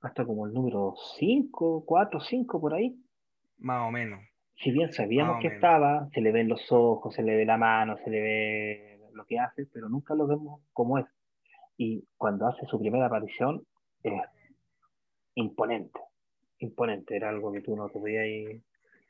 hasta 0.00 0.24
como 0.24 0.46
el 0.46 0.54
número 0.54 0.94
5, 1.18 1.84
4, 1.86 2.20
5 2.20 2.60
por 2.60 2.74
ahí. 2.74 2.96
Más 3.58 3.86
o 3.86 3.90
menos. 3.90 4.20
Si 4.56 4.70
bien 4.70 4.90
sabíamos 4.92 5.36
que 5.40 5.48
menos. 5.48 5.54
estaba, 5.56 6.08
se 6.14 6.20
le 6.20 6.32
ven 6.32 6.48
los 6.48 6.70
ojos, 6.72 7.14
se 7.14 7.22
le 7.22 7.36
ve 7.36 7.44
la 7.44 7.56
mano, 7.58 7.96
se 7.98 8.10
le 8.10 8.20
ve 8.20 8.98
lo 9.12 9.24
que 9.26 9.38
hace, 9.38 9.66
pero 9.72 9.88
nunca 9.88 10.14
lo 10.14 10.26
vemos 10.26 10.60
como 10.72 10.98
es. 10.98 11.06
Y 11.76 12.04
cuando 12.16 12.46
hace 12.48 12.64
su 12.66 12.78
primera 12.80 13.06
aparición, 13.06 13.62
es 14.02 14.12
imponente. 15.34 16.00
Imponente, 16.58 17.16
era 17.16 17.28
algo 17.30 17.52
que 17.52 17.60
tú 17.60 17.74
no 17.76 17.88
te 17.88 17.98
podías 17.98 18.26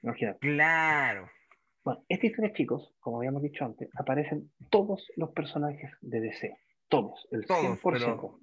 imaginar. 0.03 0.39
Claro. 0.39 1.29
Bueno, 1.85 2.05
esta 2.09 2.27
historia, 2.27 2.53
chicos, 2.53 2.95
como 3.01 3.19
habíamos 3.19 3.43
dicho 3.43 3.65
antes, 3.65 3.89
aparecen 3.99 4.51
todos 4.71 5.11
los 5.17 5.31
personajes 5.33 5.91
de 6.01 6.21
DC. 6.21 6.57
Todos, 6.89 7.27
el 7.33 7.45
Todos, 7.47 7.79
100%. 7.81 7.81
pero- 7.83 8.39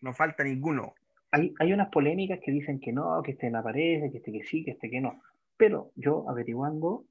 No 0.00 0.14
falta 0.14 0.42
ninguno. 0.44 0.94
Hay, 1.30 1.52
hay 1.58 1.72
unas 1.72 1.90
polémicas 1.90 2.40
que 2.42 2.50
dicen 2.50 2.80
que 2.80 2.92
no, 2.92 3.22
que 3.22 3.32
este 3.32 3.50
no 3.50 3.58
aparece, 3.58 4.10
que 4.10 4.18
este 4.18 4.32
que 4.32 4.42
sí, 4.44 4.64
que 4.64 4.70
este 4.72 4.88
que 4.88 5.00
no. 5.00 5.20
Pero 5.56 5.92
yo 5.96 6.24
averiguando, 6.30 7.04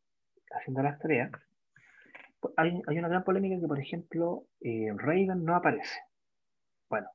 haciendo 0.52 0.82
las 0.82 0.98
tareas, 1.00 1.30
pues, 2.40 2.54
hay, 2.58 2.82
hay 2.88 2.98
una 2.98 3.10
gran 3.10 3.24
polémica 3.24 3.60
que, 3.60 3.68
por 3.68 3.80
ejemplo, 3.80 4.46
eh, 4.62 4.88
Raven 4.96 5.44
no 5.44 5.56
aparece. 5.56 6.00
Bueno, 6.90 7.08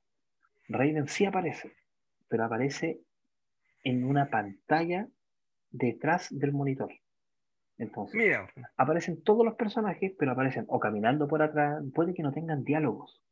Raven 0.68 1.08
sí 1.08 1.24
aparece, 1.24 1.72
pero 2.32 2.46
aparece 2.46 2.98
en 3.84 4.04
una 4.06 4.30
pantalla 4.30 5.06
detrás 5.70 6.28
del 6.30 6.52
monitor. 6.52 6.90
Entonces, 7.76 8.16
Mira, 8.16 8.50
aparecen 8.78 9.22
todos 9.22 9.44
los 9.44 9.54
personajes, 9.54 10.14
pero 10.18 10.32
aparecen 10.32 10.64
o 10.68 10.80
caminando 10.80 11.28
por 11.28 11.42
atrás, 11.42 11.82
puede 11.94 12.14
que 12.14 12.22
no 12.22 12.32
tengan 12.32 12.64
diálogos, 12.64 13.22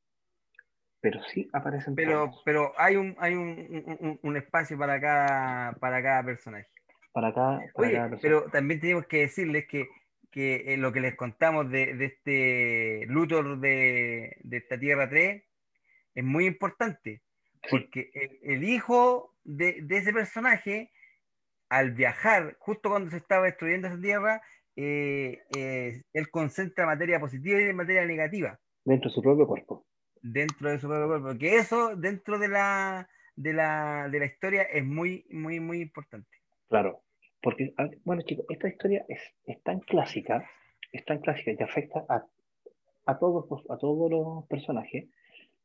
pero 1.01 1.22
sí 1.22 1.48
aparecen 1.55 1.94
pero, 1.94 2.24
todos. 2.26 2.42
pero 2.44 2.72
hay 2.76 2.96
un, 2.96 3.16
hay 3.18 3.34
un, 3.34 4.18
un- 4.22 4.36
espacio 4.36 4.76
para 4.76 5.01
cada, 5.01 5.72
para 5.80 6.03
cada 6.03 6.22
personaje. 6.24 6.68
para 7.14 7.32
cada, 7.32 7.59
para 7.72 7.88
Oye, 7.88 7.96
cada 7.96 8.11
persona. 8.11 8.20
pero 8.20 8.51
también 8.51 8.80
tenemos 8.80 9.07
que 9.07 9.20
decirles 9.20 9.66
que, 9.66 9.88
que 10.30 10.74
eh, 10.74 10.76
lo 10.76 10.92
que 10.92 11.01
les 11.01 11.16
contamos 11.16 11.70
de, 11.70 11.94
de 11.94 12.05
este 12.05 13.07
Luthor 13.07 13.61
de, 13.61 14.36
de 14.42 14.57
esta 14.59 14.78
Tierra 14.78 15.09
3 15.09 15.42
es 16.14 16.24
muy 16.24 16.44
importante. 16.44 17.22
Porque 17.71 18.11
el, 18.15 18.39
el 18.43 18.65
hijo 18.65 19.35
de, 19.45 19.79
de 19.83 19.97
ese 19.99 20.13
personaje, 20.13 20.91
al 21.69 21.93
viajar, 21.93 22.57
justo 22.59 22.91
cuando 22.91 23.11
se 23.11 23.19
estaba 23.19 23.47
destruyendo 23.47 23.89
esa 23.89 24.01
Tierra, 24.01 24.43
eh, 24.77 25.39
eh, 25.57 26.03
él 26.13 26.31
concentra 26.31 26.87
materia 26.87 27.21
positiva 27.21 27.61
y 27.61 27.73
materia 27.75 28.07
negativa 28.07 28.59
dentro 28.85 29.11
de 29.11 29.15
su 29.15 29.23
propio 29.23 29.47
cuerpo. 29.47 29.87
dentro 30.23 30.71
de 30.71 30.79
su 30.79 30.89
propio 30.89 31.07
cuerpo, 31.09 31.27
porque 31.29 31.57
eso 31.57 31.97
dentro 31.97 32.39
de 32.39 32.49
la, 32.49 33.09
de 33.37 33.53
la, 33.53 34.09
de 34.11 34.19
la 34.19 34.27
historia 34.27 34.63
es 34.63 34.85
muy, 34.85 35.27
muy, 35.31 35.61
muy 35.61 35.81
importante. 35.81 36.29
Claro, 36.69 37.03
porque, 37.43 37.73
a- 37.77 37.91
bueno 38.05 38.23
chicos, 38.23 38.47
esta 38.49 38.69
historia 38.69 39.05
es, 39.09 39.21
es 39.45 39.63
tan 39.63 39.81
clásica, 39.81 40.49
es 40.93 41.05
tan 41.05 41.21
clásica 41.21 41.53
y 41.53 41.63
afecta 41.63 42.05
a, 42.09 42.27
a, 43.07 43.19
todos 43.19 43.47
a 43.71 43.79
todos 43.79 44.11
los 44.11 44.47
personajes 44.49 45.09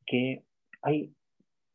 que 0.06 0.44
hay 0.82 1.14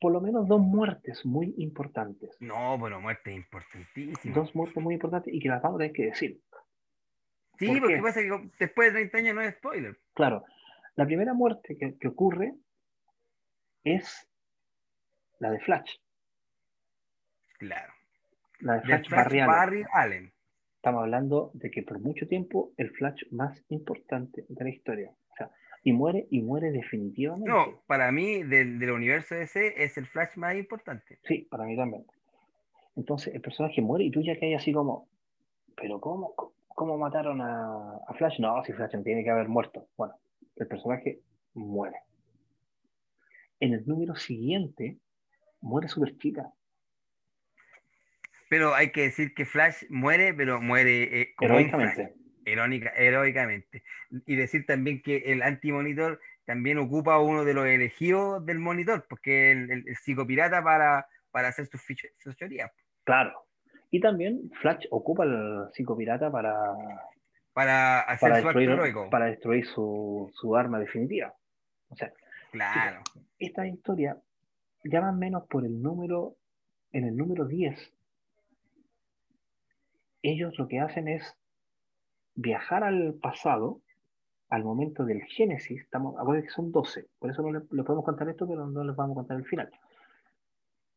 por 0.01 0.13
lo 0.13 0.21
menos 0.21 0.49
dos 0.49 0.61
muertes 0.61 1.25
muy 1.27 1.55
importantes. 1.59 2.37
No, 2.41 2.79
bueno, 2.79 3.01
muerte 3.01 3.33
importantísima. 3.33 4.35
Dos 4.35 4.55
muertes 4.55 4.83
muy 4.83 4.95
importantes 4.95 5.33
y 5.33 5.41
que 5.41 5.49
las 5.49 5.63
vamos 5.63 5.77
a 5.77 5.81
tener 5.81 5.93
que 5.93 6.05
decir. 6.07 6.41
Sí, 7.59 7.67
¿Por 7.67 7.81
porque 7.81 7.97
qué? 7.97 8.03
pasa 8.03 8.21
que 8.23 8.51
después 8.59 8.89
de 8.89 9.01
30 9.01 9.19
años 9.19 9.35
no 9.35 9.41
es 9.43 9.55
spoiler. 9.57 9.99
Claro, 10.15 10.45
la 10.97 11.05
primera 11.05 11.35
muerte 11.35 11.77
que, 11.79 11.99
que 11.99 12.09
ocurre 12.09 12.55
es 13.85 14.27
la 15.39 15.51
de 15.51 15.61
Flash. 15.61 15.97
Claro. 17.59 17.93
La 18.61 18.75
de 18.77 18.81
Flash, 18.83 19.09
Flash 19.09 19.11
Barry 19.11 19.41
Allen. 19.41 19.47
Barry 19.47 19.85
Allen. 19.93 20.33
Estamos 20.77 21.03
hablando 21.03 21.51
de 21.53 21.71
que 21.71 21.83
por 21.83 22.01
mucho 22.01 22.27
tiempo 22.27 22.73
el 22.79 22.91
Flash 22.91 23.25
más 23.33 23.63
importante 23.69 24.47
de 24.49 24.65
la 24.65 24.71
historia. 24.71 25.13
Y 25.83 25.93
muere, 25.93 26.27
y 26.31 26.43
muere 26.43 26.73
definitivamente. 26.73 27.49
No, 27.49 27.83
para 27.87 28.13
mí, 28.13 28.43
del, 28.43 28.79
del 28.79 28.91
universo 28.91 29.35
DC, 29.35 29.83
es 29.83 29.97
el 29.97 30.07
Flash 30.07 30.37
más 30.37 30.55
importante. 30.55 31.19
Sí, 31.25 31.47
para 31.51 31.65
mí 31.65 31.77
también. 31.77 32.05
Entonces 32.97 33.35
el 33.35 33.41
personaje 33.41 33.81
muere 33.81 34.05
y 34.05 34.11
tú 34.11 34.21
ya 34.23 34.39
caes 34.39 34.59
así 34.59 34.73
como, 34.73 35.09
¿pero 35.75 36.01
cómo, 36.01 36.35
cómo 36.69 36.99
mataron 36.99 37.41
a, 37.41 37.97
a 38.07 38.15
Flash? 38.15 38.41
No, 38.41 38.63
si 38.65 38.73
Flash 38.73 38.91
tiene 39.03 39.25
que 39.25 39.31
haber 39.31 39.49
muerto. 39.49 39.89
Bueno, 39.97 40.15
el 40.57 40.67
personaje 40.67 41.21
muere. 41.55 41.97
En 43.59 43.73
el 43.73 43.87
número 43.87 44.15
siguiente 44.17 44.99
muere 45.61 45.89
Super 45.89 46.17
Chica. 46.19 46.53
Pero 48.49 48.75
hay 48.75 48.91
que 48.91 49.03
decir 49.03 49.33
que 49.35 49.47
Flash 49.47 49.85
muere, 49.89 50.35
pero 50.35 50.61
muere 50.61 51.23
eh, 51.23 51.35
como 51.37 51.55
un 51.55 51.61
Heroicamente. 51.61 52.15
Heroica- 52.45 52.93
heroicamente. 52.97 53.83
Y 54.27 54.37
decir 54.37 54.67
también 54.67 55.03
que 55.03 55.19
el 55.33 55.43
anti-monitor 55.43 56.21
también 56.45 56.79
ocupa 56.79 57.19
uno 57.19 57.45
de 57.45 57.55
los 57.55 57.67
elegidos 57.67 58.45
del 58.47 58.59
monitor, 58.59 59.07
porque 59.09 59.53
el, 59.53 59.71
el, 59.71 59.89
el 59.89 59.97
psicopirata 59.97 60.63
para, 60.65 61.07
para 61.31 61.49
hacer 61.49 61.67
sus 61.67 61.83
sus 62.19 62.37
teorías, 62.37 62.71
Claro. 63.05 63.47
Y 63.93 64.01
también 64.01 64.51
Flash 64.61 64.87
ocupa 64.91 65.25
el 65.25 65.65
psicopirata 65.73 66.31
para, 66.31 66.55
para 67.53 68.01
hacer 68.03 68.31
para 68.31 68.41
su 68.41 68.49
acto 68.49 68.59
destruir, 68.61 68.71
heroico. 68.71 69.11
para 69.11 69.27
destruir 69.27 69.67
su, 69.67 70.31
su 70.35 70.57
arma 70.57 70.79
definitiva. 70.79 71.35
O 71.89 71.97
sea, 71.97 72.13
Claro. 72.53 73.03
esta 73.39 73.67
historia 73.67 74.17
ya 74.85 75.01
más 75.01 75.15
o 75.15 75.17
menos 75.19 75.47
por 75.49 75.65
el 75.65 75.81
número, 75.83 76.37
en 76.93 77.05
el 77.05 77.17
número 77.17 77.47
10, 77.47 77.93
ellos 80.23 80.59
lo 80.59 80.69
que 80.69 80.81
hacen 80.81 81.09
es 81.09 81.37
viajar 82.41 82.85
al 82.85 83.15
pasado, 83.15 83.81
al 84.49 84.65
momento 84.65 85.05
del 85.05 85.23
Génesis, 85.23 85.81
estamos, 85.83 86.19
acuérdense 86.19 86.49
que 86.49 86.55
son 86.55 86.73
12, 86.73 87.07
por 87.19 87.31
eso 87.31 87.43
no 87.43 87.53
le, 87.53 87.61
le 87.71 87.83
podemos 87.85 88.05
contar 88.05 88.29
esto, 88.29 88.47
pero 88.49 88.67
no 88.67 88.83
les 88.85 88.97
vamos 88.97 89.15
a 89.15 89.21
contar 89.21 89.37
el 89.37 89.45
final. 89.47 89.71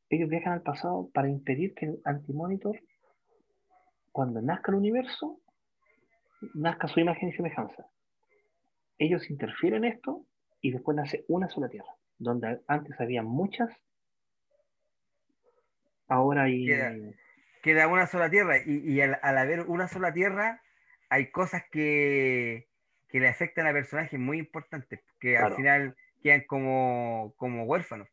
Ellos 0.09 0.29
viajan 0.29 0.53
al 0.53 0.61
pasado 0.61 1.09
para 1.13 1.29
impedir 1.29 1.73
que 1.73 1.85
el 1.87 2.01
Antimonitor, 2.05 2.79
cuando 4.11 4.41
nazca 4.41 4.71
el 4.71 4.77
universo, 4.77 5.39
nazca 6.53 6.87
su 6.87 6.99
imagen 6.99 7.29
y 7.29 7.33
semejanza. 7.33 7.85
Ellos 8.97 9.29
interfieren 9.29 9.83
en 9.83 9.93
esto 9.93 10.25
y 10.61 10.71
después 10.71 10.95
nace 10.95 11.25
una 11.27 11.49
sola 11.49 11.67
tierra, 11.67 11.95
donde 12.17 12.61
antes 12.67 12.99
había 12.99 13.23
muchas, 13.23 13.69
ahora 16.07 16.43
hay... 16.43 16.65
Queda- 16.65 16.93
Queda 17.63 17.87
una 17.87 18.07
sola 18.07 18.29
tierra 18.29 18.57
y, 18.57 18.79
y 18.91 18.99
al, 18.99 19.17
al 19.21 19.37
haber 19.37 19.61
una 19.61 19.87
sola 19.87 20.11
tierra 20.11 20.61
hay 21.13 21.29
cosas 21.29 21.63
que, 21.71 22.67
que 23.07 23.19
le 23.19 23.27
afectan 23.27 23.67
a 23.67 23.71
personajes 23.71 24.19
muy 24.19 24.39
importantes, 24.39 24.99
que 25.19 25.37
al 25.37 25.55
final 25.55 25.95
quedan 26.23 26.41
como, 26.47 27.35
como 27.37 27.65
huérfanos. 27.65 28.07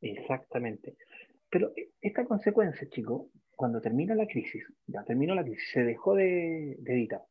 Exactamente. 0.00 0.96
Pero 1.50 1.72
eh, 1.76 1.90
esta 2.00 2.24
consecuencia, 2.24 2.88
chicos, 2.88 3.26
cuando 3.54 3.82
termina 3.82 4.14
la 4.14 4.26
crisis, 4.26 4.64
ya 4.86 5.04
terminó 5.04 5.34
la 5.34 5.44
crisis, 5.44 5.68
se 5.72 5.82
dejó 5.82 6.14
de, 6.14 6.76
de 6.78 6.94
editar. 6.94 7.22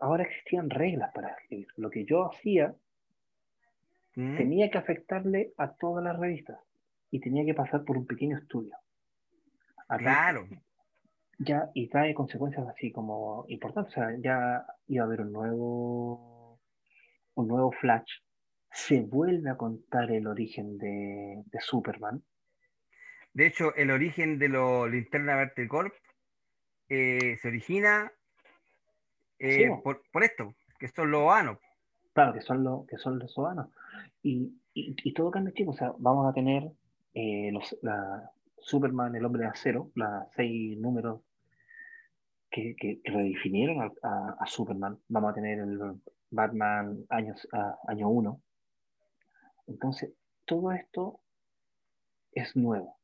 Ahora 0.00 0.24
existían 0.24 0.70
reglas 0.70 1.12
para 1.12 1.28
escribir. 1.28 1.68
Lo 1.76 1.90
que 1.90 2.06
yo 2.06 2.24
hacía 2.24 2.74
¿Mm? 4.14 4.38
tenía 4.38 4.70
que 4.70 4.78
afectarle 4.78 5.52
a 5.58 5.74
todas 5.74 6.02
las 6.02 6.18
revistas 6.18 6.58
y 7.10 7.20
tenía 7.20 7.44
que 7.44 7.52
pasar 7.52 7.84
por 7.84 7.98
un 7.98 8.06
pequeño 8.06 8.38
estudio. 8.38 8.74
Claro, 9.98 10.48
ya 11.38 11.70
y 11.74 11.88
trae 11.88 12.14
consecuencias 12.14 12.66
así 12.68 12.92
como 12.92 13.44
importantes. 13.48 13.92
O 13.92 13.94
sea, 13.94 14.16
ya 14.20 14.66
iba 14.86 15.04
a 15.04 15.06
haber 15.06 15.22
un 15.22 15.32
nuevo, 15.32 16.60
un 17.34 17.48
nuevo 17.48 17.72
Flash. 17.72 18.10
Se 18.70 19.00
vuelve 19.00 19.50
a 19.50 19.56
contar 19.56 20.10
el 20.10 20.26
origen 20.26 20.76
de, 20.78 21.42
de 21.46 21.60
Superman. 21.60 22.22
de 23.32 23.46
hecho, 23.46 23.74
el 23.76 23.90
origen 23.90 24.38
de 24.38 24.48
los 24.48 24.90
Linterna 24.90 25.36
Verde 25.36 25.68
Corp 25.68 25.94
eh, 26.88 27.36
se 27.40 27.48
origina 27.48 28.12
eh, 29.38 29.68
Sí, 29.68 29.82
por, 29.82 30.02
por 30.12 30.24
esto, 30.24 30.54
que 30.78 30.88
son 30.88 31.10
los 31.10 31.22
oanos. 31.22 31.58
Claro, 32.12 32.32
que 32.32 32.40
son, 32.40 32.64
los 32.64 32.86
que 32.86 32.98
son 32.98 33.18
los 33.18 33.32
sobanos. 33.32 33.68
Y, 34.22 34.60
y, 34.74 34.94
y 35.04 35.12
todo 35.14 35.30
cambia, 35.30 35.54
chicos. 35.54 35.76
O 35.76 35.78
sea, 35.78 35.92
vamos 35.98 36.28
a 36.28 36.32
tener 36.34 36.64
eh, 37.14 37.50
los, 37.52 37.76
la, 37.82 38.32
Superman, 38.60 39.14
el 39.14 39.24
hombre 39.24 39.42
de 39.42 39.48
acero, 39.48 39.90
las 39.94 40.28
seis 40.34 40.78
números 40.78 41.22
que, 42.50 42.74
que, 42.76 43.00
que 43.02 43.10
redefinieron 43.10 43.80
a, 43.82 43.92
a- 44.02 44.36
a 44.40 44.46
Superman. 44.46 44.98
Vamos 45.08 45.32
a 45.32 45.34
tener 45.34 45.58
el 45.58 45.78
Batman 46.30 47.04
años, 47.10 47.46
a- 47.52 47.78
año 47.88 48.08
1. 48.08 48.40
Entonces, 49.66 50.12
todo 50.44 50.72
esto 50.72 51.20
es 52.32 52.56
nuevo. 52.56 52.96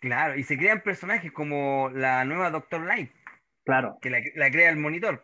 Claro, 0.00 0.36
y 0.36 0.42
se 0.44 0.56
crean 0.56 0.82
personajes 0.82 1.30
como 1.32 1.90
la 1.90 2.24
nueva 2.24 2.50
Doctor 2.50 2.86
Light, 2.86 3.10
Claro, 3.64 3.98
que 4.00 4.08
la, 4.10 4.18
la 4.34 4.50
crea 4.50 4.70
el 4.70 4.76
monitor. 4.78 5.22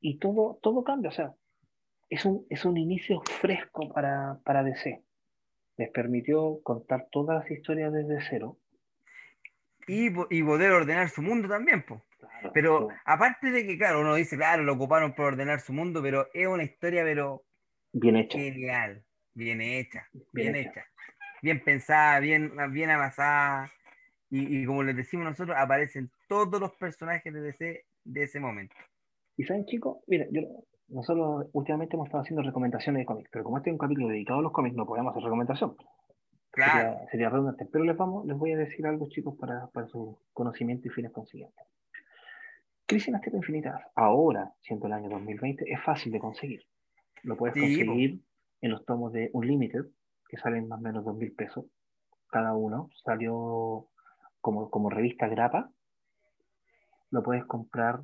y 0.00 0.18
todo, 0.18 0.58
todo 0.62 0.84
cambia. 0.84 1.10
O 1.10 1.12
sea, 1.12 1.34
es 2.10 2.24
un, 2.24 2.46
es 2.50 2.64
un 2.64 2.76
inicio 2.76 3.22
fresco 3.40 3.88
para, 3.92 4.38
para 4.44 4.62
DC. 4.62 5.02
Les 5.78 5.90
permitió 5.90 6.60
contar 6.62 7.08
todas 7.10 7.38
las 7.42 7.50
historias 7.50 7.92
desde 7.92 8.20
cero. 8.28 8.58
Y, 9.86 10.10
po- 10.10 10.26
y 10.30 10.42
poder 10.42 10.72
ordenar 10.72 11.08
su 11.08 11.22
mundo 11.22 11.48
también, 11.48 11.84
pues. 11.86 12.00
Claro, 12.18 12.50
Pero 12.52 12.88
aparte 13.04 13.50
de 13.50 13.66
que, 13.66 13.78
claro, 13.78 14.00
uno 14.00 14.14
dice, 14.14 14.36
claro, 14.36 14.62
lo 14.64 14.72
ocuparon 14.74 15.14
por 15.14 15.26
ordenar 15.26 15.60
su 15.60 15.72
mundo, 15.72 16.02
pero 16.02 16.26
es 16.34 16.46
una 16.46 16.64
historia, 16.64 17.02
pero 17.04 17.42
bien 17.92 18.16
hecho. 18.16 18.36
genial, 18.38 19.04
bien 19.34 19.60
hecha, 19.60 20.08
Bien 20.32 20.52
bien, 20.52 20.56
hecha. 20.56 20.70
hecha. 20.70 20.84
bien 21.42 21.62
pensada, 21.62 22.18
bien, 22.20 22.52
bien 22.72 22.90
amasada. 22.90 23.70
Y, 24.28 24.62
y 24.62 24.66
como 24.66 24.82
les 24.82 24.96
decimos 24.96 25.24
nosotros, 25.26 25.56
aparecen 25.58 26.10
todos 26.28 26.60
los 26.60 26.72
personajes 26.74 27.32
de 27.32 27.40
DC 27.40 27.84
de 28.04 28.22
ese 28.24 28.40
momento. 28.40 28.74
Y 29.36 29.44
saben, 29.44 29.66
chicos, 29.66 29.98
mira, 30.08 30.26
yo, 30.32 30.40
nosotros 30.88 31.46
últimamente 31.52 31.94
hemos 31.94 32.06
estado 32.08 32.22
haciendo 32.22 32.42
recomendaciones 32.42 33.00
de 33.00 33.06
cómics, 33.06 33.28
pero 33.32 33.44
como 33.44 33.58
este 33.58 33.70
es 33.70 33.74
un 33.74 33.78
capítulo 33.78 34.08
dedicado 34.08 34.40
a 34.40 34.42
los 34.42 34.52
cómics, 34.52 34.74
no 34.76 34.86
podemos 34.86 35.12
hacer 35.12 35.22
recomendación. 35.24 35.76
Claro, 36.56 36.94
Sería, 36.94 37.10
sería 37.10 37.28
redundante. 37.30 37.66
Pero 37.66 37.84
les, 37.84 37.96
vamos, 37.96 38.26
les 38.26 38.36
voy 38.36 38.52
a 38.52 38.56
decir 38.56 38.86
algo, 38.86 39.08
chicos, 39.08 39.36
para, 39.38 39.66
para 39.68 39.86
su 39.88 40.18
conocimiento 40.32 40.88
y 40.88 40.90
fines 40.90 41.12
consiguientes. 41.12 41.64
Crisis 42.86 43.08
en 43.08 43.12
las 43.14 43.22
Tierras 43.22 43.40
Infinitas, 43.42 43.82
ahora, 43.94 44.52
siendo 44.62 44.86
el 44.86 44.94
año 44.94 45.10
2020, 45.10 45.70
es 45.70 45.82
fácil 45.82 46.12
de 46.12 46.18
conseguir. 46.20 46.62
Lo 47.24 47.36
puedes 47.36 47.54
Sí, 47.54 47.60
conseguir 47.60 48.20
en 48.62 48.70
los 48.70 48.84
tomos 48.86 49.12
de 49.12 49.30
Unlimited, 49.34 49.86
que 50.28 50.36
salen 50.38 50.66
más 50.68 50.78
o 50.78 50.82
menos 50.82 51.04
2 51.04 51.16
mil 51.16 51.32
pesos 51.32 51.66
cada 52.30 52.54
uno. 52.54 52.88
Salió 53.04 53.88
como, 54.40 54.70
como 54.70 54.88
revista 54.90 55.28
grapa. 55.28 55.70
Lo 57.10 57.22
puedes 57.22 57.44
comprar. 57.44 58.00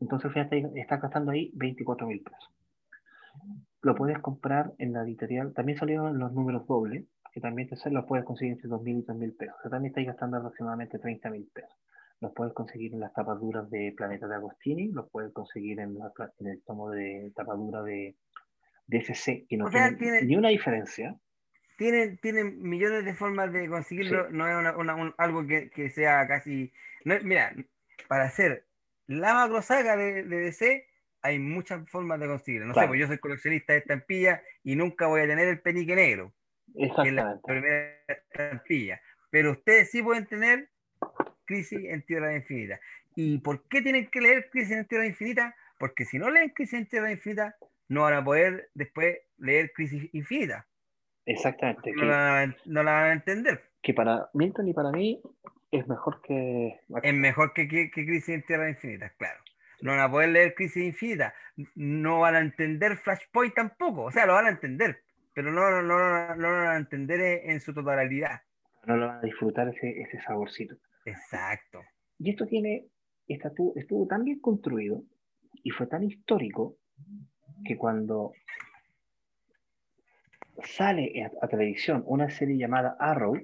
Entonces, 0.00 0.32
fíjate, 0.32 0.70
estás 0.76 1.00
gastando 1.02 1.32
ahí 1.32 1.50
24 1.54 2.06
mil 2.06 2.22
pesos. 2.22 2.50
Lo 3.82 3.94
puedes 3.94 4.18
comprar 4.20 4.72
en 4.78 4.92
la 4.92 5.02
editorial. 5.02 5.52
También 5.52 5.78
salieron 5.78 6.18
los 6.18 6.32
números 6.32 6.66
dobles, 6.66 7.04
que 7.34 7.40
también 7.40 7.68
te 7.68 7.90
los 7.90 8.04
puedes 8.06 8.24
conseguir 8.24 8.52
entre 8.52 8.68
2 8.68 8.80
mil 8.82 8.98
y 8.98 9.02
3 9.04 9.18
mil 9.18 9.32
pesos. 9.34 9.56
O 9.58 9.62
sea, 9.62 9.70
también 9.72 9.90
estás 9.90 10.06
gastando 10.06 10.36
aproximadamente 10.36 11.00
30 11.00 11.30
mil 11.30 11.50
pesos. 11.52 11.74
Los 12.20 12.32
puedes 12.32 12.54
conseguir 12.54 12.94
en 12.94 13.00
las 13.00 13.12
tapaduras 13.12 13.68
de 13.70 13.92
Planeta 13.96 14.28
de 14.28 14.36
Agostini, 14.36 14.92
los 14.92 15.10
puedes 15.10 15.32
conseguir 15.32 15.80
en, 15.80 15.98
la 15.98 16.12
en 16.38 16.46
el 16.46 16.62
tomo 16.62 16.90
de 16.90 17.32
tapadura 17.34 17.82
de 17.82 18.14
DC, 18.86 19.46
que 19.48 19.56
no 19.56 19.64
O 19.66 19.70
sea, 19.70 19.88
tiene 19.88 19.98
tiene- 19.98 20.22
ni 20.26 20.36
una 20.36 20.48
diferencia. 20.50 21.16
tienen, 21.76 22.18
tienen 22.18 22.62
millones 22.62 23.04
de 23.04 23.14
formas 23.14 23.52
de 23.52 23.68
conseguirlo, 23.68 24.30
no 24.30 24.46
es 24.48 24.56
una- 24.56 24.76
una- 24.76 24.94
un- 24.94 25.14
algo 25.18 25.44
que, 25.46 25.70
que 25.70 25.90
sea 25.90 26.26
casi... 26.28 26.72
no 27.04 27.16
mira, 27.24 27.52
para 28.08 28.24
hacer 28.24 28.64
la 29.08 29.34
macro 29.34 29.60
saga 29.60 29.96
de, 29.96 30.22
de 30.22 30.36
DC 30.38 30.86
hay 31.22 31.38
muchas 31.40 31.88
formas 31.90 32.20
de 32.20 32.26
conseguirlo. 32.28 32.68
No 32.68 32.74
Claro. 32.74 32.86
sé, 32.86 32.90
pues 32.90 33.00
yo 33.00 33.06
soy 33.08 33.18
coleccionista 33.18 33.72
de 33.72 33.80
estampillas 33.80 34.40
y 34.62 34.76
nunca 34.76 35.08
voy 35.08 35.22
a 35.22 35.26
tener 35.26 35.48
el 35.48 35.60
penique 35.60 35.96
negro, 35.96 36.32
que 36.74 37.08
es 37.08 37.12
la 37.14 37.40
primera 37.46 37.94
estampilla. 38.08 39.00
Pero 39.30 39.52
ustedes 39.52 39.90
sí 39.90 40.02
pueden 40.02 40.26
tener 40.26 40.68
Crisis 41.44 41.80
en 41.84 42.02
Tierra 42.02 42.34
Infinita. 42.34 42.80
¿Y 43.16 43.38
por 43.38 43.66
qué 43.68 43.82
tienen 43.82 44.08
que 44.10 44.20
leer 44.20 44.48
Crisis 44.50 44.72
en 44.76 44.86
Tierra 44.86 45.06
Infinita? 45.06 45.54
Porque 45.78 46.04
si 46.04 46.18
no 46.18 46.30
leen 46.30 46.50
Crisis 46.50 46.74
en 46.80 46.86
Tierra 46.88 47.10
Infinita, 47.12 47.56
no 47.88 48.02
van 48.02 48.14
a 48.14 48.24
poder 48.24 48.70
después 48.74 49.18
leer 49.38 49.72
Crisis 49.74 50.08
Infinita. 50.12 50.66
Exactamente. 51.26 51.92
No 51.92 52.00
Que, 52.00 52.06
la, 52.06 52.16
van 52.16 52.50
a- 52.50 52.56
no 52.66 52.82
la 52.82 52.92
van 52.92 53.04
a 53.04 53.12
entender. 53.12 53.62
que 53.82 53.94
para 53.94 54.28
Milton 54.34 54.68
y 54.68 54.74
para 54.74 54.90
mí 54.90 55.20
es 55.70 55.86
mejor 55.88 56.20
que. 56.22 56.80
Es 57.02 57.14
mejor 57.14 57.52
que, 57.52 57.66
que, 57.68 57.90
que 57.90 58.04
Crisis 58.06 58.30
en 58.30 58.42
Tierra 58.42 58.68
Infinita, 58.68 59.10
claro. 59.18 59.40
No 59.80 59.90
van 59.92 60.00
a 60.00 60.10
poder 60.10 60.30
leer 60.30 60.54
Crisis 60.54 60.82
Infinita. 60.84 61.34
No 61.74 62.20
van 62.20 62.34
a 62.36 62.40
entender 62.40 62.96
Flashpoint 62.96 63.54
tampoco. 63.54 64.04
O 64.04 64.10
sea, 64.10 64.26
lo 64.26 64.32
van 64.34 64.46
a 64.46 64.50
entender, 64.50 65.02
pero 65.34 65.52
no, 65.52 65.68
no, 65.70 65.82
no, 65.82 65.98
no, 65.98 66.34
no 66.36 66.50
lo 66.50 66.58
van 66.58 66.66
a 66.68 66.76
entender 66.76 67.42
en, 67.44 67.60
su 67.60 67.74
totalidad. 67.74 68.40
No 68.86 68.96
lo 68.96 69.08
van 69.08 69.18
a 69.18 69.22
disfrutar 69.22 69.68
ese, 69.68 70.00
ese 70.00 70.20
saborcito. 70.22 70.76
Exacto. 71.04 71.80
Y 72.18 72.30
esto 72.30 72.46
tiene, 72.46 72.86
esta 73.26 73.50
tu- 73.52 73.72
estuvo 73.76 74.06
tan 74.06 74.24
bien 74.24 74.40
construido 74.40 75.02
y 75.62 75.70
fue 75.70 75.86
tan 75.86 76.02
histórico 76.04 76.76
que 77.64 77.76
cuando 77.76 78.32
sale 80.62 81.22
a, 81.24 81.44
a 81.44 81.48
televisión 81.48 82.02
una 82.06 82.30
serie 82.30 82.56
llamada 82.56 82.96
Arrow, 82.98 83.34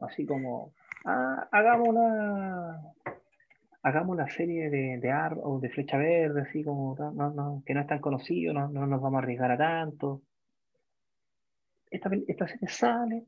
así 0.00 0.24
como 0.24 0.72
"Ah, 1.04 1.48
hagamos 1.50 1.88
una 1.88 2.78
hagamos 3.82 4.16
la 4.16 4.28
serie 4.28 4.68
de, 4.70 4.98
de 4.98 5.10
Arrow, 5.10 5.58
de 5.60 5.70
Flecha 5.70 5.96
Verde, 5.96 6.42
así 6.42 6.62
como 6.62 6.94
no, 6.98 7.12
no, 7.12 7.30
no, 7.30 7.62
que 7.66 7.72
no 7.74 7.80
es 7.80 7.86
tan 7.86 8.00
conocido, 8.00 8.52
no, 8.52 8.68
no 8.68 8.86
nos 8.86 9.00
vamos 9.00 9.20
a 9.20 9.22
arriesgar 9.22 9.50
a 9.52 9.56
tanto. 9.58 10.22
Esta, 11.90 12.10
esta 12.28 12.46
serie 12.46 12.68
sale, 12.68 13.26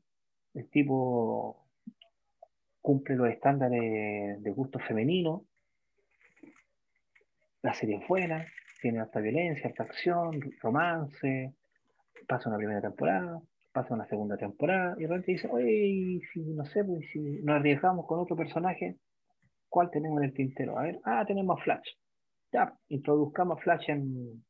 el 0.53 0.69
tipo 0.69 1.67
cumple 2.81 3.15
los 3.15 3.29
estándares 3.29 4.41
de 4.41 4.51
gusto 4.51 4.79
femenino, 4.79 5.45
la 7.61 7.73
serie 7.73 7.97
es 7.97 8.07
buena, 8.07 8.45
tiene 8.81 8.99
alta 8.99 9.21
violencia, 9.21 9.67
alta 9.69 9.83
acción, 9.83 10.39
romance, 10.61 11.53
pasa 12.27 12.49
una 12.49 12.57
primera 12.57 12.81
temporada, 12.81 13.41
pasa 13.71 13.93
una 13.93 14.05
segunda 14.05 14.37
temporada, 14.37 14.95
y 14.97 15.03
de 15.03 15.07
repente 15.07 15.31
dice, 15.31 15.47
oye, 15.49 16.21
si 16.31 16.41
no 16.41 16.65
sé, 16.65 16.83
pues 16.83 17.09
si 17.11 17.19
nos 17.19 17.55
arriesgamos 17.55 18.05
con 18.05 18.19
otro 18.19 18.35
personaje, 18.35 18.97
¿cuál 19.69 19.89
tenemos 19.89 20.19
en 20.19 20.25
el 20.25 20.33
tintero? 20.33 20.77
A 20.77 20.83
ver, 20.83 20.99
ah, 21.05 21.23
tenemos 21.25 21.63
Flash. 21.63 21.89
Ya, 22.51 22.77
introduzcamos 22.89 23.61
Flash 23.63 23.89
en, 23.89 24.43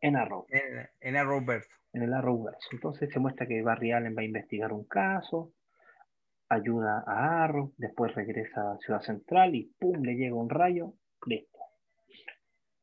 en 0.00 0.16
Arrow, 0.16 0.46
En, 0.48 0.88
en 1.00 1.16
Arrowverse. 1.16 1.81
En 1.92 2.02
el 2.02 2.14
Arrowverse. 2.14 2.68
Entonces 2.72 3.10
se 3.10 3.18
muestra 3.18 3.46
que 3.46 3.62
Barry 3.62 3.92
Allen 3.92 4.14
va 4.16 4.22
a 4.22 4.26
investigar 4.26 4.72
un 4.72 4.84
caso, 4.84 5.52
ayuda 6.48 7.02
a 7.06 7.44
Arrow, 7.44 7.72
después 7.76 8.14
regresa 8.14 8.72
a 8.72 8.78
Ciudad 8.78 9.00
Central 9.00 9.54
y 9.54 9.72
¡pum! 9.78 10.02
le 10.02 10.14
llega 10.14 10.34
un 10.34 10.50
rayo, 10.50 10.94
listo. 11.26 11.58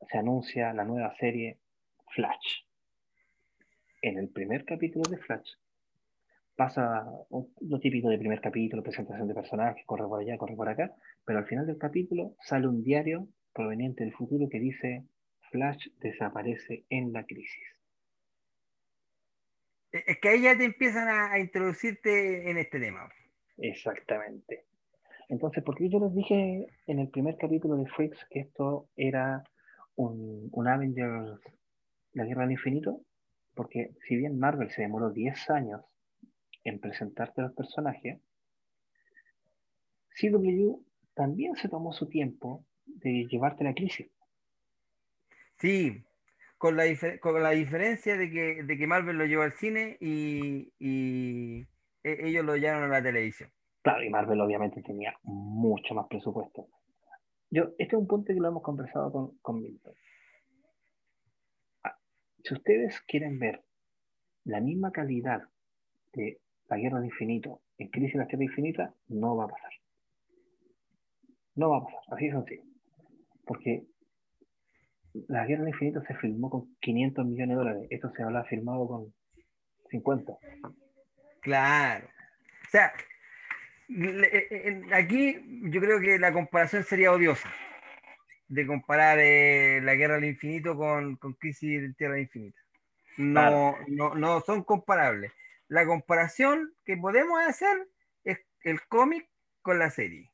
Se 0.09 0.17
anuncia 0.17 0.73
la 0.73 0.85
nueva 0.85 1.13
serie 1.15 1.59
Flash. 2.15 2.63
En 4.01 4.17
el 4.17 4.29
primer 4.29 4.65
capítulo 4.65 5.09
de 5.09 5.17
Flash 5.17 5.51
pasa 6.55 7.05
lo 7.61 7.79
típico 7.79 8.09
de 8.09 8.17
primer 8.17 8.41
capítulo, 8.41 8.83
presentación 8.83 9.27
de 9.27 9.33
personajes, 9.33 9.85
corre 9.85 10.07
por 10.07 10.19
allá, 10.19 10.37
corre 10.37 10.55
por 10.55 10.67
acá, 10.67 10.93
pero 11.25 11.39
al 11.39 11.45
final 11.45 11.65
del 11.65 11.77
capítulo 11.77 12.35
sale 12.41 12.67
un 12.67 12.83
diario 12.83 13.27
proveniente 13.53 14.03
del 14.03 14.13
futuro 14.13 14.49
que 14.49 14.59
dice 14.59 15.05
Flash 15.51 15.87
desaparece 15.99 16.85
en 16.89 17.13
la 17.13 17.23
crisis. 17.25 17.78
Es 19.91 20.03
es 20.07 20.17
que 20.19 20.29
ahí 20.29 20.41
ya 20.41 20.57
te 20.57 20.65
empiezan 20.65 21.07
a, 21.07 21.31
a 21.31 21.39
introducirte 21.39 22.49
en 22.49 22.57
este 22.57 22.79
tema. 22.79 23.09
Exactamente. 23.57 24.65
Entonces, 25.29 25.63
¿por 25.63 25.75
qué 25.75 25.89
yo 25.89 25.99
les 25.99 26.13
dije 26.13 26.67
en 26.87 26.99
el 26.99 27.09
primer 27.09 27.37
capítulo 27.37 27.75
de 27.75 27.85
Freaks 27.87 28.25
que 28.29 28.39
esto 28.39 28.89
era 28.95 29.43
un, 29.95 30.49
un 30.51 30.67
Avengers, 30.67 31.39
la 32.13 32.25
Guerra 32.25 32.41
del 32.43 32.53
Infinito? 32.53 33.01
Porque 33.53 33.91
si 34.07 34.15
bien 34.15 34.39
Marvel 34.39 34.71
se 34.71 34.81
demoró 34.81 35.11
10 35.11 35.49
años 35.51 35.81
en 36.63 36.79
presentarte 36.79 37.41
los 37.41 37.53
personajes, 37.53 38.19
CW 40.19 40.81
también 41.13 41.55
se 41.55 41.69
tomó 41.69 41.93
su 41.93 42.07
tiempo 42.07 42.65
de 42.85 43.27
llevarte 43.29 43.63
la 43.63 43.73
crisis. 43.73 44.09
Sí, 45.59 46.03
con 46.59 46.75
la, 46.75 46.83
con 47.21 47.41
la 47.41 47.51
diferencia 47.51 48.17
de 48.17 48.29
que, 48.29 48.63
de 48.63 48.77
que 48.77 48.85
Marvel 48.85 49.17
lo 49.17 49.25
llevó 49.25 49.43
al 49.43 49.53
cine 49.53 49.97
y, 50.01 50.73
y 50.77 51.61
e- 52.03 52.27
ellos 52.27 52.43
lo 52.45 52.57
llevaron 52.57 52.83
a 52.83 52.97
la 52.99 53.01
televisión. 53.01 53.49
Claro, 53.81 54.03
y 54.03 54.09
Marvel 54.09 54.41
obviamente 54.41 54.81
tenía 54.83 55.17
mucho 55.23 55.95
más 55.95 56.07
presupuesto. 56.07 56.67
Yo, 57.49 57.69
este 57.77 57.95
es 57.95 58.01
un 58.01 58.07
punto 58.07 58.33
que 58.33 58.39
lo 58.41 58.49
hemos 58.49 58.61
conversado 58.61 59.09
con, 59.09 59.37
con 59.37 59.61
Milton. 59.61 59.93
Ah, 61.85 61.97
Si 62.43 62.53
ustedes 62.53 62.99
quieren 63.07 63.39
ver 63.39 63.63
la 64.43 64.59
misma 64.59 64.91
calidad 64.91 65.43
de 66.11 66.41
la 66.67 66.77
Guerra 66.77 66.97
del 66.97 67.05
Infinito 67.05 67.61
en 67.77 67.87
Crisis 67.87 68.15
en 68.15 68.19
la 68.19 68.27
Tierra 68.27 68.43
Infinita, 68.43 68.93
no 69.07 69.37
va 69.37 69.45
a 69.45 69.47
pasar. 69.47 69.71
No 71.55 71.69
va 71.69 71.77
a 71.77 71.83
pasar, 71.85 72.01
así 72.11 72.25
de 72.25 72.31
sencillo. 72.33 72.63
Porque 73.45 73.85
la 75.27 75.45
Guerra 75.45 75.63
del 75.63 75.73
Infinito 75.73 76.01
se 76.07 76.15
filmó 76.15 76.49
con 76.49 76.75
500 76.81 77.25
millones 77.25 77.49
de 77.49 77.55
dólares. 77.55 77.87
Esto 77.89 78.11
se 78.15 78.23
habrá 78.23 78.43
filmado 78.45 78.87
con 78.87 79.13
50. 79.89 80.33
Claro. 81.41 82.07
O 82.07 82.69
sea, 82.69 82.93
eh, 83.89 84.47
eh, 84.51 84.81
aquí 84.93 85.35
yo 85.71 85.81
creo 85.81 85.99
que 85.99 86.19
la 86.19 86.31
comparación 86.31 86.83
sería 86.83 87.11
odiosa 87.11 87.49
de 88.47 88.65
comparar 88.67 89.19
eh, 89.19 89.79
la 89.81 89.95
Guerra 89.95 90.15
del 90.15 90.25
Infinito 90.25 90.75
con, 90.75 91.15
con 91.17 91.33
Crisis 91.33 91.83
en 91.83 91.95
Tierra 91.95 92.19
Infinita. 92.19 92.59
No, 93.17 93.75
no, 93.87 94.15
no 94.15 94.41
son 94.41 94.63
comparables. 94.63 95.31
La 95.67 95.85
comparación 95.85 96.73
que 96.85 96.97
podemos 96.97 97.39
hacer 97.41 97.87
es 98.23 98.39
el 98.63 98.81
cómic 98.87 99.27
con 99.61 99.77
la 99.77 99.89
serie. 99.89 100.28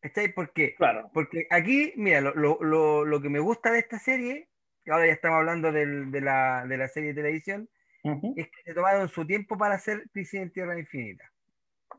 ¿Cachai? 0.00 0.32
¿Por 0.32 0.52
qué? 0.52 0.74
Claro. 0.76 1.10
Porque 1.12 1.46
aquí, 1.50 1.92
mira, 1.96 2.20
lo, 2.20 2.34
lo- 2.34 2.58
lo- 2.62 3.04
lo 3.04 3.20
que 3.22 3.28
me 3.28 3.38
gusta 3.40 3.70
de 3.72 3.78
esta 3.80 3.98
serie, 3.98 4.48
que 4.84 4.90
ahora 4.92 5.06
ya 5.06 5.12
estamos 5.12 5.38
hablando 5.38 5.72
del- 5.72 6.10
de, 6.10 6.20
la, 6.20 6.64
de 6.66 6.76
la 6.76 6.88
serie 6.88 7.10
de 7.12 7.22
televisión, 7.22 7.68
Ujú, 8.04 8.34
es 8.36 8.46
que 8.46 8.62
se 8.64 8.74
tomaron 8.74 9.08
su 9.08 9.26
tiempo 9.26 9.58
para 9.58 9.74
hacer 9.74 10.04
Crisis 10.12 10.40
en 10.40 10.52
Tierra 10.52 10.78
Infinita. 10.78 11.30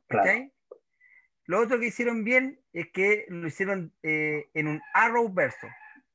claro. 0.08 0.24
¿cachai? 0.26 0.54
Lo 1.46 1.60
otro 1.62 1.80
que 1.80 1.88
hicieron 1.88 2.24
bien 2.24 2.60
es 2.74 2.88
que 2.92 3.26
lo 3.30 3.48
hicieron 3.48 3.94
eh, 4.04 4.48
en 4.54 4.68
un 4.68 4.82
Arrow 4.94 5.32
verso. 5.34 5.68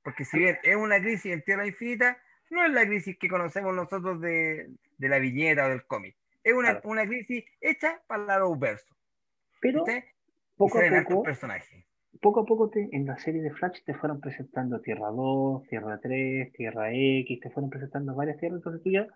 Porque 0.02 0.24
si 0.24 0.38
bien 0.38 0.58
es 0.62 0.76
una 0.76 1.00
crisis 1.00 1.32
en 1.32 1.42
Tierra 1.42 1.66
Infinita, 1.66 2.20
no 2.50 2.64
es 2.64 2.70
la 2.72 2.84
crisis 2.86 3.16
que 3.18 3.28
conocemos 3.28 3.74
nosotros 3.74 4.20
de, 4.20 4.68
de 4.98 5.08
la 5.08 5.18
viñeta 5.18 5.66
o 5.66 5.68
del 5.70 5.86
cómic. 5.86 6.16
Es 6.44 6.52
una, 6.54 6.72
Claro. 6.72 6.88
una 6.88 7.06
crisis 7.06 7.44
hecha 7.60 8.02
para 8.06 8.24
el 8.24 8.30
Arrow 8.30 8.58
verso. 8.58 8.94
Pero 9.60 9.84
¿cachai? 9.84 10.04
Poco 10.56 10.78
a 10.78 11.02
poco, 11.02 11.22
personajes. 11.22 11.84
poco 12.20 12.40
a 12.40 12.44
poco 12.46 12.70
te- 12.70 12.88
en 12.92 13.06
la 13.06 13.16
serie 13.18 13.42
de 13.42 13.50
Flash 13.52 13.82
te 13.84 13.94
fueron 13.94 14.20
presentando 14.20 14.80
Tierra 14.80 15.08
2, 15.10 15.66
Tierra 15.68 15.98
3, 16.00 16.52
Tierra 16.52 16.90
X, 16.92 17.40
te 17.40 17.50
fueron 17.50 17.70
presentando 17.70 18.14
varias 18.14 18.38
tierras, 18.38 18.58
entonces 18.58 18.82
tú 18.82 18.90
ya, 18.90 19.06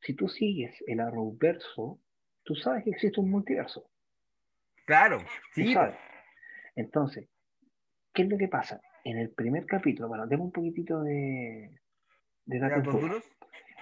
si 0.00 0.14
tú 0.14 0.28
sigues 0.28 0.72
el 0.86 1.00
Arrowverso, 1.00 1.98
tú 2.44 2.54
sabes 2.54 2.84
que 2.84 2.90
existe 2.90 3.20
un 3.20 3.30
multiverso, 3.30 3.90
Claro, 4.86 5.18
sí, 5.52 5.72
sabes. 5.74 5.96
Entonces, 6.76 7.28
¿qué 8.14 8.22
es 8.22 8.28
lo 8.28 8.38
que 8.38 8.46
pasa? 8.48 8.80
En 9.02 9.18
el 9.18 9.30
primer 9.30 9.66
capítulo, 9.66 10.06
bueno, 10.08 10.26
demos 10.28 10.46
un 10.46 10.52
poquitito 10.52 11.02
de, 11.02 11.70
de 12.44 12.58
¿de 12.58 12.58
datos 12.60 12.84
duros? 13.00 13.24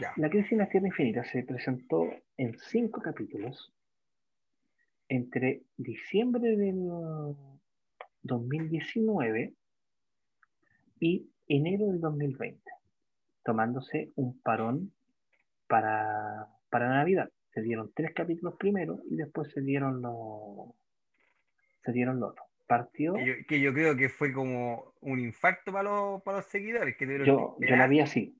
Ya. 0.00 0.12
La 0.16 0.30
crisis 0.30 0.52
en 0.52 0.59
la 0.59 0.68
Tierra 0.68 0.86
Infinita 0.86 1.22
se 1.24 1.42
presentó 1.44 2.09
en 2.38 2.57
cinco 2.59 3.00
capítulos 3.02 3.72
entre 5.09 5.62
diciembre 5.76 6.57
del 6.57 6.88
2019 8.22 9.55
y 11.00 11.30
enero 11.46 11.86
del 11.88 12.00
2020, 12.00 12.61
tomándose 13.42 14.12
un 14.16 14.40
parón 14.40 14.92
para, 15.66 16.48
para 16.70 16.88
Navidad. 16.88 17.30
Se 17.52 17.62
dieron 17.62 17.92
tres 17.94 18.12
capítulos 18.14 18.55
primero 18.59 19.00
y 19.11 19.16
después 19.16 19.50
se 19.52 19.61
dieron 19.61 20.02
los 20.02 20.74
se 21.84 21.92
dieron 21.92 22.18
los 22.18 22.30
otros. 22.30 22.46
Partió, 22.66 23.12
Que 23.12 23.26
yo, 23.26 23.34
que 23.46 23.61
yo 23.61 23.74
creo 23.74 23.94
que 23.94 24.09
fue 24.09 24.32
como 24.32 24.94
un 25.02 25.20
infarto 25.20 25.70
para 25.70 25.84
los, 25.84 26.22
para 26.22 26.38
los 26.38 26.46
seguidores. 26.46 26.96
Que 26.96 27.07
yo, 27.24 27.59
yo 27.61 27.76
la 27.76 27.86
vi 27.86 28.00
así. 28.00 28.38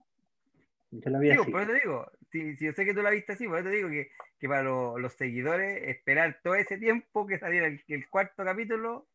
Yo 1.03 1.11
la 1.11 1.19
vi 1.19 1.31
Digo, 1.31 1.43
así. 1.43 1.51
por 1.51 1.63
eso 1.63 1.73
te 1.73 1.81
digo, 1.81 2.07
si, 2.31 2.57
si 2.57 2.67
yo 2.67 2.73
sé 2.73 2.85
que 2.85 2.95
tú 2.95 3.03
la 3.03 3.11
viste 3.11 3.33
así, 3.33 3.47
por 3.49 3.59
eso 3.59 3.69
te 3.69 3.77
digo 3.77 3.89
que, 3.89 4.11
que 4.39 4.49
para 4.49 4.63
lo- 4.63 4.99
los 4.99 5.13
seguidores 5.15 5.83
esperar 5.89 6.39
todo 6.43 6.55
ese 6.55 6.79
tiempo 6.79 7.27
que 7.27 7.39
saliera 7.39 7.67
el, 7.67 7.83
el 7.89 8.09
cuarto 8.09 8.45
capítulo 8.45 9.07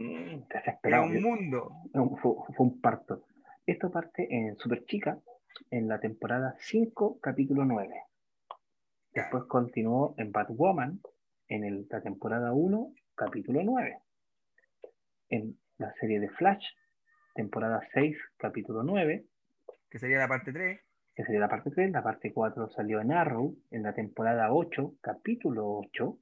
Mm, 0.00 0.42
era 0.84 1.00
un 1.02 1.20
mundo. 1.20 1.72
No, 1.92 2.10
fue, 2.16 2.32
fue 2.56 2.66
un 2.66 2.80
parto. 2.80 3.24
Esto 3.66 3.90
parte 3.90 4.28
en 4.30 4.56
Super 4.56 4.84
Chica, 4.84 5.18
en 5.72 5.88
la 5.88 5.98
temporada 5.98 6.54
5, 6.60 7.18
capítulo 7.20 7.64
9. 7.64 7.92
Después 9.12 9.42
continuó 9.48 10.14
en 10.18 10.30
Batwoman, 10.30 11.00
en 11.48 11.64
el- 11.64 11.86
la 11.90 12.00
temporada 12.00 12.52
1, 12.52 12.92
capítulo 13.16 13.60
9. 13.64 13.98
En 15.30 15.58
la 15.78 15.92
serie 15.94 16.20
de 16.20 16.28
Flash, 16.30 16.64
temporada 17.34 17.80
6, 17.92 18.16
capítulo 18.36 18.82
9, 18.84 19.24
que 19.90 19.98
sería 19.98 20.18
la 20.18 20.28
parte 20.28 20.52
3. 20.52 20.80
Que 21.18 21.24
sería 21.24 21.40
la 21.40 21.48
parte 21.48 21.72
3. 21.72 21.90
La 21.90 22.04
parte 22.04 22.32
4 22.32 22.68
salió 22.70 23.00
en 23.00 23.10
Arrow, 23.10 23.56
en 23.72 23.82
la 23.82 23.92
temporada 23.92 24.52
8, 24.52 24.94
capítulo 25.00 25.66
8. 25.80 26.16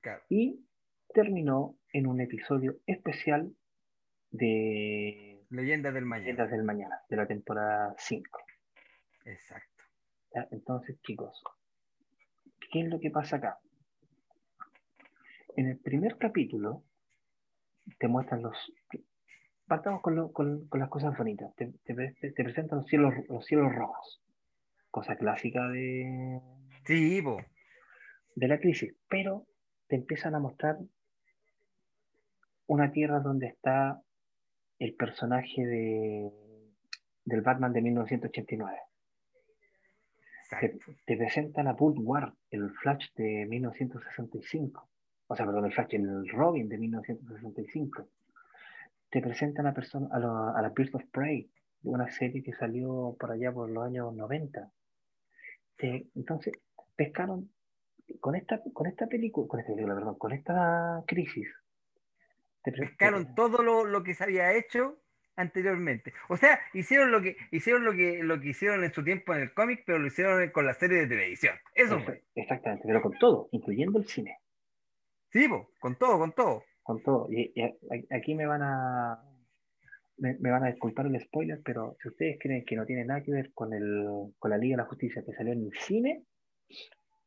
Claro. 0.00 0.22
Y 0.30 0.64
terminó 1.12 1.76
en 1.92 2.06
un 2.06 2.18
episodio 2.18 2.76
especial 2.86 3.54
de 4.30 5.44
Leyendas 5.50 5.92
del 5.92 6.06
Mañana. 6.06 6.24
Leyendas 6.24 6.50
del 6.50 6.64
Mañana, 6.64 7.00
de 7.10 7.16
la 7.16 7.26
temporada 7.26 7.94
5. 7.98 8.38
Exacto. 9.26 9.84
¿ya? 10.34 10.48
Entonces, 10.50 10.98
chicos, 11.02 11.42
¿qué 12.72 12.80
es 12.80 12.88
lo 12.88 13.00
que 13.00 13.10
pasa 13.10 13.36
acá? 13.36 13.58
En 15.56 15.68
el 15.68 15.78
primer 15.78 16.16
capítulo 16.16 16.84
te 17.98 18.08
muestran 18.08 18.40
los... 18.40 18.56
Partamos 19.66 20.00
con, 20.00 20.16
lo- 20.16 20.32
con- 20.32 20.66
con 20.68 20.80
las 20.80 20.88
cosas 20.88 21.14
bonitas. 21.18 21.54
Te, 21.54 21.70
te 21.84 21.94
te 22.32 22.44
presentan 22.44 22.78
los 22.78 22.86
cielos, 22.86 23.12
los 23.28 23.44
cielos 23.44 23.74
rojos. 23.74 24.21
Cosa 24.92 25.16
clásica 25.16 25.66
de, 25.68 26.38
Sí, 26.86 27.20
po. 27.22 27.38
de 28.36 28.46
la 28.48 28.60
crisis, 28.60 28.94
pero 29.08 29.46
te 29.88 29.96
empiezan 29.96 30.34
a 30.34 30.38
mostrar 30.38 30.78
una 32.66 32.92
tierra 32.92 33.18
donde 33.20 33.46
está 33.46 34.02
el 34.78 34.94
personaje 34.94 35.64
de, 35.66 36.30
del 37.24 37.40
Batman 37.40 37.72
de 37.72 37.80
1989. 37.82 38.78
Te, 40.60 40.78
te 41.06 41.16
presentan 41.16 41.66
a 41.68 41.72
Burt 41.72 41.96
Ward, 41.98 42.34
el 42.50 42.70
Flash 42.72 43.06
de 43.16 43.46
1965. 43.48 44.88
O 45.28 45.34
sea, 45.36 45.46
perdón, 45.46 45.64
el 45.64 45.72
Flash, 45.72 45.94
el 45.94 46.28
Robin 46.28 46.68
de 46.68 46.76
1965. 46.76 48.08
Te 49.08 49.22
presentan 49.22 49.66
a, 49.66 49.72
person- 49.74 50.08
a, 50.12 50.18
lo- 50.18 50.54
a 50.54 50.60
la 50.60 50.68
Birds 50.68 50.94
of 50.94 51.04
Prey, 51.10 51.50
una 51.84 52.10
serie 52.10 52.42
que 52.42 52.52
salió 52.52 53.16
por 53.18 53.30
allá 53.32 53.50
por 53.52 53.70
los 53.70 53.84
años 53.86 54.14
90. 54.14 54.70
Te- 55.76 56.06
entonces, 56.14 56.54
pescaron 56.96 57.50
con 58.20 58.34
esta, 58.34 58.60
con 58.72 58.86
esta 58.86 59.06
película, 59.06 59.48
con 59.48 59.60
esta 59.60 59.72
película, 59.72 59.94
perdón, 59.94 60.18
con 60.18 60.32
esta 60.32 61.02
crisis. 61.06 61.48
te 62.62 62.72
Pescaron 62.72 63.26
te- 63.26 63.32
todo 63.34 63.62
lo, 63.62 63.84
lo 63.84 64.02
que 64.02 64.14
se 64.14 64.24
había 64.24 64.52
hecho 64.52 64.98
anteriormente. 65.36 66.12
O 66.28 66.36
sea, 66.36 66.60
hicieron 66.74 67.10
lo 67.10 67.22
que 67.22 67.36
hicieron 67.50 67.84
lo 67.84 67.92
que 67.92 68.22
lo 68.22 68.38
que 68.40 68.50
hicieron 68.50 68.84
en 68.84 68.92
su 68.92 69.02
tiempo 69.02 69.34
en 69.34 69.42
el 69.42 69.54
cómic, 69.54 69.82
pero 69.86 69.98
lo 69.98 70.06
hicieron 70.06 70.50
con 70.50 70.66
la 70.66 70.74
serie 70.74 70.98
de 70.98 71.06
televisión. 71.06 71.56
Eso 71.74 71.98
fue. 72.00 72.22
Exactamente, 72.34 72.84
pero 72.86 73.00
con 73.00 73.18
todo, 73.18 73.48
incluyendo 73.52 73.98
el 73.98 74.06
cine. 74.06 74.38
Sí, 75.30 75.48
po, 75.48 75.70
con 75.80 75.96
todo, 75.96 76.18
con 76.18 76.32
todo. 76.32 76.62
con 76.82 77.02
todo. 77.02 77.28
Y, 77.32 77.54
aquí 78.10 78.34
me 78.34 78.46
van 78.46 78.62
a 78.62 79.24
me, 80.22 80.38
me 80.38 80.50
van 80.50 80.64
a 80.64 80.68
disculpar 80.70 81.06
el 81.06 81.20
spoiler, 81.20 81.60
pero 81.64 81.96
si 82.00 82.08
ustedes 82.08 82.38
creen 82.40 82.64
que 82.64 82.76
no 82.76 82.86
tiene 82.86 83.04
nada 83.04 83.22
que 83.22 83.32
ver 83.32 83.52
con 83.52 83.74
el 83.74 84.06
con 84.38 84.50
la 84.50 84.56
Liga 84.58 84.76
de 84.76 84.82
la 84.82 84.88
Justicia 84.88 85.22
que 85.26 85.32
salió 85.34 85.52
en 85.52 85.64
el 85.64 85.72
cine, 85.74 86.24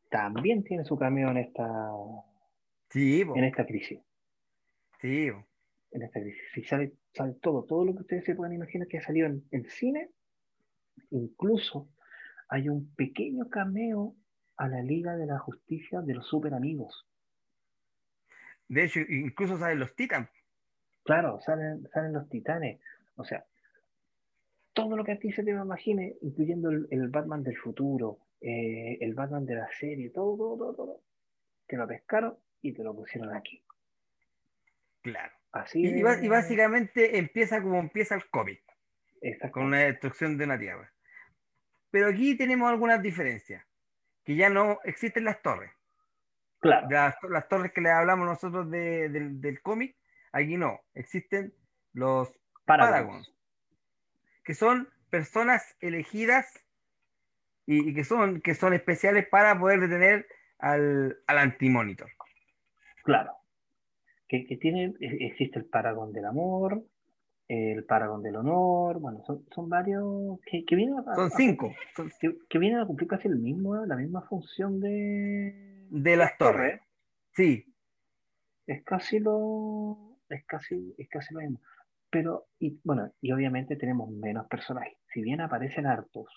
también 0.09 0.63
tiene 0.63 0.85
su 0.85 0.97
cameo 0.97 1.29
en 1.31 1.37
esta 1.37 1.89
Sí, 2.89 3.21
en 3.21 3.43
esta 3.43 3.65
crisis. 3.65 3.99
sí. 5.01 5.29
En 5.91 6.01
esta 6.01 6.21
crisis. 6.21 6.41
Si 6.53 6.63
sale, 6.63 6.93
sale 7.13 7.33
todo, 7.41 7.65
todo 7.65 7.85
lo 7.85 7.93
que 7.95 8.01
ustedes 8.01 8.25
se 8.25 8.35
puedan 8.35 8.53
imaginar 8.53 8.87
que 8.87 8.97
ha 8.97 9.01
salido 9.01 9.27
en 9.27 9.45
el 9.51 9.69
cine, 9.69 10.09
incluso 11.11 11.89
hay 12.49 12.69
un 12.69 12.93
pequeño 12.95 13.49
cameo 13.49 14.15
a 14.57 14.67
la 14.69 14.81
Liga 14.81 15.17
de 15.17 15.25
la 15.25 15.39
Justicia 15.39 16.01
de 16.01 16.13
los 16.13 16.27
Super 16.27 16.53
Amigos. 16.53 17.07
De 18.67 18.83
hecho, 18.85 18.99
incluso 19.09 19.57
salen 19.57 19.79
los 19.79 19.95
Titans. 19.95 20.29
Claro, 21.05 21.39
salen, 21.41 21.87
salen 21.93 22.13
los 22.13 22.27
titanes. 22.29 22.81
O 23.15 23.23
sea, 23.23 23.45
todo 24.73 24.97
lo 24.97 25.03
que 25.05 25.13
a 25.13 25.19
ti 25.19 25.31
se 25.31 25.43
te 25.43 25.51
imagine, 25.51 26.17
incluyendo 26.21 26.69
el, 26.69 26.87
el 26.91 27.07
Batman 27.07 27.43
del 27.43 27.55
futuro, 27.57 28.19
eh, 28.41 28.97
el 28.99 29.13
Batman 29.13 29.45
de 29.45 29.55
la 29.55 29.69
serie, 29.79 30.09
todo, 30.09 30.35
todo, 30.35 30.57
todo, 30.57 30.75
todo, 30.75 31.01
te 31.67 31.77
lo 31.77 31.87
pescaron 31.87 32.37
y 32.61 32.73
te 32.73 32.83
lo 32.83 32.93
pusieron 32.95 33.33
aquí. 33.33 33.63
Claro. 35.01 35.31
Así 35.51 35.79
Y, 35.81 35.91
de- 36.01 36.25
y 36.25 36.27
básicamente 36.27 37.17
empieza 37.17 37.61
como 37.61 37.79
empieza 37.79 38.15
el 38.15 38.27
cómic, 38.29 38.61
con 39.51 39.63
una 39.65 39.79
destrucción 39.79 40.37
de 40.37 40.43
una 40.43 40.59
tierra. 40.59 40.91
Pero 41.91 42.07
aquí 42.09 42.35
tenemos 42.35 42.69
algunas 42.69 43.01
diferencias, 43.01 43.63
que 44.25 44.35
ya 44.35 44.49
no 44.49 44.79
existen 44.83 45.23
las 45.23 45.41
torres. 45.41 45.71
Claro, 46.59 46.87
Las, 46.89 47.15
las 47.29 47.47
torres 47.47 47.71
que 47.71 47.79
le 47.81 47.91
hablamos 47.91 48.25
nosotros 48.27 48.69
de- 48.69 49.07
del, 49.09 49.39
del 49.39 49.61
cómic, 49.61 49.95
aquí 50.35 50.57
no, 50.57 50.79
existen 50.93 51.53
los 51.93 52.29
Paragons. 52.65 53.31
Que 54.43 54.53
son 54.53 54.89
personas 55.09 55.75
elegidas 55.79 56.45
y, 57.65 57.89
y 57.89 57.93
que, 57.93 58.03
son, 58.03 58.41
que 58.41 58.53
son 58.53 58.73
especiales 58.73 59.27
para 59.27 59.57
poder 59.59 59.79
detener 59.79 60.27
al, 60.59 61.17
al 61.27 61.37
antimonitor. 61.37 62.09
Claro. 63.03 63.31
Que, 64.27 64.45
que 64.45 64.57
tiene, 64.57 64.93
e- 64.99 65.25
existe 65.27 65.59
el 65.59 65.65
Paragon 65.65 66.11
del 66.11 66.25
amor, 66.25 66.83
el 67.47 67.85
Paragon 67.85 68.23
del 68.23 68.35
honor, 68.37 68.99
bueno, 68.99 69.23
son, 69.25 69.45
son 69.53 69.69
varios 69.69 70.39
que, 70.45 70.65
que 70.65 70.75
vienen 70.75 70.97
a, 70.99 71.15
Son 71.15 71.27
a- 71.27 71.29
cinco 71.29 71.71
que, 72.19 72.35
que 72.49 72.59
vienen 72.59 72.79
a 72.79 72.87
cumplir 72.87 73.07
casi 73.07 73.27
el 73.27 73.37
mismo, 73.37 73.85
la 73.85 73.95
misma 73.95 74.23
función 74.23 74.79
de, 74.81 75.85
de 75.91 76.17
las 76.17 76.37
torres. 76.37 76.81
Sí, 77.33 77.71
es 78.67 78.83
casi 78.83 79.19
lo 79.19 80.04
es 80.29 80.45
casi 80.45 80.93
es 80.97 81.09
casi 81.09 81.33
lo 81.33 81.41
mismo 81.41 81.61
pero 82.09 82.47
y 82.59 82.79
bueno 82.83 83.13
y 83.21 83.31
obviamente 83.31 83.75
tenemos 83.75 84.09
menos 84.09 84.47
personajes 84.47 84.97
si 85.13 85.21
bien 85.21 85.41
aparecen 85.41 85.85
hartos 85.85 86.27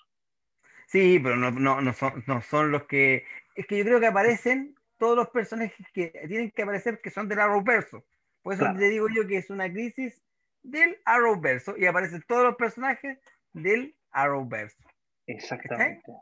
sí, 0.89 1.21
pero 1.23 1.37
no, 1.37 1.51
no, 1.51 1.81
no, 1.81 1.93
son, 1.93 2.25
no 2.27 2.41
son 2.43 2.73
los 2.73 2.85
que... 2.85 3.25
Es 3.55 3.67
que 3.67 3.79
yo 3.79 3.85
creo 3.85 4.01
que 4.01 4.07
aparecen 4.07 4.75
todos 4.97 5.17
los 5.17 5.29
personajes 5.29 5.87
que 5.93 6.09
tienen 6.29 6.51
que 6.51 6.63
aparecer 6.63 7.01
que 7.01 7.11
son 7.11 7.29
del 7.29 7.41
Arrowverso. 7.41 8.05
Por 8.43 8.55
eso 8.55 8.63
Claro. 8.63 8.79
te 8.79 8.89
digo 8.89 9.07
yo 9.15 9.27
que 9.27 9.37
es 9.37 9.51
una 9.51 9.71
crisis 9.71 10.23
del 10.63 10.99
Arrowverso 11.05 11.77
y 11.77 11.87
aparecen 11.87 12.23
todos 12.27 12.45
los 12.45 12.57
personajes 12.57 13.19
del 13.53 13.95
Arrowverso. 14.11 14.83
exactamente 15.27 16.13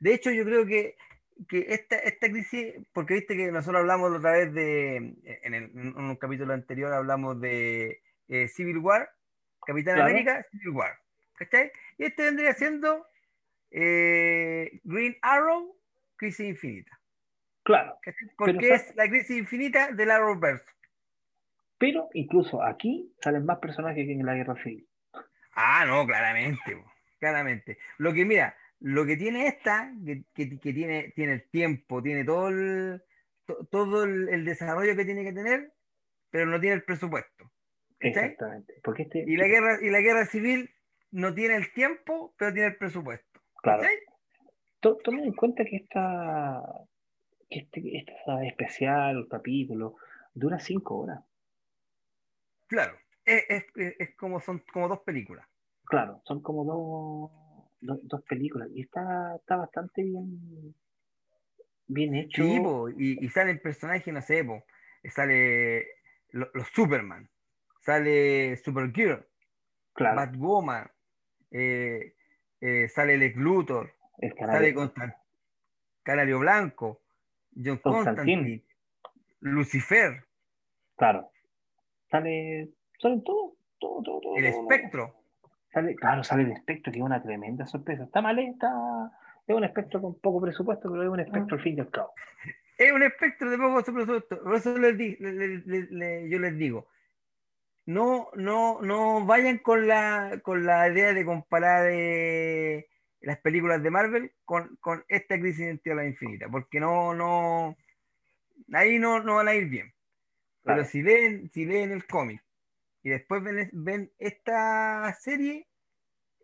De 0.00 0.14
hecho, 0.14 0.30
yo 0.30 0.44
creo 0.44 0.66
que, 0.66 0.96
que 1.48 1.66
esta, 1.68 1.96
esta 1.98 2.28
crisis, 2.30 2.74
porque 2.92 3.14
viste 3.14 3.36
que 3.36 3.50
nosotros 3.52 3.80
hablamos 3.80 4.10
la 4.10 4.18
otra 4.18 4.32
vez 4.32 4.52
de, 4.54 4.96
en, 4.96 5.54
el- 5.54 5.70
en 5.74 5.96
un 5.96 6.16
capítulo 6.16 6.52
anterior 6.54 6.92
hablamos 6.92 7.40
de 7.40 8.00
eh, 8.28 8.48
Civil 8.48 8.78
War, 8.78 9.10
Capitán 9.66 9.94
Claro. 9.96 10.10
América, 10.10 10.44
Civil 10.50 10.70
War, 10.70 10.98
¿cachai? 11.34 11.70
Y 11.98 12.04
este 12.04 12.24
vendría 12.24 12.52
siendo 12.54 13.06
eh, 13.70 14.80
Green 14.84 15.16
Arrow, 15.22 15.76
Crisis 16.16 16.46
Infinita, 16.46 16.98
claro 17.64 17.98
¿cachai? 18.02 18.28
Porque 18.36 18.58
Pero 18.60 18.74
es 18.74 18.94
la 18.96 19.08
crisis 19.08 19.36
infinita 19.36 19.92
del 19.92 20.10
Arrowverse. 20.10 20.64
pero 21.78 22.08
incluso 22.14 22.62
aquí 22.62 23.12
salen 23.20 23.44
más 23.44 23.58
personajes 23.58 24.06
que 24.06 24.12
en 24.12 24.24
la 24.24 24.34
guerra 24.34 24.54
civil 24.62 24.88
Ah, 25.58 25.84
no, 25.86 26.06
claramente, 26.06 26.82
claramente. 27.18 27.78
Lo 27.98 28.12
que 28.12 28.24
mira, 28.24 28.54
lo 28.80 29.06
que 29.06 29.16
tiene 29.16 29.46
esta, 29.48 29.92
que, 30.04 30.24
que- 30.34 30.58
que 30.58 30.72
tiene, 30.72 31.12
tiene 31.14 31.32
el 31.34 31.48
tiempo, 31.50 32.02
tiene 32.02 32.24
todo 32.24 32.48
el, 32.48 33.02
to- 33.46 33.66
todo 33.70 34.04
el, 34.04 34.28
el 34.28 34.44
desarrollo 34.44 34.94
que 34.96 35.04
tiene 35.04 35.24
que 35.24 35.32
tener, 35.32 35.72
pero 36.30 36.46
no 36.46 36.60
tiene 36.60 36.76
el 36.76 36.84
presupuesto. 36.84 37.50
exactamente 38.00 38.74
porque 38.82 39.02
este 39.04 39.24
Y 39.26 39.36
la 39.36 39.46
guerra, 39.46 39.78
y 39.80 39.90
la 39.90 40.00
guerra 40.00 40.26
civil 40.26 40.70
no 41.10 41.34
tiene 41.34 41.56
el 41.56 41.72
tiempo, 41.72 42.34
pero 42.36 42.52
tiene 42.52 42.68
el 42.68 42.76
presupuesto. 42.76 43.40
claro 43.62 43.82
tomen 44.80 45.24
en 45.24 45.32
cuenta 45.32 45.64
que 45.64 45.76
esta 45.76 46.62
que 47.48 47.58
este, 47.60 47.98
esta 47.98 48.44
especial 48.44 49.26
capítulo 49.28 49.96
dura 50.34 50.58
cinco 50.58 50.98
horas 50.98 51.20
Claro. 52.68 52.96
Es- 53.24 53.64
es 53.74 54.16
como 54.16 54.40
son 54.40 54.62
como 54.72 54.88
dos 54.88 55.00
películas. 55.00 55.46
claro 55.84 56.20
son 56.24 56.40
como 56.42 56.64
dos 56.64 57.45
dos, 57.86 57.98
dos 58.02 58.22
películas 58.24 58.68
y 58.74 58.82
está 58.82 59.36
está 59.36 59.56
bastante 59.56 60.02
bien 60.02 60.74
bien 61.88 62.14
hecho 62.16 62.42
Sí, 62.42 62.60
po, 62.60 62.88
y, 62.90 63.24
y 63.24 63.28
salen 63.30 63.60
personajes, 63.60 64.12
no 64.12 64.20
sé, 64.20 64.44
po, 64.44 64.64
sale 65.08 65.86
lo- 66.30 66.50
los 66.52 66.68
Superman, 66.68 67.30
sale 67.80 68.56
Supergirl, 68.56 69.24
claro 69.94 70.16
Batwoman, 70.16 70.90
eh, 71.52 72.14
eh, 72.60 72.88
sale 72.88 73.16
Lex 73.18 73.36
Luthor, 73.36 73.92
el 74.18 74.34
sale 74.34 74.74
Canario 76.02 76.38
Blanco, 76.40 77.02
John 77.54 77.78
Constantine. 77.78 78.36
Constantine, 78.36 78.64
Lucifer, 79.40 80.24
Claro. 80.96 81.30
Sale, 82.10 82.70
salen 83.00 83.22
todo, 83.22 83.56
todo, 83.78 84.02
todo, 84.02 84.20
todo. 84.20 84.36
el 84.36 84.46
Espectro. 84.46 85.15
Sale, 85.76 85.94
claro, 85.94 86.24
sale 86.24 86.44
el 86.44 86.52
espectro, 86.52 86.90
que 86.90 87.00
es 87.00 87.04
una 87.04 87.22
tremenda 87.22 87.66
sorpresa. 87.66 88.04
Está 88.04 88.22
mal, 88.22 88.38
¿eh? 88.38 88.48
está. 88.48 89.12
Es 89.46 89.54
un 89.54 89.62
espectro 89.62 90.00
con 90.00 90.18
poco 90.20 90.40
presupuesto, 90.40 90.90
pero 90.90 91.02
es 91.02 91.08
un 91.10 91.20
espectro 91.20 91.58
al 91.58 91.62
fin 91.62 91.76
y 91.76 91.80
al 91.80 91.90
cabo. 91.90 92.12
Es 92.78 92.92
un 92.92 93.02
espectro 93.02 93.50
de 93.50 93.58
poco 93.58 93.82
presupuesto. 93.82 94.42
Por 94.42 94.54
eso 94.54 94.78
les 94.78 94.96
di- 94.96 95.16
le- 95.20 95.32
le- 95.32 95.86
le- 95.90 96.28
yo 96.30 96.38
les 96.38 96.56
digo, 96.56 96.86
no, 97.84 98.28
no, 98.36 98.80
no 98.80 99.26
vayan 99.26 99.58
con 99.58 99.86
la, 99.86 100.40
con 100.42 100.64
la 100.64 100.88
idea 100.88 101.12
de 101.12 101.24
comparar 101.26 101.88
eh, 101.90 102.86
las 103.20 103.38
películas 103.40 103.82
de 103.82 103.90
Marvel 103.90 104.32
con, 104.46 104.76
con 104.76 105.04
esta 105.08 105.38
crisis 105.38 105.66
en 105.66 105.78
Tierra 105.78 106.06
Infinita, 106.06 106.48
porque 106.48 106.80
no, 106.80 107.12
no, 107.14 107.76
ahí 108.72 108.98
no, 108.98 109.22
no 109.22 109.36
van 109.36 109.48
a 109.48 109.54
ir 109.54 109.68
bien. 109.68 109.92
Claro. 110.62 110.78
Pero 110.78 110.84
si 110.84 111.02
leen, 111.02 111.50
si 111.50 111.66
leen 111.66 111.92
el 111.92 112.06
cómic 112.06 112.42
y 113.06 113.10
después 113.10 113.40
ven, 113.44 113.70
ven 113.72 114.10
esta 114.18 115.14
serie, 115.20 115.68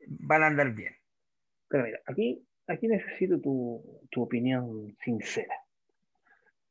van 0.06 0.44
a 0.44 0.46
andar 0.46 0.70
bien. 0.72 0.94
Pero 1.66 1.82
mira, 1.82 1.98
aquí, 2.06 2.46
aquí 2.68 2.86
necesito 2.86 3.40
tu, 3.40 4.00
tu 4.12 4.22
opinión 4.22 4.96
sincera. 5.04 5.56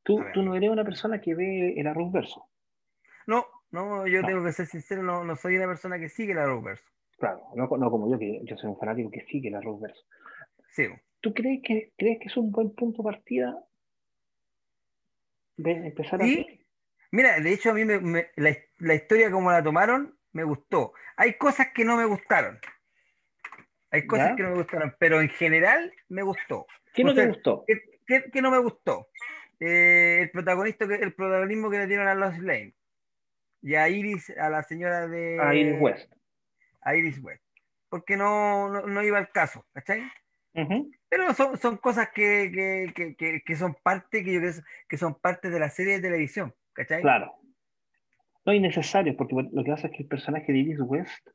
Tú, 0.03 0.21
A 0.21 0.31
tú 0.31 0.43
no 0.43 0.55
eres 0.55 0.69
una 0.69 0.85
persona 0.85 1.19
que 1.19 1.35
ve 1.35 1.73
el 1.77 1.87
Arrowverso. 1.87 2.47
No, 3.27 3.45
no, 3.71 4.07
yo 4.07 4.21
No. 4.21 4.27
tengo 4.29 4.45
que 4.45 4.53
ser 4.53 4.65
sincero, 4.67 5.03
no, 5.03 5.25
no 5.25 5.35
soy 5.35 5.57
una 5.57 5.67
persona 5.67 5.99
que 5.99 6.07
sigue 6.07 6.33
la 6.35 6.43
Arrowverse. 6.43 6.83
Claro, 7.17 7.41
no, 7.53 7.63
no 7.67 7.91
como 7.91 8.09
yo, 8.09 8.17
que 8.17 8.39
yo 8.45 8.55
soy 8.55 8.69
un 8.69 8.77
fanático 8.79 9.11
que 9.11 9.25
sigue 9.25 9.49
el 9.49 9.55
Arrowverso. 9.55 10.05
Sí, 10.69 10.85
¿Tú 11.19 11.33
crees 11.33 11.61
que, 11.65 11.91
crees 11.97 12.17
que 12.19 12.29
es 12.29 12.37
un 12.37 12.49
buen 12.49 12.73
punto 12.75 13.03
de 13.03 13.11
partida 13.11 13.61
de 15.57 15.71
empezar 15.87 16.21
Sí. 16.23 16.45
así? 16.47 16.65
Mira, 17.11 17.39
de 17.41 17.51
hecho 17.53 17.71
a 17.71 17.73
mí 17.73 17.83
me- 17.83 17.99
me- 17.99 18.27
la, 18.37 18.55
la 18.81 18.93
historia 18.95 19.31
como 19.31 19.51
la 19.51 19.63
tomaron 19.63 20.17
me 20.33 20.43
gustó. 20.43 20.93
Hay 21.17 21.33
cosas 21.37 21.67
que 21.73 21.83
no 21.85 21.97
me 21.97 22.05
gustaron. 22.05 22.59
Hay 23.91 24.07
cosas 24.07 24.29
¿Ya? 24.29 24.35
que 24.35 24.43
no 24.43 24.49
me 24.51 24.55
gustaron, 24.57 24.95
pero 24.99 25.21
en 25.21 25.29
general 25.29 25.93
me 26.07 26.23
gustó. 26.23 26.65
¿Qué 26.93 27.03
no 27.03 27.11
O 27.11 27.13
te 27.15 27.27
gustó? 27.27 27.63
¿Qué, 27.67 27.81
qué- 28.07 28.25
qué 28.31 28.41
no 28.41 28.49
me 28.51 28.57
gustó? 28.59 29.09
Eh, 29.59 30.19
el 30.21 30.31
protagonista, 30.31 30.85
el 30.85 31.13
protagonismo 31.13 31.69
que 31.69 31.77
le 31.79 31.87
dieron 31.87 32.07
a 32.07 32.15
Lois 32.15 32.39
Lane 32.39 32.73
y 33.61 33.75
a 33.75 33.89
Iris, 33.89 34.29
a 34.31 34.49
la 34.49 34.63
señora 34.63 35.07
de 35.07 35.37
A 35.39 35.53
Iris 35.53 35.75
West. 35.79 36.11
a 36.81 36.95
Iris 36.95 37.19
West. 37.21 37.43
Porque 37.89 38.15
no, 38.17 38.69
no, 38.69 38.87
no 38.87 39.03
iba 39.03 39.17
al 39.17 39.29
caso, 39.31 39.65
¿cachai? 39.73 40.09
Pero 41.09 41.33
son, 41.33 41.57
son 41.57 41.77
cosas 41.77 42.09
que, 42.09 42.51
que, 42.53 42.93
que, 42.95 43.15
que, 43.15 43.41
que 43.45 43.55
son 43.55 43.75
parte, 43.83 44.23
que 44.23 44.33
yo 44.33 44.39
creo 44.39 44.53
que 44.87 44.97
son 44.97 45.15
parte 45.19 45.49
de 45.49 45.59
la 45.59 45.69
serie 45.69 45.93
de 45.95 46.01
televisión, 46.01 46.55
¿cachai? 46.73 47.01
Claro. 47.01 47.33
No 48.45 48.53
innecesario, 48.53 49.15
porque 49.17 49.35
lo 49.51 49.63
que 49.63 49.71
pasa 49.71 49.87
es 49.87 49.93
que 49.93 50.03
el 50.03 50.09
personaje 50.09 50.51
de 50.51 50.59
Iris 50.59 50.79
West, 50.81 51.27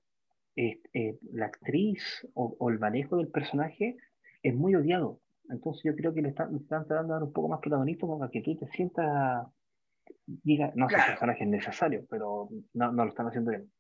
eh, 0.57 0.81
eh, 0.95 1.19
la 1.33 1.47
actriz 1.47 2.27
o, 2.35 2.57
o 2.59 2.71
el 2.71 2.79
manejo 2.79 3.17
del 3.19 3.29
personaje 3.29 3.97
es 4.43 4.55
muy 4.55 4.75
odiado. 4.75 5.21
Entonces 5.49 5.85
yo 5.85 5.97
creo 5.97 6.15
que 6.15 6.23
le 6.23 6.31
están, 6.31 6.53
le 6.53 6.59
están 6.59 6.87
tratando 6.87 7.15
de 7.15 7.21
dar 7.21 7.29
un 7.29 7.33
poco 7.33 7.49
más 7.49 7.61
protagonismo 7.61 8.19
para 8.19 8.31
que 8.31 8.43
tú 8.43 8.57
te 8.59 8.67
sientas, 8.69 9.47
diga, 10.27 10.73
no 10.75 10.89
sé, 10.91 11.01
el 11.01 11.05
Claro. 11.05 11.13
personaje 11.13 11.45
es 11.45 11.51
necesario, 11.51 12.07
pero 12.11 12.49
no, 12.75 12.93
no 12.93 13.05
lo 13.05 13.11
están 13.11 13.27
haciendo 13.29 13.51
bien. 13.51 13.73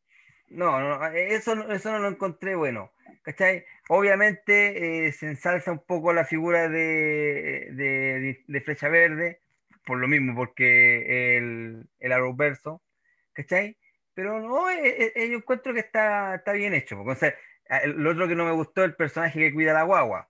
No, 0.48 0.80
no, 0.80 1.04
eso, 1.08 1.56
no- 1.56 1.72
eso 1.72 1.90
no 1.92 1.98
lo 1.98 2.08
encontré 2.08 2.54
bueno, 2.54 2.92
¿cachai? 3.22 3.64
Obviamente 3.88 5.06
eh, 5.08 5.12
se 5.12 5.26
ensalza 5.26 5.72
un 5.72 5.80
poco 5.84 6.12
la 6.12 6.24
figura 6.24 6.68
de, 6.68 7.68
de, 7.72 8.44
de 8.46 8.60
Flecha 8.60 8.88
Verde, 8.88 9.40
por 9.84 9.98
lo 9.98 10.06
mismo, 10.08 10.34
porque 10.36 11.36
el, 11.36 11.88
el 11.98 12.12
Arrowverso, 12.12 12.82
¿cachai? 13.36 13.76
Pero 14.14 14.40
no, 14.40 14.70
eh, 14.70 14.80
eh, 15.04 15.12
eh, 15.14 15.28
yo 15.30 15.36
encuentro 15.36 15.74
que 15.74 15.80
está, 15.80 16.36
está 16.36 16.52
bien 16.52 16.72
hecho. 16.74 16.96
porque, 16.96 17.12
o 17.12 17.14
sea, 17.16 17.34
a- 17.68 17.86
lo 17.86 18.10
otro 18.12 18.26
que 18.26 18.34
no 18.34 18.46
me 18.46 18.52
gustó 18.52 18.80
es 18.82 18.86
el 18.88 18.96
personaje 18.96 19.38
que 19.38 19.52
cuida 19.52 19.72
a 19.72 19.74
la 19.74 19.82
guagua, 19.82 20.28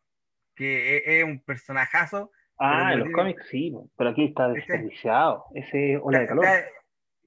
que 0.57 0.97
es, 0.97 1.03
es 1.07 1.25
un 1.25 1.41
personajazo. 1.45 2.33
Ah, 2.59 2.91
en 2.93 2.99
no 2.99 3.05
los 3.05 3.05
tiene- 3.09 3.13
cómics 3.13 3.47
sí, 3.49 3.73
pero 3.97 4.11
aquí 4.11 4.25
está 4.27 4.49
desperdiciado. 4.49 5.45
Ese 5.55 5.93
es 5.95 6.01
ola 6.03 6.21
de 6.21 6.27
calor. 6.27 6.45
Está- 6.45 6.69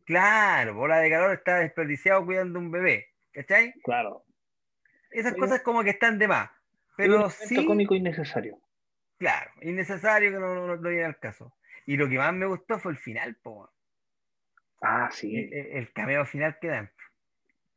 claro, 0.05 0.73
bola 0.73 0.99
de 0.99 1.09
calor 1.09 1.33
está 1.33 1.59
desperdiciado 1.59 2.25
cuidando 2.25 2.59
un 2.59 2.71
bebé, 2.71 3.07
¿cachai? 3.31 3.73
Claro. 3.83 4.25
Esas 5.11 5.33
cosas 5.35 5.61
como 5.61 5.83
que 5.83 5.91
están 5.91 6.19
de 6.19 6.27
más. 6.27 6.49
Un 6.49 6.55
Pero 6.97 7.13
elemento 7.13 7.29
sí, 7.47 7.65
cómico 7.65 7.95
innecesario. 7.95 8.57
claro, 9.17 9.51
innecesario 9.61 10.31
que 10.31 10.39
no, 10.39 10.53
no, 10.55 10.75
no 10.75 10.89
viene 10.89 11.05
al 11.05 11.19
caso. 11.19 11.53
Y 11.85 11.95
lo 11.97 12.09
que 12.09 12.17
más 12.17 12.33
me 12.33 12.45
gustó 12.45 12.77
fue 12.79 12.91
el 12.91 12.97
final, 12.97 13.35
po, 13.41 13.71
Ah, 14.89 15.05
el, 15.07 15.11
sí, 15.13 15.35
el- 15.35 15.53
el 15.53 15.91
cameo 15.93 16.25
final 16.25 16.57
que 16.59 16.67
dan. 16.67 16.89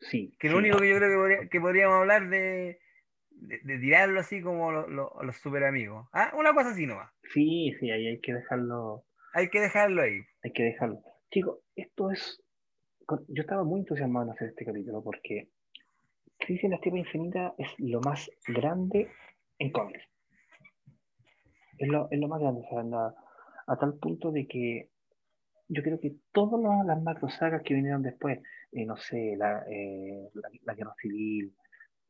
sí. 0.00 0.34
Que 0.38 0.48
sí. 0.48 0.52
lo 0.52 0.58
único 0.58 0.78
que 0.78 0.88
yo 0.90 0.96
creo 0.96 1.10
que, 1.10 1.16
podría- 1.16 1.48
que 1.48 1.60
podríamos 1.60 1.96
hablar 2.00 2.28
de, 2.28 2.78
de, 3.30 3.58
de 3.62 3.78
tirarlo 3.78 4.20
así 4.20 4.40
como 4.42 4.72
lo- 4.72 4.88
lo- 4.88 5.22
los 5.22 5.36
super 5.36 5.64
amigos. 5.64 6.08
Ah, 6.12 6.32
una 6.36 6.52
cosa 6.54 6.70
así 6.70 6.86
nomás. 6.86 7.10
Sí, 7.32 7.72
sí, 7.78 7.90
ahí 7.90 8.06
hay 8.06 8.20
que 8.20 8.32
dejarlo. 8.34 9.04
Hay 9.34 9.48
que 9.48 9.60
dejarlo 9.60 10.02
ahí. 10.02 10.20
Hay 10.44 10.52
que 10.52 10.62
dejarlo. 10.64 11.00
Chicos, 11.30 11.58
esto 11.76 12.10
es. 12.10 12.42
Yo 13.28 13.42
estaba 13.42 13.64
muy 13.64 13.80
entusiasmado 13.80 14.26
en 14.26 14.32
hacer 14.32 14.48
este 14.48 14.64
capítulo 14.64 15.02
porque 15.02 15.48
Crisis 16.38 16.64
en 16.64 16.70
la 16.70 16.80
Tierra 16.80 16.98
Infinita 16.98 17.54
es 17.58 17.68
lo 17.78 18.00
más 18.00 18.30
grande 18.46 19.08
en 19.58 19.70
cómics. 19.70 20.02
Es 21.78 21.88
lo, 21.88 22.08
es 22.10 22.18
lo 22.20 22.28
más 22.28 22.40
grande, 22.40 22.60
o 22.60 22.68
sea, 22.68 23.14
a 23.66 23.76
tal 23.78 23.98
punto 23.98 24.30
de 24.30 24.46
que 24.46 24.88
yo 25.72 25.82
creo 25.82 25.98
que 25.98 26.16
todas 26.32 26.60
las, 26.86 27.02
macro 27.02 27.28
sagas 27.30 27.62
que 27.62 27.74
vinieron 27.74 28.02
después, 28.02 28.38
eh, 28.72 28.84
no 28.84 28.96
sé, 28.96 29.34
la, 29.36 29.64
eh, 29.70 30.28
la, 30.34 30.48
la 30.64 30.74
Guerra 30.74 30.94
Civil, 31.00 31.54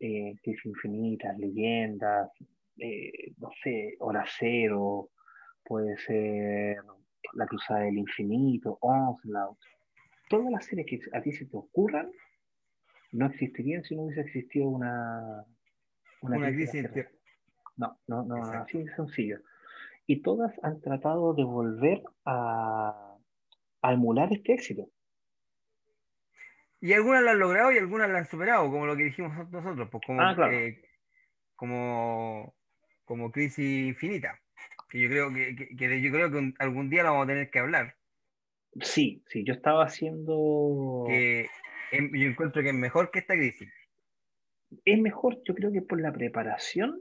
eh, 0.01 0.35
Crisis 0.43 0.67
Infinitas, 0.67 1.39
Leyendas, 1.39 2.31
eh, 2.77 3.33
no 3.39 3.51
sé, 3.63 3.95
Hora 4.01 4.25
Cero, 4.39 5.11
puede 5.65 5.97
ser 5.99 6.79
La 7.35 7.47
Cruzada 7.47 7.81
del 7.81 7.99
Infinito, 7.99 8.79
Onslaught, 8.81 9.59
todas 10.29 10.51
las 10.51 10.65
series 10.65 10.87
que 10.89 11.17
a 11.17 11.23
ti 11.23 11.31
se 11.31 11.47
te 11.47 11.57
ocurran 11.57 12.11
no 13.13 13.27
existirían 13.27 13.85
si 13.85 13.95
no 13.95 14.03
hubiese 14.03 14.23
existido 14.23 14.69
una, 14.69 15.45
Una 16.23 16.49
en 16.49 16.55
crisis 16.55 16.71
Tierra. 16.93 17.11
No, 17.77 17.97
no, 18.09 18.25
no, 18.25 18.39
Exacto. 18.39 18.65
así 18.65 18.83
de 18.83 18.97
sencillo. 18.97 19.39
Y 20.07 20.23
todas 20.23 20.53
han 20.65 20.81
tratado 20.81 21.33
de 21.35 21.45
volver 21.45 22.03
a, 22.25 23.12
a 23.83 23.93
emular 23.93 24.33
este 24.33 24.55
éxito. 24.55 24.89
Y 26.81 26.93
algunas 26.95 27.23
lo 27.23 27.31
han 27.31 27.39
logrado 27.39 27.73
y 27.73 27.79
algunas 27.79 28.11
lo 28.11 28.17
han 28.19 28.27
superado, 28.27 28.71
como 28.71 28.87
lo 28.87 28.97
que 28.97 29.05
dijimos 29.05 29.33
nosotros, 29.51 29.89
pues 29.91 30.03
como, 30.07 30.21
Ah, 30.21 30.35
claro. 30.35 30.53
eh, 30.53 30.83
como, 31.55 32.57
como 33.05 33.31
Crisis 33.31 33.87
Infinita. 33.89 34.39
Que 34.89 35.01
yo 35.01 35.09
creo 35.09 35.33
que, 35.33 35.55
que- 35.55 35.77
que 35.77 36.03
yo 36.03 36.11
creo 36.11 36.31
que 36.31 36.37
un- 36.39 36.55
algún 36.59 36.91
día 36.91 37.03
lo 37.05 37.11
vamos 37.11 37.25
a 37.25 37.29
tener 37.29 37.51
que 37.51 37.59
hablar. 37.61 37.97
Sí, 38.81 39.23
sí, 39.29 39.45
yo 39.45 39.55
estaba 39.55 39.85
haciendo... 39.85 41.05
Que 41.07 41.49
em- 41.93 42.11
yo 42.15 42.27
encuentro 42.29 42.63
que 42.63 42.69
es 42.71 42.75
mejor 42.75 43.11
que 43.11 43.21
esta 43.21 43.35
crisis. 43.35 43.73
Es 44.85 44.99
mejor, 44.99 45.39
yo 45.45 45.55
creo 45.55 45.71
que 45.71 45.83
por 45.83 46.01
la 46.01 46.13
preparación 46.13 46.99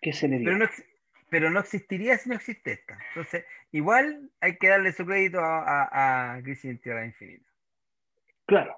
que 0.00 0.12
se 0.12 0.26
le 0.28 0.38
dio. 0.38 0.46
Pero 0.46 0.58
no, 0.58 0.64
pero 1.34 1.50
no 1.50 1.58
existiría 1.58 2.16
si 2.16 2.28
no 2.28 2.36
existe 2.36 2.74
esta. 2.74 2.96
Entonces, 3.08 3.44
igual 3.72 4.30
hay 4.40 4.56
que 4.56 4.68
darle 4.68 4.92
su 4.92 5.04
crédito 5.04 5.40
a, 5.40 5.62
a, 5.64 6.34
a 6.36 6.42
Crisis 6.44 6.66
en 6.66 6.78
Tierra 6.78 7.04
Infinita. 7.04 7.50
Claro, 8.46 8.76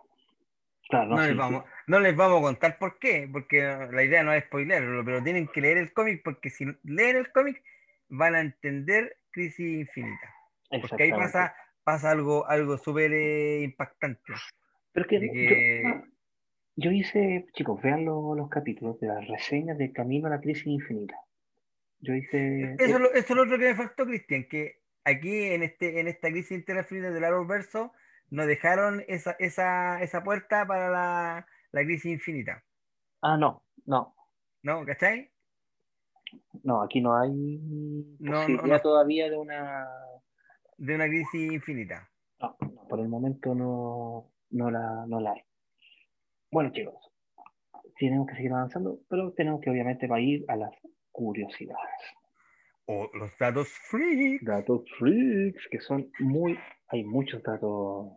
claro, 0.89 1.11
No, 1.11 1.17
no, 1.17 1.23
les 1.23 1.33
sí, 1.33 1.37
vamos, 1.37 1.65
no 1.87 2.01
les 2.01 2.17
vamos 2.17 2.39
a 2.39 2.43
contar 2.45 2.79
por 2.79 2.99
qué, 2.99 3.29
porque 3.31 3.61
la 3.91 4.03
idea 4.03 4.23
no 4.23 4.33
es 4.33 4.45
spoilerlo, 4.45 5.05
pero 5.05 5.23
tienen 5.23 5.49
que 5.49 5.61
leer 5.61 5.77
el 5.77 5.93
cómic, 5.93 6.23
porque 6.25 6.49
si 6.49 6.65
leen 6.85 7.17
el 7.17 7.31
cómic 7.31 7.63
van 8.09 8.35
a 8.35 8.41
entender 8.41 9.19
Crisis 9.33 9.81
Infinita. 9.81 10.35
Porque 10.81 11.03
ahí 11.03 11.11
pasa, 11.11 11.55
pasa 11.85 12.11
algo, 12.13 12.47
algo 12.47 12.79
súper 12.79 13.13
eh, 13.13 13.61
impactante. 13.65 14.33
Pero 14.95 15.07
que, 15.07 15.21
yo- 15.21 15.33
que- 15.33 16.05
yo, 16.77 16.91
hice, 16.91 17.49
chicos, 17.53 17.83
vean 17.83 18.07
lo- 18.07 18.35
los 18.35 18.49
capítulos 18.49 18.99
de 18.99 19.09
las 19.09 19.29
reseñas 19.29 19.77
de 19.77 19.93
Camino 19.93 20.29
a 20.29 20.31
la 20.31 20.41
Crisis 20.41 20.67
Infinita. 20.69 21.17
Yo 22.01 22.15
hice... 22.15 22.75
Eso, 22.79 22.95
es 22.97 23.01
lo- 23.01 23.13
eso 23.13 23.19
es 23.21 23.31
lo 23.31 23.43
otro 23.43 23.59
que 23.59 23.65
me 23.69 23.75
faltó, 23.75 24.05
Cristian, 24.07 24.47
que 24.49 24.81
aquí 25.05 25.45
en, 25.45 25.63
este, 25.63 26.01
en 26.01 26.09
esta 26.09 26.29
crisis 26.31 26.53
infinita 26.53 27.11
del 27.11 27.25
Arrowverso 27.25 27.93
nos 28.31 28.47
dejaron 28.47 29.05
esa, 29.09 29.37
esa, 29.39 30.03
esa 30.03 30.23
puerta 30.23 30.67
para 30.67 30.91
la, 30.91 31.47
la 31.73 31.85
crisis 31.85 32.07
infinita. 32.13 32.63
Ah, 33.23 33.37
no, 33.37 33.65
no, 33.87 34.15
¿No? 34.63 34.85
¿Cachai? 34.85 35.31
no, 36.65 36.83
aquí 36.83 37.01
no 37.01 37.17
hay 37.17 37.31
No, 38.19 38.49
no. 38.49 38.81
todavía 38.81 39.31
de 39.31 39.37
una... 39.37 39.87
De 40.77 40.95
una 40.95 41.07
crisis 41.07 41.53
infinita. 41.53 42.11
No, 42.41 42.57
no, 42.61 42.87
por 42.89 43.01
el 43.01 43.09
momento 43.09 43.55
no, 43.55 44.31
no, 44.51 44.71
la, 44.71 45.07
no 45.07 45.21
la 45.21 45.33
hay. 45.33 45.43
Bueno, 46.51 46.71
chicos, 46.73 46.95
tenemos 47.99 48.27
que 48.27 48.35
seguir 48.37 48.53
avanzando, 48.53 49.01
pero 49.09 49.33
tenemos 49.33 49.61
que 49.61 49.71
obviamente 49.71 50.07
ir 50.21 50.45
a 50.49 50.57
las 50.57 50.71
curiosidades. 51.17 52.03
O 52.85 53.11
los 53.15 53.37
datos 53.39 53.69
free. 53.91 54.39
Datos 54.43 54.83
freaks, 54.99 55.67
que 55.71 55.81
son 55.81 56.13
muy... 56.21 56.59
Hay 56.89 57.03
muchos 57.03 57.43
datos, 57.43 58.13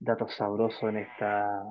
datos 0.00 0.34
sabrosos 0.34 0.82
en 0.90 0.96
esta... 0.96 1.62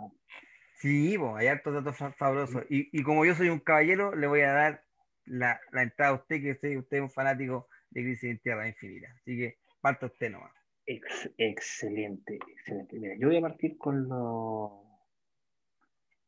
Sí, 0.75 1.17
bo, 1.17 1.35
hay 1.35 1.47
hartos 1.47 1.73
datos 1.73 1.97
sabrosos. 2.17 2.63
Y, 2.69 2.87
y 2.97 3.03
como 3.03 3.25
yo 3.25 3.33
soy 3.33 3.49
un 3.49 3.59
caballero, 3.59 4.15
le 4.15 4.27
voy 4.27 4.41
a 4.41 4.53
dar 4.53 4.83
la, 5.25 5.59
la 5.71 5.81
entrada 5.81 6.11
a 6.11 6.15
usted, 6.15 6.41
que 6.41 6.51
usted, 6.51 6.77
usted 6.77 6.97
es 6.97 7.03
un 7.03 7.09
fanático 7.09 7.67
de 7.89 8.03
Crisis 8.03 8.29
en 8.29 8.39
Tierra 8.39 8.67
Infinita. 8.67 9.07
Así 9.19 9.37
que 9.37 9.57
parta 9.81 10.05
usted 10.05 10.29
nomás. 10.29 10.51
Ex- 10.85 11.31
excelente, 11.37 12.35
excelente. 12.35 12.99
Mira, 12.99 13.15
yo 13.17 13.27
voy 13.27 13.37
a 13.37 13.41
partir 13.41 13.77
con 13.77 14.07
los 14.07 14.71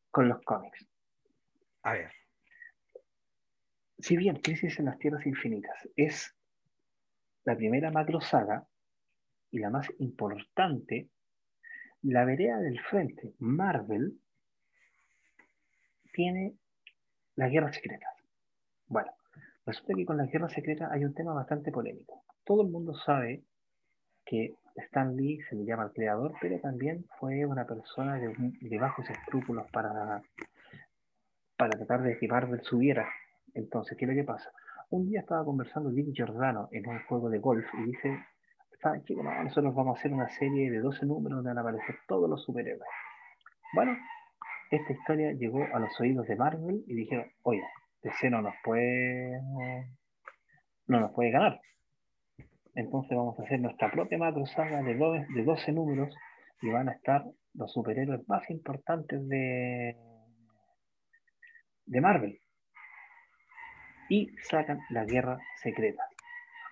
con 0.10 0.30
los 0.30 0.42
cómics. 0.44 0.88
A 1.84 1.94
ver. 1.94 2.12
Si 4.00 4.16
bien 4.16 4.38
Crisis 4.38 4.78
en 4.80 4.86
las 4.86 5.00
Tierras 5.00 5.26
Infinitas 5.26 5.90
es 5.96 6.36
la 7.46 7.56
primera 7.56 7.92
macro 7.92 8.22
saga 8.22 8.68
y 9.52 9.60
la 9.60 9.70
más 9.70 9.88
importante, 10.00 11.10
la 12.04 12.26
vereda 12.26 12.60
del 12.60 12.80
frente, 12.82 13.34
Marvel, 13.40 14.20
tiene 16.14 16.56
las 17.36 17.52
guerras 17.52 17.76
secretas. 17.76 18.14
Bueno, 18.88 19.12
resulta 19.66 19.94
que 19.96 20.06
con 20.06 20.18
las 20.18 20.32
guerras 20.32 20.54
secretas 20.54 20.92
hay 20.92 21.04
un 21.04 21.14
tema 21.14 21.34
bastante 21.34 21.72
polémico. 21.72 22.24
todo 22.44 22.62
el 22.62 22.70
mundo 22.70 22.94
sabe 22.96 23.44
que 24.26 24.56
Stan 24.76 25.16
Lee 25.16 25.42
se 25.50 25.56
le 25.56 25.66
llama 25.66 25.86
el 25.86 25.92
creador, 25.92 26.34
pero 26.40 26.60
también 26.60 27.06
fue 27.20 27.46
una 27.46 27.66
persona 27.66 28.16
de, 28.16 28.34
de 28.62 28.78
bajos 28.78 29.10
escrúpulos 29.10 29.70
para, 29.72 30.22
para 31.58 31.72
tratar 31.72 32.04
de 32.04 32.18
que 32.18 32.28
Marvel 32.28 32.62
subiera. 32.64 33.08
Entonces, 33.58 33.98
¿qué 33.98 34.06
es 34.06 34.10
lo 34.10 34.16
que 34.16 34.24
pasa? 34.24 34.52
Un 34.92 35.10
día 35.10 35.22
estaba 35.22 35.44
conversando 35.44 35.90
Dick 35.90 36.14
Giordano 36.14 36.70
en 36.72 36.88
un 36.88 37.00
juego 37.08 37.28
de 37.30 37.40
golf 37.40 37.66
y 37.74 37.86
dice, 37.86 38.16
¿saben 38.82 39.04
qué? 39.04 39.16
No, 39.16 39.44
nosotros 39.44 39.74
vamos 39.74 39.98
a 39.98 40.00
hacer 40.00 40.14
una 40.14 40.30
serie 40.30 40.70
de 40.70 40.80
12 40.80 41.08
números 41.08 41.38
donde 41.38 41.50
van 41.50 41.58
a 41.58 41.62
aparecer 41.62 41.96
todos 42.08 42.30
los 42.30 42.44
superhéroes. 42.44 42.88
Bueno, 43.74 43.98
esta 44.70 44.94
historia 44.94 45.32
llegó 45.32 45.64
a 45.74 45.80
los 45.80 46.00
oídos 46.00 46.28
de 46.28 46.36
Marvel 46.36 46.84
y 46.86 46.94
dijeron, 46.94 47.26
oye, 47.42 47.64
DC 48.04 48.30
no 48.30 48.44
nos 48.44 48.54
puede, 48.64 49.42
no 50.86 51.00
nos 51.00 51.12
puede 51.14 51.32
ganar. 51.32 51.60
Entonces 52.76 53.18
vamos 53.18 53.40
a 53.40 53.44
hacer 53.44 53.60
nuestra 53.60 53.90
propia 53.90 54.20
macro 54.20 54.44
de, 54.44 55.26
de 55.34 55.44
12 55.44 55.72
números 55.72 56.16
y 56.62 56.70
van 56.70 56.90
a 56.90 56.92
estar 56.92 57.26
los 57.56 57.74
superhéroes 57.74 58.22
más 58.30 58.48
importantes 58.52 59.28
de 59.28 59.96
Marvel. 61.88 62.40
Y 64.10 64.30
sacan 64.44 64.80
la 64.90 65.06
Guerra 65.06 65.40
Secreta, 65.62 66.04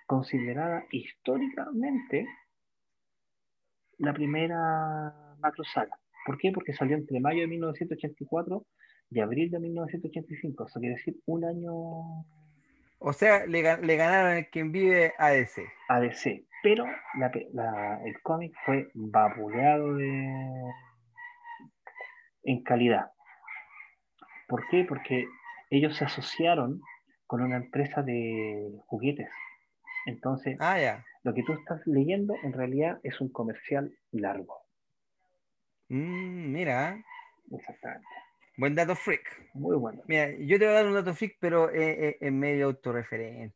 considerada 0.05 0.85
históricamente 0.91 2.25
la 3.97 4.13
primera 4.13 5.35
macro 5.39 5.63
saga. 5.63 5.97
¿Por 6.25 6.37
qué? 6.37 6.51
Porque 6.51 6.73
salió 6.73 6.95
entre 6.97 7.19
mayo 7.19 7.41
de 7.41 7.47
1984 7.47 8.65
y 9.11 9.19
abril 9.19 9.51
de 9.51 9.59
1985. 9.59 10.65
Eso 10.67 10.79
quiere 10.79 10.95
decir 10.95 11.15
un 11.25 11.45
año. 11.45 11.73
O 12.99 13.13
sea, 13.13 13.45
le, 13.45 13.61
ganaron 13.61 14.37
el 14.37 14.49
quien 14.49 14.71
vive 14.71 15.13
a 15.17 15.29
DC. 15.29 15.63
A 15.89 15.99
DC. 15.99 16.45
Pero 16.63 16.85
el 16.85 18.21
cómic 18.23 18.53
fue 18.65 18.89
vapuleado 18.95 19.99
en 22.43 22.63
calidad. 22.63 23.11
¿Por 24.47 24.67
qué? 24.69 24.83
Porque 24.87 25.27
ellos 25.69 25.95
se 25.95 26.05
asociaron 26.05 26.81
con 27.27 27.41
una 27.41 27.57
empresa 27.57 28.01
de 28.01 28.71
juguetes. 28.87 29.29
Entonces, 30.05 30.57
ah, 30.59 31.03
lo 31.23 31.33
que 31.33 31.43
tú 31.43 31.53
estás 31.53 31.81
leyendo 31.85 32.35
en 32.43 32.53
realidad 32.53 32.99
es 33.03 33.19
un 33.19 33.29
comercial 33.29 33.91
largo. 34.11 34.61
Mm, 35.89 36.51
mira. 36.51 37.03
Exactamente. 37.51 38.07
Buen 38.57 38.75
dato 38.75 38.95
freak. 38.95 39.21
Muy 39.53 39.75
bueno. 39.75 40.01
Mira, 40.07 40.31
yo 40.31 40.57
te 40.57 40.65
voy 40.65 40.73
a 40.73 40.77
dar 40.77 40.87
un 40.87 40.93
dato 40.93 41.13
freak, 41.13 41.37
pero 41.39 41.69
es, 41.71 42.15
medio 42.31 42.67
autorreferente. 42.67 43.55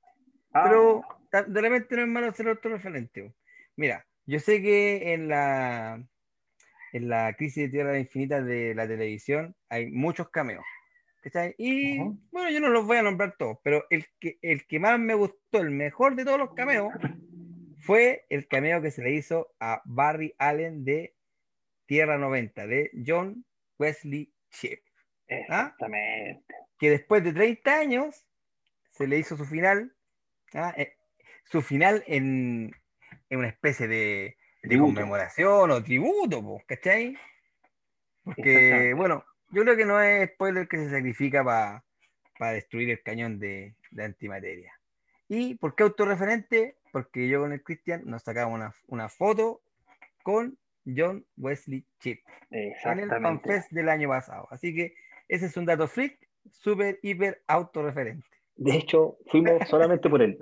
Ah. 0.54 0.64
Pero 0.66 1.04
de 1.48 1.62
repente 1.62 1.96
no 1.96 2.02
es 2.02 2.08
malo 2.08 2.34
ser 2.34 2.50
autorreferente. 2.50 3.34
Mira, 3.76 4.06
yo 4.26 4.40
sé 4.40 4.62
que 4.62 5.14
en 5.14 5.28
la 5.28 6.04
en 6.92 7.08
la 7.08 7.34
crisis 7.34 7.66
de 7.66 7.70
Tierra 7.70 8.00
Infinita 8.00 8.42
de 8.42 8.74
la 8.74 8.88
televisión 8.88 9.56
hay 9.70 9.92
muchos 9.92 10.30
cameos. 10.30 10.66
Y 11.58 12.00
bueno, 12.32 12.50
yo 12.50 12.60
no 12.60 12.70
los 12.70 12.86
voy 12.86 12.98
a 12.98 13.04
nombrar 13.04 13.36
todos, 13.38 13.58
pero 13.64 13.86
el 13.90 14.06
que, 14.20 14.40
el 14.42 14.66
que 14.66 14.80
más 14.80 15.00
me 15.00 15.14
gustó, 15.14 15.60
el 15.60 15.72
mejor 15.72 16.16
de 16.16 16.26
todos 16.26 16.40
los 16.40 16.54
cameos, 16.54 16.94
fue 17.80 18.26
el 18.30 18.48
cameo 18.48 18.82
que 18.82 18.92
se 18.92 19.02
le 19.02 19.12
hizo 19.12 19.54
a 19.60 19.82
Barry 19.86 20.34
Allen 20.38 20.86
de 20.86 21.16
Tierra 21.86 22.18
90, 22.18 22.68
de 22.68 22.92
John 23.06 23.46
Wesley 23.78 24.34
Chip. 24.52 24.80
¿ah? 25.30 25.36
Exactamente. 25.74 26.56
Que 26.78 26.92
después 26.92 27.24
de 27.24 27.34
30 27.34 27.80
años 27.80 28.26
se 28.92 29.08
le 29.08 29.18
hizo 29.18 29.36
su 29.36 29.46
final, 29.46 29.96
¿ah? 30.54 30.74
eh, 30.78 30.94
su 31.46 31.62
final 31.62 32.04
en, 32.08 32.72
en, 33.30 33.40
una 33.40 33.50
especie 33.50 33.88
de, 33.88 34.38
de 34.64 34.78
conmemoración 34.78 35.72
o 35.72 35.84
tributo, 35.84 36.62
¿cachai? 36.68 37.18
Porque, 38.24 38.94
bueno, 38.96 39.24
yo 39.52 39.64
creo 39.64 39.76
que 39.76 39.86
no 39.86 40.02
es 40.02 40.30
spoiler 40.32 40.68
que 40.68 40.78
se 40.78 40.90
sacrifica 40.90 41.44
para 41.44 42.52
destruir 42.54 42.90
el 42.90 43.02
cañón 43.02 43.40
de, 43.40 43.76
de, 43.92 44.04
antimateria. 44.04 44.74
¿Y 45.28 45.56
por 45.56 45.76
qué 45.76 45.84
autorreferente? 45.84 46.76
Porque 46.92 47.28
yo 47.28 47.42
con 47.42 47.54
el 47.54 47.64
Christian 47.64 48.04
nos 48.06 48.24
sacamos 48.24 48.56
una, 48.56 48.74
una 48.88 49.10
foto 49.10 49.62
con 50.24 50.58
John 50.86 51.26
Wesley 51.38 51.86
Chip 52.00 52.22
en 52.52 52.74
el 53.00 53.10
FanFest 53.10 53.72
del 53.72 53.90
año 53.90 54.10
pasado. 54.10 54.48
Así 54.52 54.74
que 54.74 54.96
ese 55.28 55.46
es 55.46 55.58
un 55.58 55.66
dato 55.66 55.88
freak, 55.88 56.18
súper, 56.52 57.00
hiper 57.04 57.44
autorreferente. 57.48 58.26
De 58.56 58.76
hecho, 58.76 59.18
fuimos 59.28 59.60
solamente 59.70 60.10
por 60.10 60.22
él. 60.22 60.38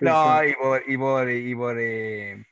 no, 0.00 0.44
y 0.44 0.54
por, 0.54 0.82
y 0.86 0.96
por, 0.96 1.30
y 1.30 1.54
por 1.54 1.80
eh, 1.80 2.44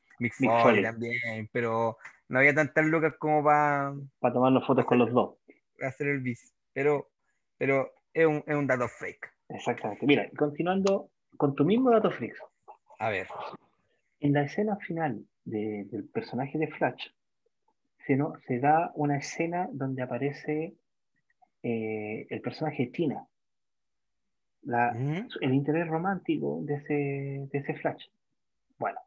también, 0.82 1.48
pero 1.52 1.96
no 2.34 2.40
había 2.40 2.52
tantas 2.52 2.84
lucas 2.84 3.14
como 3.16 3.44
para... 3.44 3.94
Para 4.18 4.34
tomarnos 4.34 4.66
fotos 4.66 4.84
con 4.86 4.98
los 4.98 5.12
dos. 5.12 5.36
Hacer 5.80 6.08
el 6.08 6.20
bis. 6.20 6.52
Pero, 6.72 7.08
pero 7.56 7.92
es, 8.12 8.26
un, 8.26 8.42
es 8.44 8.56
un 8.56 8.66
dato 8.66 8.88
freak. 8.88 9.32
Exactamente. 9.50 10.04
Mira, 10.04 10.28
continuando 10.36 11.10
con 11.36 11.54
tu 11.54 11.64
mismo 11.64 11.92
dato 11.92 12.10
freak. 12.10 12.34
A 12.98 13.10
ver. 13.10 13.28
En 14.18 14.32
la 14.32 14.42
escena 14.42 14.74
final 14.78 15.24
del 15.44 16.08
personaje 16.12 16.58
de 16.58 16.66
Flash, 16.66 17.06
se, 18.04 18.16
no, 18.16 18.32
se 18.48 18.58
da 18.58 18.90
una 18.96 19.18
escena 19.18 19.68
donde 19.70 20.02
aparece 20.02 20.74
eh, 21.62 22.26
el 22.28 22.40
personaje 22.40 22.86
de 22.86 22.90
Tina, 22.90 23.28
el 25.40 25.54
interés 25.54 25.86
romántico 25.86 26.62
de 26.64 26.74
ese, 26.74 27.48
de 27.52 27.58
ese 27.58 27.74
Flash. 27.74 28.06
Bueno, 28.76 28.98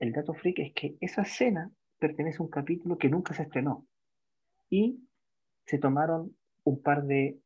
el 0.00 0.12
dato 0.12 0.34
freak 0.34 0.58
es 0.58 0.72
que 0.72 0.96
esa 1.00 1.22
escena 1.22 1.70
pertenece 2.00 2.38
a 2.38 2.42
un 2.42 2.50
capítulo 2.50 2.98
que 2.98 3.08
nunca 3.08 3.34
se 3.34 3.42
estrenó 3.42 3.86
y 4.68 5.06
se 5.66 5.78
tomaron 5.78 6.34
un 6.64 6.82
par 6.82 7.04
de 7.04 7.38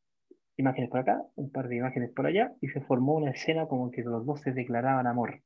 imágenes 0.57 0.89
por 0.89 1.01
acá, 1.01 1.23
un 1.35 1.51
par 1.51 1.69
de 1.69 1.77
imágenes 1.77 2.11
por 2.11 2.27
allá 2.27 2.55
y 2.61 2.69
se 2.69 2.81
formó 2.81 3.15
una 3.15 3.33
escena 3.33 3.67
como 3.67 3.91
que 3.91 4.03
los 4.03 4.25
dos 4.25 4.41
se 4.41 4.53
declaraban 4.53 5.07
amor. 5.07 5.43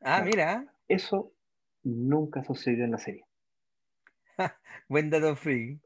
Ah, 0.00 0.22
mira. 0.22 0.66
Eso 0.88 1.32
nunca 1.84 2.42
sucedió 2.44 2.84
en 2.84 2.90
la 2.90 2.98
serie. 2.98 3.24
Buen 4.88 5.08
dato 5.08 5.34
freak. 5.36 5.80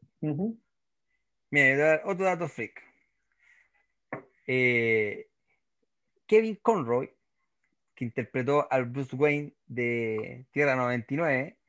Mira, 1.51 2.03
otro 2.05 2.24
dato 2.24 2.49
freak. 2.49 2.82
Eh, 4.47 5.28
Kevin 6.26 6.57
Conroy, 6.57 7.11
que 7.95 8.05
interpretó 8.05 8.66
al 8.72 8.86
Bruce 8.86 9.14
Wayne 9.14 9.53
de 9.66 10.47
Tierra 10.53 10.74
99, 10.74 11.59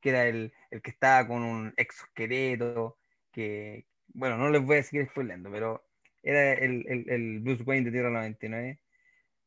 que 0.00 0.10
era 0.10 0.26
el, 0.26 0.52
que 0.70 0.90
estaba 0.90 1.26
con 1.26 1.42
un 1.42 1.74
exoesqueleto, 1.76 2.98
que, 3.32 3.86
bueno, 4.08 4.36
no 4.36 4.50
les 4.50 4.62
voy 4.62 4.78
a 4.78 4.82
seguir 4.82 5.08
spoilando, 5.08 5.50
pero 5.50 5.84
era 6.22 6.52
el, 6.54 7.40
Bruce 7.42 7.62
Wayne 7.62 7.86
de 7.86 7.92
Tierra 7.92 8.10
99. 8.10 8.80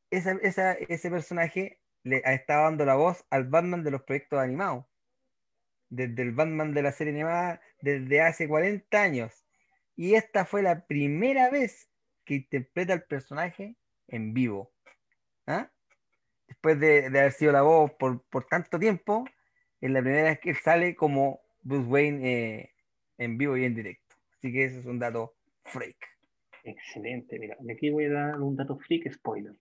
ese 0.09 1.09
personaje 1.09 1.79
le 2.03 2.21
ha 2.25 2.33
estado 2.33 2.63
dando 2.65 2.85
la 2.85 2.95
voz 2.95 3.25
al 3.29 3.45
Batman 3.45 3.83
de 3.83 3.91
los 3.91 4.03
proyectos 4.03 4.39
animados. 4.39 4.85
Desde 5.89 6.23
el 6.23 6.31
Batman 6.31 6.73
de 6.73 6.81
la 6.81 6.91
serie 6.91 7.13
animada 7.13 7.61
desde 7.81 8.21
hace 8.21 8.47
40 8.47 9.01
años. 9.01 9.45
Y 9.95 10.15
esta 10.15 10.45
fue 10.45 10.63
la 10.63 10.85
primera 10.85 11.49
vez 11.49 11.89
que 12.25 12.35
interpreta 12.35 12.93
el 12.93 13.03
personaje 13.03 13.75
en 14.07 14.33
vivo. 14.33 14.71
¿Ah? 15.45 15.69
Después 16.47 16.79
de, 16.79 17.07
haber 17.07 17.31
sido 17.31 17.51
la 17.51 17.61
voz 17.61 17.91
por, 17.93 18.23
tanto 18.49 18.79
tiempo, 18.79 19.25
es 19.83 19.91
la 19.91 20.01
primera 20.01 20.23
vez 20.23 20.39
que 20.39 20.51
él 20.51 20.55
sale 20.55 20.95
como 20.95 21.41
Bruce 21.61 21.89
Wayne 21.89 22.31
eh, 22.31 22.71
en 23.17 23.37
vivo 23.37 23.57
y 23.57 23.65
en 23.65 23.75
directo. 23.75 24.15
Así 24.37 24.53
que 24.53 24.63
ese 24.63 24.79
es 24.79 24.85
un 24.85 24.97
dato 24.97 25.33
freak. 25.65 25.97
Excelente, 26.63 27.37
mira, 27.37 27.57
aquí 27.69 27.89
voy 27.89 28.05
a 28.05 28.13
dar 28.13 28.41
un 28.41 28.55
dato 28.55 28.77
freak 28.77 29.11
spoiler. 29.11 29.53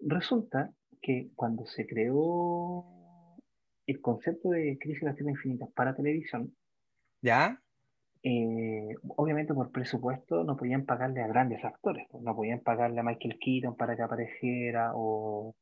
Resulta 0.00 0.72
que 1.02 1.28
cuando 1.34 1.66
se 1.66 1.86
creó 1.86 2.86
el 3.86 4.00
concepto 4.00 4.48
de 4.48 4.78
Crisis 4.80 5.00
de 5.00 5.06
las 5.08 5.16
Tierras 5.16 5.34
Infinitas 5.34 5.70
para 5.72 5.94
televisión, 5.94 6.54
¿ya? 7.20 7.60
Eh, 8.22 8.94
obviamente 9.08 9.52
por 9.52 9.72
presupuesto 9.72 10.42
no 10.44 10.56
podían 10.56 10.86
pagarle 10.86 11.22
a 11.22 11.26
grandes 11.26 11.62
actores, 11.62 12.06
pues, 12.10 12.24
no 12.24 12.34
podían 12.34 12.60
pagarle 12.60 13.00
a 13.00 13.02
Michael 13.02 13.38
Keaton 13.38 13.76
para 13.76 13.94
que 13.94 14.02
apareciera 14.02 14.92
o, 14.94 15.54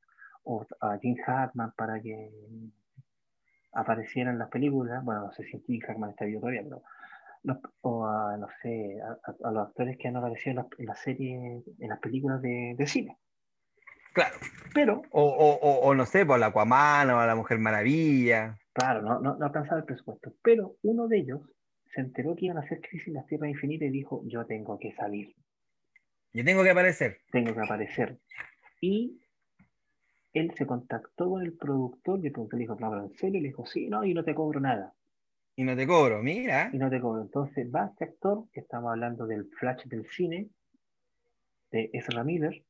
a 0.80 0.98
Jim 0.98 1.16
Hartman 1.26 1.72
para 1.76 2.00
que 2.00 2.30
apareciera 3.72 4.30
en 4.30 4.38
las 4.38 4.48
películas, 4.48 5.04
bueno, 5.04 5.26
no 5.26 5.32
sé 5.32 5.44
si 5.44 5.60
Jim 5.66 5.80
Hartman 5.86 6.10
está 6.10 6.24
vivo 6.24 6.40
todavía, 6.40 6.62
pero 6.62 6.82
o 7.82 8.04
a, 8.04 8.36
no 8.36 8.48
sé, 8.62 8.98
a, 9.00 9.50
los 9.50 9.68
actores 9.68 9.96
que 9.96 10.08
han 10.08 10.16
aparecido 10.16 10.50
en 10.50 10.56
las 10.56 10.66
la 10.78 10.94
series, 10.96 11.64
en 11.78 11.88
las 11.88 12.00
películas 12.00 12.42
de 12.42 12.86
cine. 12.86 13.16
Claro. 14.18 14.36
Pero. 14.74 15.02
O, 15.10 15.94
no 15.94 16.04
sé, 16.04 16.26
por 16.26 16.40
la 16.40 16.46
Aquaman 16.46 17.10
o 17.10 17.24
la 17.24 17.36
Mujer 17.36 17.58
Maravilla. 17.58 18.58
Claro, 18.72 19.02
no, 19.02 19.20
no, 19.20 19.44
alcanzaba 19.44 19.78
el 19.78 19.84
presupuesto. 19.84 20.32
Pero 20.42 20.74
uno 20.82 21.06
de 21.06 21.18
ellos 21.18 21.40
se 21.94 22.00
enteró 22.00 22.34
que 22.34 22.46
iban 22.46 22.58
a 22.58 22.62
hacer 22.62 22.80
crisis 22.80 23.06
en 23.06 23.14
las 23.14 23.26
tierras 23.26 23.50
infinitas 23.50 23.88
y 23.88 23.92
dijo: 23.92 24.22
Yo 24.26 24.44
tengo 24.46 24.76
que 24.78 24.92
salir. 24.94 25.34
Yo 26.32 26.44
tengo 26.44 26.64
que 26.64 26.70
aparecer. 26.70 27.20
Tengo 27.30 27.54
que 27.54 27.60
aparecer. 27.60 28.18
Y 28.80 29.20
él 30.38 30.52
se 30.56 30.66
contactó 30.66 31.30
con 31.30 31.42
el 31.42 31.52
productor 31.54 32.20
y 32.22 32.26
el 32.26 32.32
productor 32.32 32.58
le 32.58 32.62
dijo, 32.64 32.76
claro, 32.76 33.02
¿en 33.02 33.14
serio? 33.14 33.40
Le 33.40 33.48
dijo, 33.48 33.66
sí, 33.66 33.88
no, 33.88 34.04
y 34.04 34.14
no 34.14 34.24
te 34.24 34.34
cobro 34.34 34.60
nada. 34.60 34.94
Y 35.56 35.64
no 35.64 35.74
te 35.74 35.86
cobro, 35.86 36.22
mira. 36.22 36.70
Y 36.72 36.78
no 36.78 36.88
te 36.88 37.00
cobro. 37.00 37.22
Entonces 37.22 37.68
va 37.74 37.86
este 37.86 38.04
actor, 38.04 38.44
que 38.52 38.60
estamos 38.60 38.90
hablando 38.90 39.26
del 39.26 39.46
flash 39.58 39.84
del 39.86 40.06
cine, 40.06 40.48
de 41.70 41.90
Ezra 41.92 42.24
Miller, 42.24 42.62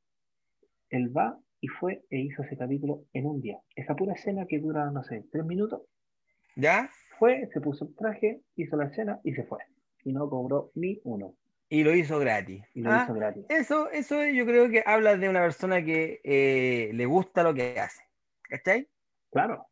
él 0.89 1.15
va 1.15 1.39
y 1.61 1.67
fue 1.67 2.03
e 2.09 2.19
hizo 2.19 2.43
ese 2.43 2.57
capítulo 2.57 3.05
en 3.13 3.25
un 3.25 3.41
día. 3.41 3.59
Esa 3.75 3.95
pura 3.95 4.13
escena 4.13 4.45
que 4.45 4.59
dura, 4.59 4.89
no 4.91 5.03
sé, 5.03 5.25
tres 5.31 5.45
minutos, 5.45 5.81
¿Ya? 6.55 6.89
fue, 7.17 7.47
se 7.53 7.61
puso 7.61 7.85
el 7.85 7.95
traje, 7.95 8.41
hizo 8.55 8.75
la 8.77 8.85
escena 8.85 9.19
y 9.23 9.33
se 9.33 9.43
fue. 9.43 9.59
Y 10.03 10.13
no 10.13 10.29
cobró 10.29 10.71
ni 10.75 10.99
uno. 11.03 11.35
Y 11.69 11.83
lo 11.83 11.93
hizo 11.93 12.17
gratis. 12.19 12.63
Y 12.73 12.81
lo 12.81 12.91
Ah, 12.91 13.03
hizo 13.03 13.13
gratis. 13.13 13.45
Eso, 13.47 13.91
eso 13.91 14.25
yo 14.25 14.45
creo 14.45 14.69
que 14.69 14.83
habla 14.85 15.15
de 15.15 15.29
una 15.29 15.41
persona 15.41 15.83
que 15.83 16.19
eh, 16.23 16.89
le 16.93 17.05
gusta 17.05 17.43
lo 17.43 17.53
que 17.53 17.79
hace. 17.79 18.01
¿Cachai? 18.41 18.87
Claro. 19.31 19.67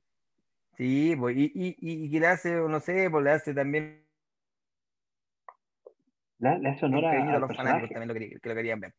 Sí, 0.77 1.15
pues, 1.17 1.35
y, 1.35 1.51
y, 1.55 1.75
y- 1.79 2.11
que 2.11 2.19
le 2.19 2.27
hace, 2.27 2.51
no 2.53 2.79
sé, 2.79 3.09
pues 3.09 3.23
le 3.23 3.31
hace 3.31 3.53
también 3.55 4.05
hace 6.39 6.85
un 6.85 6.93
honor 6.93 7.05
a- 7.15 7.39
los 7.39 7.55
fanáticos 7.57 7.89
también 7.89 8.07
lo 8.07 8.13
que 8.13 8.37
lo 8.49 8.55
querían 8.55 8.79
ver. 8.79 8.93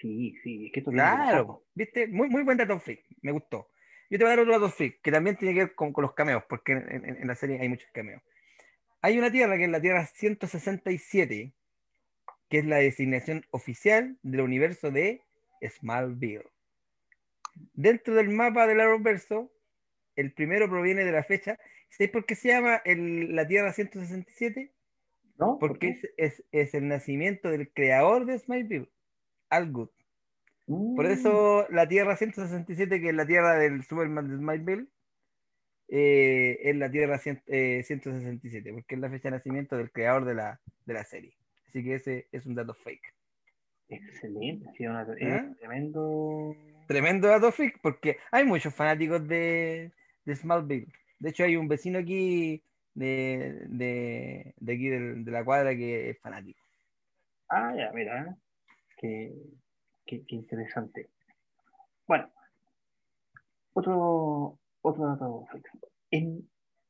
Sí, 0.00 0.34
sí, 0.42 0.66
es 0.66 0.72
que 0.72 0.80
esto 0.80 0.90
Claro. 0.90 1.66
¿viste? 1.74 2.08
Muy, 2.08 2.30
muy 2.30 2.42
buen 2.44 2.56
dato 2.56 2.80
freak, 2.80 3.04
me 3.20 3.30
gustó. 3.32 3.68
Yo 4.08 4.16
te 4.18 4.24
voy 4.24 4.32
a 4.32 4.36
dar 4.36 4.40
otro 4.40 4.52
dato 4.58 4.70
freak, 4.70 5.02
que 5.02 5.12
también 5.12 5.36
tiene 5.36 5.52
que 5.54 5.60
ver 5.66 5.74
con, 5.74 5.92
con 5.92 6.00
los 6.02 6.14
cameos, 6.14 6.44
porque 6.48 6.72
en, 6.72 7.04
en- 7.04 7.16
en 7.18 7.28
la 7.28 7.34
serie 7.34 7.60
hay 7.60 7.68
muchos 7.68 7.90
cameos. 7.92 8.22
Hay 9.02 9.18
una 9.18 9.30
tierra 9.30 9.58
que 9.58 9.64
es 9.64 9.70
la 9.70 9.80
Tierra 9.82 10.06
167, 10.06 11.52
que 12.52 12.58
es 12.58 12.66
la 12.66 12.76
designación 12.76 13.46
oficial 13.50 14.18
del 14.22 14.42
universo 14.42 14.90
de 14.90 15.22
Smallville. 15.66 16.44
Dentro 17.72 18.14
del 18.14 18.28
mapa 18.28 18.66
del 18.66 18.78
Arrowverso, 18.80 19.50
el 20.16 20.34
primero 20.34 20.68
proviene 20.68 21.02
de 21.06 21.12
la 21.12 21.24
fecha. 21.24 21.58
¿Sabes 21.88 22.10
por 22.10 22.26
qué 22.26 22.34
se 22.34 22.48
llama 22.48 22.82
el- 22.84 23.34
la 23.34 23.46
Tierra 23.46 23.72
167? 23.72 24.70
¿No? 25.38 25.58
¿Por 25.58 25.70
Porque 25.70 25.88
es, 25.88 26.06
es- 26.18 26.44
es 26.52 26.74
el 26.74 26.88
nacimiento 26.88 27.48
del 27.50 27.70
creador 27.72 28.26
de 28.26 28.38
Smallville, 28.38 28.90
Al 29.48 29.72
Good. 29.72 29.88
Por 30.66 31.06
Mm, 31.06 31.10
eso 31.10 31.66
la 31.70 31.88
Tierra 31.88 32.16
167, 32.18 33.00
que 33.00 33.08
es 33.08 33.14
la 33.14 33.26
Tierra 33.26 33.56
del 33.56 33.82
Superman 33.82 34.28
de 34.28 34.36
Smallville, 34.36 34.88
eh, 35.88 36.58
es 36.64 36.76
la 36.76 36.90
Tierra 36.90 37.18
100 37.18 37.42
eh, 37.46 37.82
167, 37.82 38.74
porque 38.74 38.94
es 38.94 39.00
la 39.00 39.08
fecha 39.08 39.30
de 39.30 39.36
nacimiento 39.38 39.78
del 39.78 39.90
creador 39.90 40.26
de 40.26 40.34
la, 40.34 40.60
de 40.84 40.92
la 40.92 41.04
serie. 41.04 41.34
Así 41.72 41.82
que 41.82 41.94
ese 41.94 42.28
es 42.32 42.44
un 42.44 42.54
dato 42.54 42.74
fake. 42.74 43.14
Excelente, 43.88 44.68
ha 44.68 44.72
sido 44.74 44.90
una- 44.90 45.06
¿Eh? 45.18 45.36
es 45.52 45.58
tremendo. 45.58 46.54
Tremendo 46.86 47.28
dato 47.28 47.50
fake, 47.50 47.80
porque 47.80 48.18
hay 48.30 48.44
muchos 48.44 48.74
fanáticos 48.74 49.26
de, 49.26 49.90
de 50.26 50.36
Smallville. 50.36 50.92
De 51.18 51.30
hecho, 51.30 51.44
hay 51.44 51.56
un 51.56 51.68
vecino 51.68 51.98
aquí 51.98 52.62
de, 52.92 53.64
de, 53.68 54.52
de 54.58 54.72
aquí 54.74 54.88
de 54.90 55.30
la 55.30 55.42
cuadra 55.42 55.74
que 55.74 56.10
es 56.10 56.18
fanático. 56.20 56.60
Ah, 57.48 57.72
ya, 57.74 57.90
mira, 57.94 58.36
qué, 58.98 59.32
qué- 60.04 60.26
qué 60.26 60.34
interesante. 60.34 61.08
Bueno, 62.06 62.30
otro, 63.72 64.58
otro 64.82 65.06
dato. 65.06 65.46
En, 66.10 66.46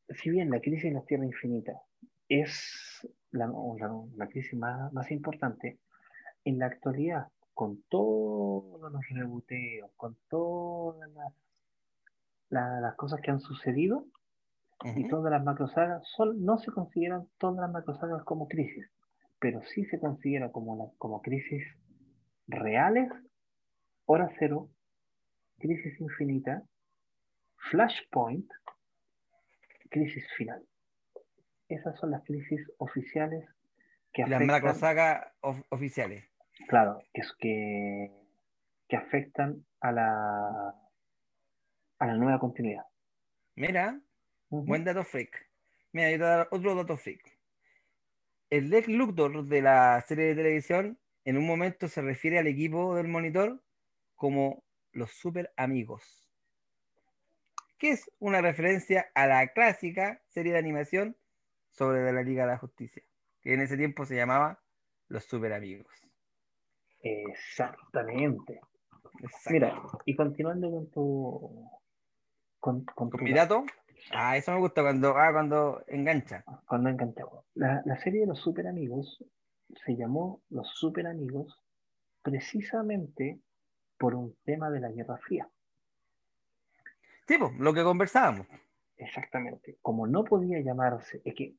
si 0.08 0.30
bien 0.30 0.50
la 0.50 0.60
crisis 0.60 0.86
en 0.86 0.94
la 0.94 1.04
Tierra 1.04 1.24
Infinita 1.24 1.80
es 2.28 3.06
la, 3.32 3.46
la- 3.46 4.04
la 4.16 4.26
crisis 4.28 4.58
más, 4.58 4.92
más 4.92 5.10
importante, 5.10 5.78
en 6.44 6.58
la 6.58 6.66
actualidad, 6.66 7.28
con 7.54 7.82
todos 7.88 8.80
los 8.92 9.02
reboteos, 9.10 9.90
con 9.96 10.16
todas 10.28 11.10
las, 11.10 11.32
la- 12.50 12.80
las 12.80 12.94
cosas 12.96 13.20
que 13.20 13.30
han 13.30 13.40
sucedido, 13.40 14.06
y 14.84 15.00
Ujú. 15.02 15.08
todas 15.10 15.30
las 15.30 15.44
macrosagas 15.44 16.02
son, 16.16 16.44
no 16.44 16.58
se 16.58 16.72
consideran 16.72 17.28
todas 17.38 17.56
las 17.60 17.70
macrosagas 17.70 18.24
como 18.24 18.48
crisis, 18.48 18.90
pero 19.38 19.62
sí 19.62 19.84
se 19.84 20.00
considera 20.00 20.50
como, 20.50 20.72
una- 20.72 20.92
como 20.98 21.22
crisis 21.22 21.62
reales, 22.48 23.08
hora 24.06 24.28
cero, 24.38 24.68
crisis 25.58 26.00
infinita, 26.00 26.64
flashpoint, 27.70 28.50
crisis 29.88 30.24
final. 30.36 30.66
Esas 31.74 31.98
son 31.98 32.10
las 32.10 32.22
crisis 32.24 32.60
oficiales 32.78 33.48
que 34.12 34.22
Y 34.22 34.24
las 34.26 34.36
afectan, 34.36 34.46
macrosagas 34.46 35.26
of- 35.40 35.62
oficiales. 35.70 36.24
claro, 36.68 37.02
que, 37.14 37.22
que, 37.38 38.10
que 38.88 38.96
afectan 38.96 39.64
a 39.80 39.92
la, 39.92 40.74
a 41.98 42.06
la 42.06 42.14
nueva 42.14 42.38
continuidad. 42.38 42.84
Mira. 43.56 44.00
Buen 44.50 44.84
dato 44.84 45.02
freak. 45.02 45.48
Mira, 45.92 46.10
yo 46.10 46.18
te 46.18 46.22
voy 46.24 46.26
a 46.32 46.36
dar 46.36 46.48
otro 46.50 46.74
dato 46.74 46.96
freak. 46.98 47.38
El 48.50 48.68
Lex 48.68 48.86
Luthor 48.88 49.46
de 49.46 49.62
la 49.62 49.98
serie 50.06 50.26
de 50.26 50.34
televisión 50.34 50.98
en 51.24 51.38
un 51.38 51.46
momento 51.46 51.88
se 51.88 52.02
refiere 52.02 52.38
al 52.38 52.46
equipo 52.46 52.94
del 52.96 53.08
monitor 53.08 53.62
como 54.14 54.62
los 54.92 55.10
super 55.12 55.54
amigos. 55.56 56.28
Que 57.78 57.92
es 57.92 58.10
una 58.18 58.42
referencia 58.42 59.10
a 59.14 59.26
la 59.26 59.46
clásica 59.54 60.20
serie 60.28 60.52
de 60.52 60.58
animación 60.58 61.16
sobre 61.72 62.12
la 62.12 62.22
Liga 62.22 62.44
de 62.44 62.52
la 62.52 62.58
Justicia, 62.58 63.02
que 63.40 63.54
en 63.54 63.60
ese 63.60 63.76
tiempo 63.76 64.04
se 64.04 64.16
llamaba 64.16 64.60
Los 65.08 65.24
Super 65.24 65.52
Amigos. 65.52 65.86
Exactamente. 67.00 68.60
Exacto. 69.20 69.50
Mira, 69.50 69.82
y 70.04 70.14
continuando 70.14 70.70
con 70.70 70.90
tu. 70.90 71.68
Con, 72.60 72.84
con 72.84 73.10
Con 73.10 73.18
tu 73.18 73.24
mi 73.24 73.32
dato, 73.32 73.64
ah, 74.12 74.36
eso 74.36 74.52
me 74.52 74.60
gusta 74.60 74.82
cuando, 74.82 75.16
ah, 75.16 75.32
cuando 75.32 75.84
engancha. 75.88 76.44
Cuando 76.66 76.90
encantado. 76.90 77.44
La, 77.54 77.82
la 77.84 77.96
serie 77.96 78.20
de 78.20 78.28
los 78.28 78.38
super 78.38 78.68
amigos 78.68 79.24
se 79.84 79.96
llamó 79.96 80.42
Los 80.48 80.70
Super 80.74 81.06
Amigos 81.06 81.58
precisamente 82.22 83.40
por 83.98 84.14
un 84.14 84.36
tema 84.44 84.70
de 84.70 84.80
la 84.80 84.90
Guerra 84.90 85.16
Fría. 85.18 85.48
Sí, 87.26 87.36
pues, 87.38 87.52
lo 87.58 87.74
que 87.74 87.82
conversábamos. 87.82 88.46
Exactamente. 88.96 89.78
Como 89.82 90.06
no 90.06 90.24
podía 90.24 90.60
llamarse, 90.60 91.22
es 91.24 91.34
que 91.34 91.56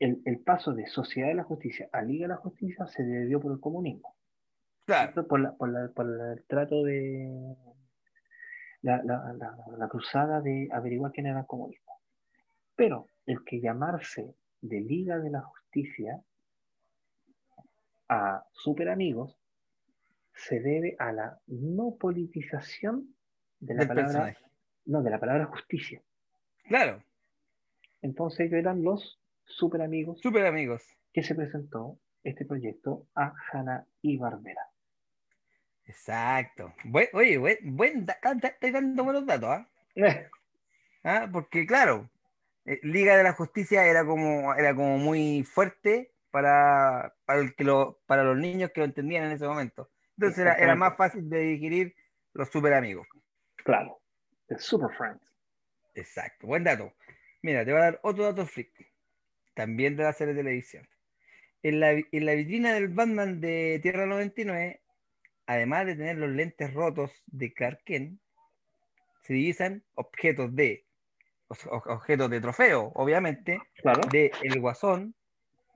el, 0.00 0.22
el 0.24 0.38
paso 0.40 0.72
de 0.74 0.86
Sociedad 0.86 1.28
de 1.28 1.34
la 1.34 1.44
Justicia 1.44 1.88
a 1.92 2.02
Liga 2.02 2.24
de 2.24 2.34
la 2.34 2.36
Justicia 2.40 2.86
se 2.86 3.02
debió 3.02 3.40
por 3.40 3.52
el 3.52 3.60
comunismo. 3.60 4.14
Claro. 4.86 5.26
Por, 5.26 5.40
la- 5.40 5.52
por 5.52 5.68
la- 5.70 5.88
por 5.88 6.06
el 6.06 6.44
trato 6.44 6.82
de 6.84 7.56
la, 8.82 9.02
la- 9.02 9.88
cruzada 9.88 10.40
de 10.40 10.68
averiguar 10.72 11.12
quién 11.12 11.26
era 11.26 11.40
el 11.40 11.46
comunismo. 11.46 12.00
Pero 12.76 13.08
el 13.26 13.44
que 13.44 13.60
llamarse 13.60 14.34
de 14.60 14.80
Liga 14.80 15.18
de 15.18 15.30
la 15.30 15.42
Justicia 15.42 16.22
a 18.08 18.44
Super 18.52 18.88
Amigos 18.88 19.36
se 20.34 20.60
debe 20.60 20.96
a 20.98 21.12
la 21.12 21.38
no 21.48 21.96
politización 21.96 23.14
de 23.60 23.74
la 23.74 23.80
del 23.80 23.88
palabra, 23.88 24.06
personaje. 24.12 24.44
no, 24.86 25.02
de 25.02 25.10
la 25.10 25.18
palabra 25.20 25.46
justicia. 25.46 26.00
Claro, 26.64 27.02
Entonces 28.02 28.40
ellos 28.46 28.60
eran 28.60 28.82
los 28.84 29.18
Super 29.48 29.82
Amigos 29.82 30.20
super 30.20 30.46
amigos. 30.46 30.82
que 31.12 31.22
se 31.22 31.34
presentó 31.34 31.98
este 32.22 32.44
proyecto 32.44 33.06
a 33.14 33.32
Hanna 33.52 33.86
y 34.02 34.16
Barbera. 34.18 34.62
Exacto. 35.86 36.74
Buen- 36.84 37.08
oye, 37.12 37.38
buen, 37.38 37.56
buen 37.62 38.04
da- 38.06 38.18
da- 38.22 38.34
da- 38.34 38.48
estoy 38.48 38.70
dando 38.70 39.04
buenos 39.04 39.26
datos, 39.26 39.48
¿ah? 39.48 39.68
¿Ah? 41.04 41.28
Porque 41.32 41.66
claro, 41.66 42.10
eh, 42.66 42.78
Liga 42.82 43.16
de 43.16 43.22
la 43.22 43.32
Justicia 43.32 43.86
era 43.86 44.04
como, 44.04 44.54
era 44.54 44.74
como 44.74 44.98
muy 44.98 45.44
fuerte 45.44 46.12
para, 46.30 47.14
para, 47.24 47.40
el 47.40 47.54
que 47.54 47.64
lo, 47.64 48.00
para 48.06 48.22
los 48.24 48.36
niños 48.36 48.70
que 48.72 48.80
lo 48.80 48.86
entendían 48.86 49.24
en 49.24 49.32
ese 49.32 49.46
momento. 49.46 49.90
Entonces 50.18 50.40
era, 50.40 50.54
era 50.54 50.74
más 50.74 50.96
fácil 50.96 51.28
de 51.30 51.38
digerir 51.40 51.94
los 52.34 52.50
super 52.50 52.74
amigos. 52.74 53.06
Claro, 53.64 54.00
The 54.48 54.58
Super 54.58 54.90
Friends. 54.96 55.22
Exacto, 55.94 56.46
buen 56.46 56.64
dato. 56.64 56.92
Mira, 57.42 57.64
te 57.64 57.72
voy 57.72 57.80
a 57.80 57.84
dar 57.84 58.00
otro 58.02 58.24
dato 58.24 58.44
freak, 58.44 58.70
también 59.58 59.96
de 59.96 60.04
la 60.04 60.12
serie 60.12 60.34
de 60.34 60.40
televisión. 60.44 60.88
En 61.64 61.80
la, 61.80 61.90
en 61.90 62.26
la 62.26 62.34
vitrina 62.34 62.72
del 62.74 62.86
Batman 62.86 63.40
de 63.40 63.80
Tierra 63.82 64.06
99, 64.06 64.80
además 65.46 65.84
de 65.84 65.96
tener 65.96 66.16
los 66.16 66.30
lentes 66.30 66.72
rotos 66.72 67.10
de 67.26 67.52
Clark 67.52 67.82
Kent, 67.84 68.20
se 69.22 69.32
divisan 69.34 69.82
objetos 69.94 70.54
de 70.54 70.86
objetos 71.48 72.30
de 72.30 72.40
trofeo, 72.40 72.92
obviamente, 72.94 73.60
Claro. 73.74 74.02
de 74.12 74.30
El 74.44 74.60
Guasón, 74.60 75.16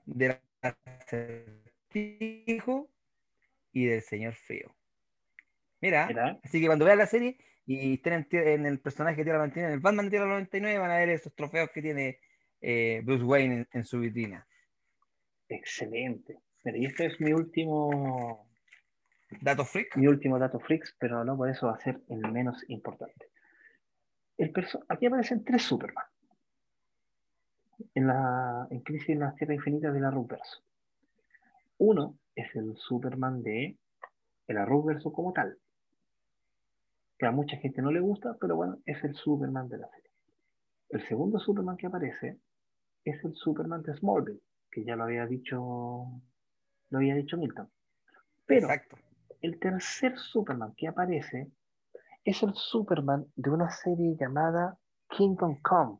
del 0.07 0.39
Acertijo 1.91 2.89
y 3.73 3.87
del 3.87 4.03
Señor 4.03 4.35
Frío. 4.35 4.77
Mira, 5.81 6.07
Mira. 6.07 6.39
así 6.45 6.61
que 6.61 6.67
cuando 6.67 6.85
vean 6.85 6.99
la 6.99 7.07
serie 7.07 7.37
y 7.67 7.95
estén 7.95 8.13
en, 8.13 8.27
en 8.31 8.67
el 8.67 8.79
personaje 8.79 9.17
de 9.17 9.25
Tierra 9.25 9.39
99, 9.39 9.67
en 9.73 9.75
el 9.75 9.81
Batman 9.81 10.05
de 10.05 10.11
Tierra 10.11 10.27
99, 10.29 10.79
van 10.79 10.91
a 10.93 10.99
ver 10.99 11.09
esos 11.09 11.35
trofeos 11.35 11.71
que 11.71 11.83
tiene 11.83 12.21
eh, 12.63 13.03
Bruce 13.05 13.25
Wayne 13.25 13.55
en, 13.55 13.69
en 13.73 13.85
su 13.85 14.01
vitrina. 14.01 14.47
Excelente. 15.49 16.39
Y 16.65 16.87
este 16.87 17.07
es 17.07 17.21
mi 17.21 17.33
último, 17.33 18.47
Dato 19.41 19.65
freak. 19.65 19.97
mi 19.97 20.07
último 20.07 20.39
dato 20.39 20.61
freaks, 20.61 20.95
pero 20.99 21.25
no 21.25 21.37
por 21.37 21.49
eso 21.49 21.67
va 21.67 21.75
a 21.75 21.81
ser 21.81 22.01
el 22.09 22.31
menos 22.31 22.63
importante. 22.69 23.31
el 24.37 24.53
aquí 24.89 25.07
aparecen 25.07 25.45
tres 25.45 25.63
Superman. 25.63 26.05
En, 27.95 28.07
la, 28.07 28.69
en 28.71 28.81
Crisis 28.81 29.11
en 29.11 29.21
la 29.21 29.35
Tierra 29.35 29.55
Infinita 29.55 29.91
del 29.91 30.05
Arrowverso. 30.05 30.63
Uno 31.79 32.19
es 32.35 32.55
el 32.55 32.77
Superman 32.77 33.43
de 33.43 33.77
el 34.47 34.57
Arrowverso 34.57 35.13
como 35.13 35.33
tal. 35.33 35.59
Que 37.19 37.27
a 37.27 37.33
mucha 37.33 37.57
gente 37.57 37.83
no 37.83 37.91
le 37.91 38.01
gusta, 38.01 38.37
pero 38.41 38.55
bueno, 38.55 38.79
es 38.87 39.03
el 39.03 39.17
Superman 39.17 39.69
de 39.69 39.79
la 39.79 39.89
serie. 39.89 40.11
El 40.91 41.07
segundo 41.09 41.41
Superman 41.41 41.77
que 41.77 41.87
aparece 41.87 42.39
es 43.05 43.25
el 43.25 43.35
Superman 43.35 43.83
de 43.83 43.95
Smallville, 43.97 44.43
que 44.71 44.85
ya 44.85 44.97
lo 44.97 45.05
había 45.05 45.27
dicho, 45.27 45.59
lo 46.91 46.99
había 46.99 47.15
dicho 47.15 47.37
Milton. 47.37 47.71
Pero 48.47 48.67
Exacto. 48.69 48.97
el 49.41 49.59
tercer 49.59 50.19
Superman 50.19 50.75
que 50.77 50.89
aparece 50.89 51.51
es 52.25 52.43
el 52.43 52.55
Superman 52.55 53.27
de 53.35 53.51
una 53.51 53.71
serie 53.71 54.17
llamada 54.19 54.79
Kingdom 55.09 55.61
Come 55.63 55.99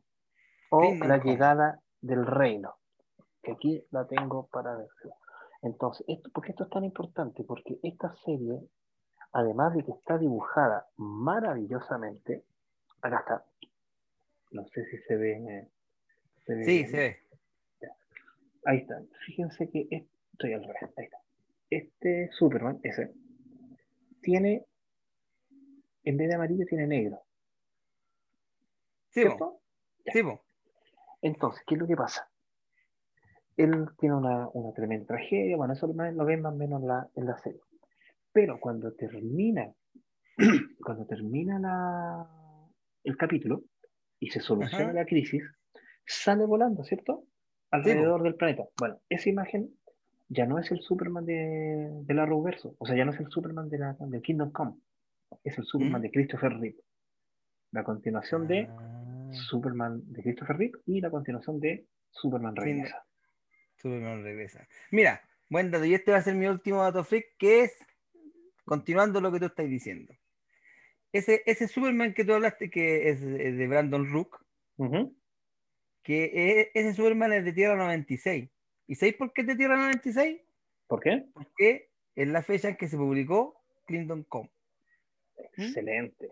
o 0.69 0.81
Kingdom 0.81 1.07
La 1.09 1.19
Come. 1.19 1.31
llegada 1.31 1.79
del 2.01 2.25
reino. 2.25 2.75
Que 3.41 3.51
aquí 3.51 3.85
la 3.91 4.07
tengo 4.07 4.47
para 4.47 4.75
ver. 4.77 4.87
Entonces, 5.61 6.05
esto, 6.07 6.29
¿por 6.31 6.43
qué 6.45 6.51
esto 6.51 6.63
es 6.63 6.69
tan 6.69 6.85
importante? 6.85 7.43
Porque 7.43 7.77
esta 7.83 8.13
serie, 8.23 8.61
además 9.33 9.73
de 9.75 9.83
que 9.83 9.91
está 9.91 10.17
dibujada 10.17 10.87
maravillosamente, 10.97 12.45
acá 13.01 13.19
está. 13.19 13.45
No 14.51 14.65
sé 14.67 14.85
si 14.85 14.97
se 14.99 15.15
ve. 15.17 15.69
Se 16.45 16.63
Sí, 16.63 16.71
bien. 16.77 16.89
se 16.89 16.97
ve. 16.97 17.19
Ahí 18.65 18.77
está. 18.77 19.01
Fíjense 19.25 19.69
que 19.69 19.87
es- 19.91 20.05
estoy 20.33 20.53
al 20.53 20.61
revés. 20.63 20.83
Ahí 20.97 21.05
está. 21.05 21.17
Este 21.69 22.29
Superman, 22.31 22.79
ese, 22.83 23.13
tiene, 24.21 24.65
en 26.03 26.17
vez 26.17 26.29
de 26.29 26.35
amarillo, 26.35 26.65
tiene 26.65 26.87
negro. 26.87 27.21
Sí. 29.09 29.23
Sí. 30.05 30.21
Entonces, 31.21 31.63
¿qué 31.67 31.75
es 31.75 31.81
lo 31.81 31.87
que 31.87 31.95
pasa? 31.95 32.29
Él 33.55 33.87
tiene 33.99 34.15
una, 34.15 34.49
una 34.53 34.73
tremenda 34.73 35.05
tragedia, 35.07 35.55
bueno, 35.55 35.73
eso 35.73 35.87
lo, 35.87 36.25
ven 36.25 36.41
más 36.41 36.53
o 36.53 36.55
menos 36.55 36.81
en 36.81 36.87
la, 36.87 37.09
en 37.15 37.25
la 37.25 37.37
serie. 37.39 37.61
Pero 38.31 38.59
cuando 38.59 38.93
termina, 38.93 39.71
cuando 40.83 41.05
termina 41.05 41.59
la, 41.59 42.27
el 43.03 43.15
capítulo 43.15 43.61
y 44.19 44.29
se 44.31 44.39
soluciona 44.39 44.85
Ajá. 44.85 44.93
la 44.93 45.05
crisis, 45.05 45.43
sale 46.05 46.45
volando, 46.45 46.83
¿cierto? 46.83 47.25
Alrededor 47.71 48.23
del 48.23 48.35
planeta. 48.35 48.63
Bueno, 48.77 49.01
esa 49.09 49.29
imagen 49.29 49.75
ya 50.29 50.45
no 50.45 50.59
es 50.59 50.71
el 50.71 50.81
Superman 50.81 51.25
de, 51.25 51.89
del 52.03 52.19
Arrowverso, 52.19 52.75
o 52.77 52.85
sea, 52.85 52.95
ya 52.95 53.05
no 53.05 53.11
es 53.13 53.19
el 53.19 53.29
Superman 53.29 53.69
de 53.69 53.77
la, 53.79 53.95
del 53.99 54.21
Kingdom 54.21 54.51
Come, 54.51 54.75
es 55.43 55.57
el 55.57 55.65
Superman 55.65 56.01
¿Mm? 56.01 56.03
de 56.03 56.11
Christopher 56.11 56.51
Reeve. 56.53 56.77
La 57.71 57.83
continuación 57.83 58.47
de 58.47 58.67
Ah, 58.69 59.29
Superman 59.33 60.01
de 60.13 60.21
Christopher 60.21 60.57
Reeve 60.57 60.79
y 60.85 61.01
la 61.01 61.09
continuación 61.09 61.59
de 61.59 61.87
Superman 62.11 62.55
Sí, 62.55 62.63
Regresa. 62.63 63.05
Superman 63.75 64.23
regresa. 64.23 64.67
Mira, 64.91 65.21
buen 65.49 65.71
dato. 65.71 65.83
Y 65.85 65.95
este 65.95 66.11
va 66.11 66.17
a 66.17 66.21
ser 66.21 66.35
mi 66.35 66.45
último 66.45 66.83
dato 66.83 67.03
freak, 67.03 67.35
que 67.37 67.63
es, 67.63 67.75
continuando 68.65 69.19
lo 69.19 69.31
que 69.31 69.39
tú 69.39 69.45
estás 69.47 69.67
diciendo. 69.67 70.13
Ese, 71.11 71.41
ese 71.47 71.67
Superman 71.67 72.13
que 72.13 72.23
tú 72.23 72.33
hablaste, 72.33 72.69
que 72.69 73.09
es 73.09 73.21
de 73.21 73.67
Brandon 73.67 74.07
Rook, 74.07 74.45
Ujú. 74.77 75.15
Que 76.03 76.59
es- 76.61 76.67
ese 76.73 76.93
Superman 76.93 77.33
es 77.33 77.45
de 77.45 77.53
Tierra 77.53 77.75
96. 77.75 78.49
¿Y 78.87 78.95
sabéis 78.95 79.15
por 79.15 79.31
qué 79.33 79.41
es 79.41 79.47
de 79.47 79.55
Tierra 79.55 79.77
96? 79.77 80.41
¿Por 80.87 80.99
qué? 81.01 81.25
Porque 81.33 81.89
es 82.15 82.27
la 82.27 82.43
fecha 82.43 82.69
en 82.69 82.75
que 82.75 82.87
se 82.87 82.97
publicó 82.97 83.55
Clinton 83.85 84.23
Com. 84.23 84.47
Excelente. 85.57 86.29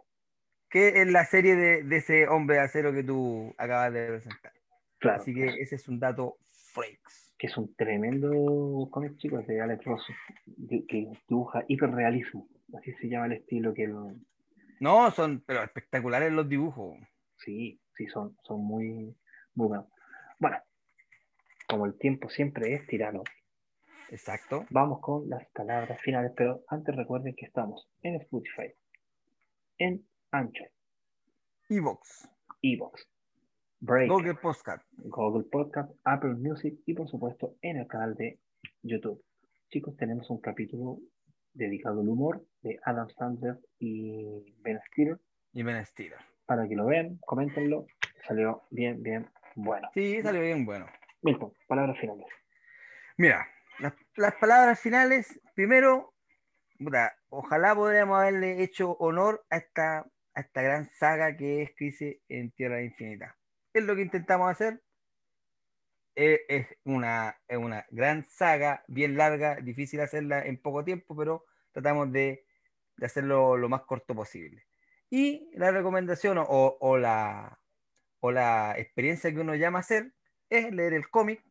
que 0.70 1.02
es 1.02 1.08
la 1.12 1.26
serie 1.26 1.56
de, 1.56 1.84
de 1.84 1.98
ese 1.98 2.28
hombre 2.30 2.56
de 2.56 2.62
acero 2.62 2.94
que 2.94 3.04
tú 3.04 3.54
acabas 3.58 3.92
de 3.92 4.08
presentar. 4.08 4.54
Claro. 5.00 5.22
Así 5.22 5.34
que 5.34 5.48
ese 5.62 5.76
es 5.76 5.88
un 5.90 6.00
dato 6.00 6.38
freaks. 6.52 7.36
Que 7.38 7.48
es 7.48 7.58
un 7.58 7.76
tremendo 7.76 8.88
cómic, 8.90 9.18
chicos, 9.18 9.46
de 9.48 9.60
Alex 9.60 9.84
Ross, 9.84 10.06
que, 10.70 10.86
que 10.86 11.08
dibuja 11.28 11.66
hiperrealismo. 11.68 12.48
Así 12.78 12.94
se 12.94 13.10
llama 13.10 13.26
el 13.26 13.34
estilo 13.34 13.74
que 13.74 13.86
lo- 13.88 14.16
No, 14.80 15.12
son 15.12 15.44
pero 15.46 15.62
espectaculares 15.62 16.32
los 16.32 16.48
dibujos. 16.48 16.98
Sí, 17.36 17.82
sí, 17.98 18.08
son, 18.08 18.38
son 18.44 18.64
muy, 18.64 19.14
buenos. 19.54 19.86
Bueno, 20.40 20.58
como 21.68 21.86
el 21.86 21.98
tiempo 21.98 22.30
siempre 22.30 22.74
es 22.74 22.86
tirano, 22.88 23.24
Exacto. 24.10 24.66
vamos 24.70 25.00
con 25.02 25.30
las 25.30 25.48
palabras 25.52 26.02
finales, 26.02 26.32
pero 26.36 26.64
antes 26.68 26.96
recuerden 26.96 27.36
que 27.36 27.46
estamos 27.46 27.88
en 28.02 28.16
Spotify, 28.16 28.74
en 29.78 30.06
Anchor, 30.32 30.70
Evox, 31.70 32.28
Evox, 32.62 33.08
Break, 33.80 34.10
Google 34.10 34.36
Podcast. 34.36 34.84
Google 34.98 35.46
Podcast, 35.50 35.92
Apple 36.04 36.36
Music 36.36 36.80
y 36.86 36.94
por 36.94 37.08
supuesto 37.10 37.56
en 37.62 37.78
el 37.78 37.88
canal 37.88 38.16
de 38.16 38.40
YouTube. 38.84 39.24
Chicos, 39.70 39.96
tenemos 39.96 40.30
un 40.30 40.42
capítulo 40.42 40.98
dedicado 41.54 42.02
al 42.02 42.10
humor 42.10 42.46
de 42.62 42.80
Adam 42.84 43.10
Sandler 43.10 43.60
y 43.80 44.54
Ben 44.60 44.80
Stiller 44.88 45.20
y 45.54 45.64
Ben 45.64 45.86
Stiller. 45.86 46.20
para 46.46 46.68
que 46.68 46.76
lo 46.76 46.86
vean, 46.86 47.18
coméntenlo. 47.26 47.86
Salió 48.28 48.64
bien, 48.70 49.02
bien 49.02 49.28
bueno. 49.56 49.90
Sí, 49.94 50.22
salió 50.22 50.42
bien 50.42 50.66
bueno. 50.66 50.88
Milton, 51.22 51.54
palabras 51.68 52.00
finales. 52.00 52.26
Mira, 53.18 53.48
las, 53.80 53.94
las 54.16 54.36
palabras 54.36 54.80
finales, 54.80 55.40
primero, 55.56 56.14
puta, 56.80 57.16
ojalá 57.30 57.76
podríamos 57.76 58.20
haberle 58.20 58.64
hecho 58.64 58.94
honor 58.98 59.46
a 59.50 59.58
esta, 59.58 60.00
a 60.34 60.42
esta 60.42 60.62
gran 60.62 60.90
saga 60.90 61.38
que 61.38 61.62
es 61.62 61.72
Crisis 61.76 62.18
en 62.28 62.52
Tierra 62.52 62.82
Infinita. 62.82 63.38
Es 63.74 63.84
lo 63.84 63.96
que 63.96 64.02
intentamos 64.02 64.50
hacer. 64.52 64.82
Eh, 66.16 66.42
Es, 66.50 66.68
una, 66.84 67.40
es 67.48 67.58
una 67.58 67.86
gran 67.90 68.28
saga, 68.30 68.84
bien 68.88 69.16
larga, 69.16 69.56
difícil 69.56 70.02
hacerla 70.02 70.46
en 70.46 70.62
poco 70.62 70.84
tiempo, 70.84 71.16
pero 71.16 71.46
tratamos 71.72 72.12
de, 72.12 72.46
de 72.98 73.06
hacerlo 73.06 73.56
lo 73.56 73.70
más 73.70 73.84
corto 73.84 74.14
posible. 74.14 74.66
Y 75.10 75.50
la 75.54 75.72
recomendación 75.72 76.38
o, 76.38 76.46
o 76.80 76.98
la, 76.98 77.61
o 78.22 78.32
la 78.32 78.76
experiencia 78.78 79.32
que 79.34 79.40
uno 79.42 79.56
llama 79.56 79.80
a 79.80 79.82
hacer 79.82 80.14
es 80.50 80.72
leer 80.74 80.94
el 80.94 81.10
cómic, 81.10 81.44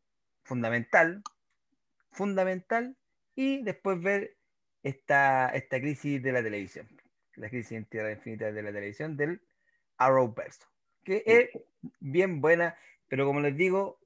fundamental, 0.45 1.23
fundamental, 2.13 2.97
y 3.35 3.63
después 3.63 4.01
ver 4.01 4.37
esta, 4.83 5.49
esta 5.51 5.81
crisis 5.81 6.23
de 6.23 6.33
la 6.33 6.43
televisión, 6.43 6.89
la 7.37 7.49
crisis 7.49 7.73
en 7.73 7.85
Tierra 7.87 8.13
Infinita 8.13 8.53
de 8.53 8.63
la 8.63 8.73
televisión 8.73 9.17
del 9.17 9.43
Arrowverse, 9.99 10.61
que 11.05 11.23
es 11.27 11.51
bien 12.01 12.41
buena, 12.41 12.77
pero 13.09 13.27
como 13.27 13.41
les 13.41 13.57
digo, 13.57 14.01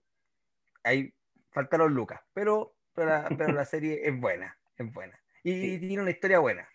hay 0.82 1.14
faltaron 1.50 1.94
lucas, 1.94 2.20
pero, 2.34 2.74
pero, 2.94 3.08
la, 3.10 3.28
pero 3.36 3.52
la 3.52 3.64
serie 3.64 4.00
es 4.08 4.18
buena, 4.18 4.58
es 4.76 4.92
buena. 4.92 5.18
Y, 5.42 5.74
y 5.74 5.78
tiene 5.78 6.02
una 6.02 6.10
historia 6.10 6.38
buena, 6.38 6.68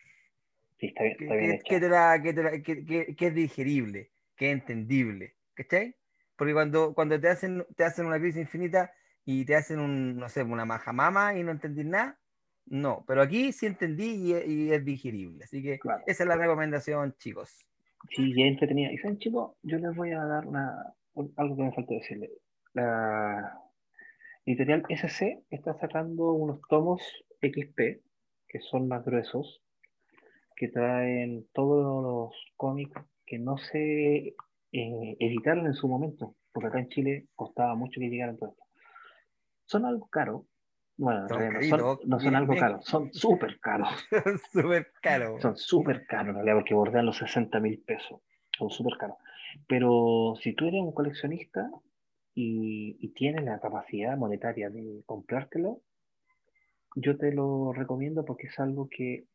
Sí, 0.79 0.87
está 0.87 1.03
bien, 1.03 1.17
que, 1.17 1.23
está 1.25 1.35
bien 1.35 1.49
que- 1.51 1.55
hecho. 1.57 1.65
que 1.69 1.79
te 1.79 1.89
la- 1.89 2.21
que 2.21 2.33
te 2.33 2.43
la- 2.43 2.51
que- 2.61 2.85
que- 2.85 3.15
que 3.15 3.27
es 3.27 3.35
digerible, 3.35 4.11
que 4.35 4.51
es 4.51 4.53
entendible, 4.59 5.35
¿cachai? 5.63 5.95
Porque 6.37 6.53
cuando, 6.53 6.93
cuando 6.93 7.19
te 7.19 7.27
hacen, 7.27 7.65
te 7.75 7.83
hacen 7.83 8.05
una 8.05 8.17
crisis 8.19 8.41
infinita 8.41 8.93
y 9.25 9.43
te 9.45 9.55
hacen 9.55 9.79
un, 9.79 10.15
no 10.17 10.29
sé, 10.29 10.41
una 10.43 10.63
majamama 10.65 11.35
y 11.37 11.43
no 11.43 11.51
entendís 11.51 11.85
nada, 11.85 12.17
no, 12.65 13.03
pero 13.07 13.21
aquí 13.21 13.51
sí 13.51 13.65
entendí 13.65 14.11
y, 14.29 14.33
es- 14.33 14.47
y 14.47 14.71
es 14.71 14.85
digerible. 14.85 15.43
Así 15.43 15.61
que 15.61 15.77
Claro. 15.79 16.01
esa 16.07 16.23
es 16.23 16.29
la 16.29 16.37
recomendación, 16.37 17.13
chicos. 17.17 17.65
Sí, 18.15 18.33
ya 18.35 18.45
entretenida. 18.45 18.91
Y 18.91 18.97
saben, 18.99 19.17
chicos, 19.19 19.55
yo 19.63 19.77
les 19.77 19.93
voy 19.95 20.11
a 20.11 20.23
dar 20.23 20.47
una, 20.47 20.71
un- 21.13 21.33
algo 21.35 21.57
que 21.57 21.63
me 21.63 21.73
faltó 21.73 21.93
decirle. 21.93 22.29
La 22.73 23.53
editorial 24.45 24.83
SC 24.87 25.43
está 25.49 25.73
sacando 25.79 26.31
unos 26.31 26.61
tomos 26.69 27.01
XP, 27.41 28.01
que 28.47 28.59
son 28.71 28.87
más 28.87 29.03
gruesos, 29.03 29.61
que 30.55 30.69
traen 30.69 31.47
todos 31.53 32.03
los 32.03 32.33
cómics 32.55 32.99
que 33.25 33.39
no 33.39 33.57
se 33.57 34.35
eh, 34.71 35.15
editaron 35.19 35.65
en 35.65 35.73
su 35.73 35.87
momento, 35.87 36.35
porque 36.51 36.67
acá 36.67 36.79
en 36.79 36.89
Chile 36.89 37.27
costaba 37.35 37.75
mucho 37.75 37.99
que 37.99 38.09
llegaran 38.09 38.37
todos. 38.37 38.55
Son 39.65 39.85
algo 39.85 40.07
caro. 40.07 40.45
Bueno, 40.97 41.27
realidad 41.27 41.77
no 41.77 41.95
son, 41.95 42.09
no 42.09 42.19
son 42.19 42.35
algo 42.35 42.55
caro, 42.57 42.81
son 42.81 43.13
súper 43.13 43.59
caros. 43.61 43.89
Súper 44.51 44.91
caro. 45.01 45.39
Son 45.39 45.55
súper 45.55 46.05
caros, 46.05 46.29
en 46.29 46.35
realidad, 46.35 46.55
porque 46.55 46.73
bordean 46.73 47.05
los 47.05 47.17
60 47.17 47.57
mil 47.61 47.81
pesos. 47.83 48.19
Son 48.57 48.69
súper 48.69 48.97
caros. 48.97 49.17
Pero 49.65 50.33
si 50.41 50.53
tú 50.53 50.67
eres 50.67 50.81
un 50.81 50.91
coleccionista 50.91 51.71
y, 52.33 52.97
y 52.99 53.13
tienes 53.13 53.45
la 53.45 53.61
capacidad 53.61 54.17
monetaria 54.17 54.69
de 54.69 55.01
comprártelo, 55.05 55.81
yo 56.95 57.17
te 57.17 57.31
lo 57.31 57.71
recomiendo 57.71 58.25
porque 58.25 58.47
es 58.47 58.59
algo 58.59 58.89
que, 58.89 59.25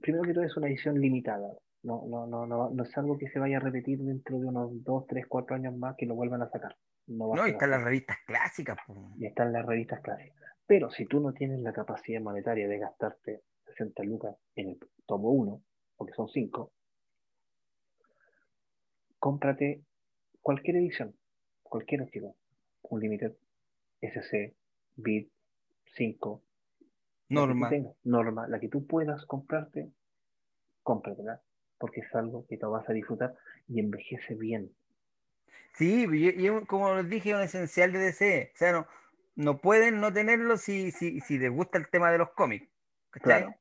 primero 0.00 0.24
que 0.24 0.34
todo, 0.34 0.44
es 0.44 0.56
una 0.56 0.68
edición 0.68 1.00
limitada. 1.00 1.48
No, 1.86 2.02
no, 2.04 2.26
no, 2.26 2.46
no, 2.46 2.70
no 2.70 2.82
es 2.82 2.98
algo 2.98 3.16
que 3.16 3.28
se 3.28 3.38
vaya 3.38 3.58
a 3.58 3.60
repetir 3.60 4.00
dentro 4.00 4.40
de 4.40 4.46
unos 4.46 4.82
2, 4.82 5.06
3, 5.06 5.24
4 5.28 5.54
años 5.54 5.76
más 5.76 5.94
que 5.96 6.04
lo 6.04 6.16
vuelvan 6.16 6.42
a 6.42 6.50
sacar. 6.50 6.76
No, 7.06 7.28
va 7.28 7.34
a 7.34 7.36
No, 7.36 7.46
y 7.46 7.52
están 7.52 7.70
las 7.70 7.84
revistas 7.84 8.16
clásicas. 8.26 8.76
y 9.16 9.24
están 9.26 9.52
las 9.52 9.64
revistas 9.64 10.00
clásicas. 10.00 10.36
Pero 10.66 10.90
si 10.90 11.06
tú 11.06 11.20
no 11.20 11.32
tienes 11.32 11.60
la 11.60 11.72
capacidad 11.72 12.20
monetaria 12.20 12.66
de 12.66 12.78
gastarte 12.80 13.42
60 13.66 14.02
lucas 14.02 14.36
en 14.56 14.70
el 14.70 14.78
tomo 15.06 15.30
1, 15.30 15.62
porque 15.96 16.12
son 16.14 16.28
5, 16.28 16.72
cómprate 19.20 19.84
cualquier 20.40 20.78
edición, 20.78 21.14
cualquier 21.62 22.02
archivo, 22.02 22.34
un 22.82 23.00
Limited, 23.00 23.36
SC, 24.00 24.56
Bit, 24.96 25.30
5, 25.94 26.42
Norma. 27.28 27.70
norma, 28.02 28.48
la 28.48 28.58
que 28.58 28.68
tú 28.68 28.88
puedas 28.88 29.24
comprarte, 29.26 29.92
cómpratela, 30.82 31.40
porque 31.78 32.00
es 32.00 32.14
algo 32.14 32.46
que 32.48 32.56
te 32.56 32.66
vas 32.66 32.88
a 32.88 32.92
disfrutar 32.92 33.34
y 33.68 33.80
envejece 33.80 34.34
bien. 34.34 34.70
Sí, 35.74 36.06
y, 36.10 36.46
y 36.46 36.64
como 36.66 36.94
les 36.94 37.08
dije, 37.08 37.30
es 37.30 37.36
un 37.36 37.42
esencial 37.42 37.92
de 37.92 37.98
DC. 37.98 38.52
O 38.54 38.56
sea, 38.58 38.72
no, 38.72 38.86
no 39.36 39.58
pueden 39.58 40.00
no 40.00 40.12
tenerlo 40.12 40.56
si, 40.56 40.90
si, 40.90 41.20
si 41.20 41.38
les 41.38 41.50
gusta 41.52 41.78
el 41.78 41.88
tema 41.88 42.10
de 42.10 42.18
los 42.18 42.30
cómics. 42.30 42.68
¿cachai? 43.10 43.42
Claro. 43.42 43.54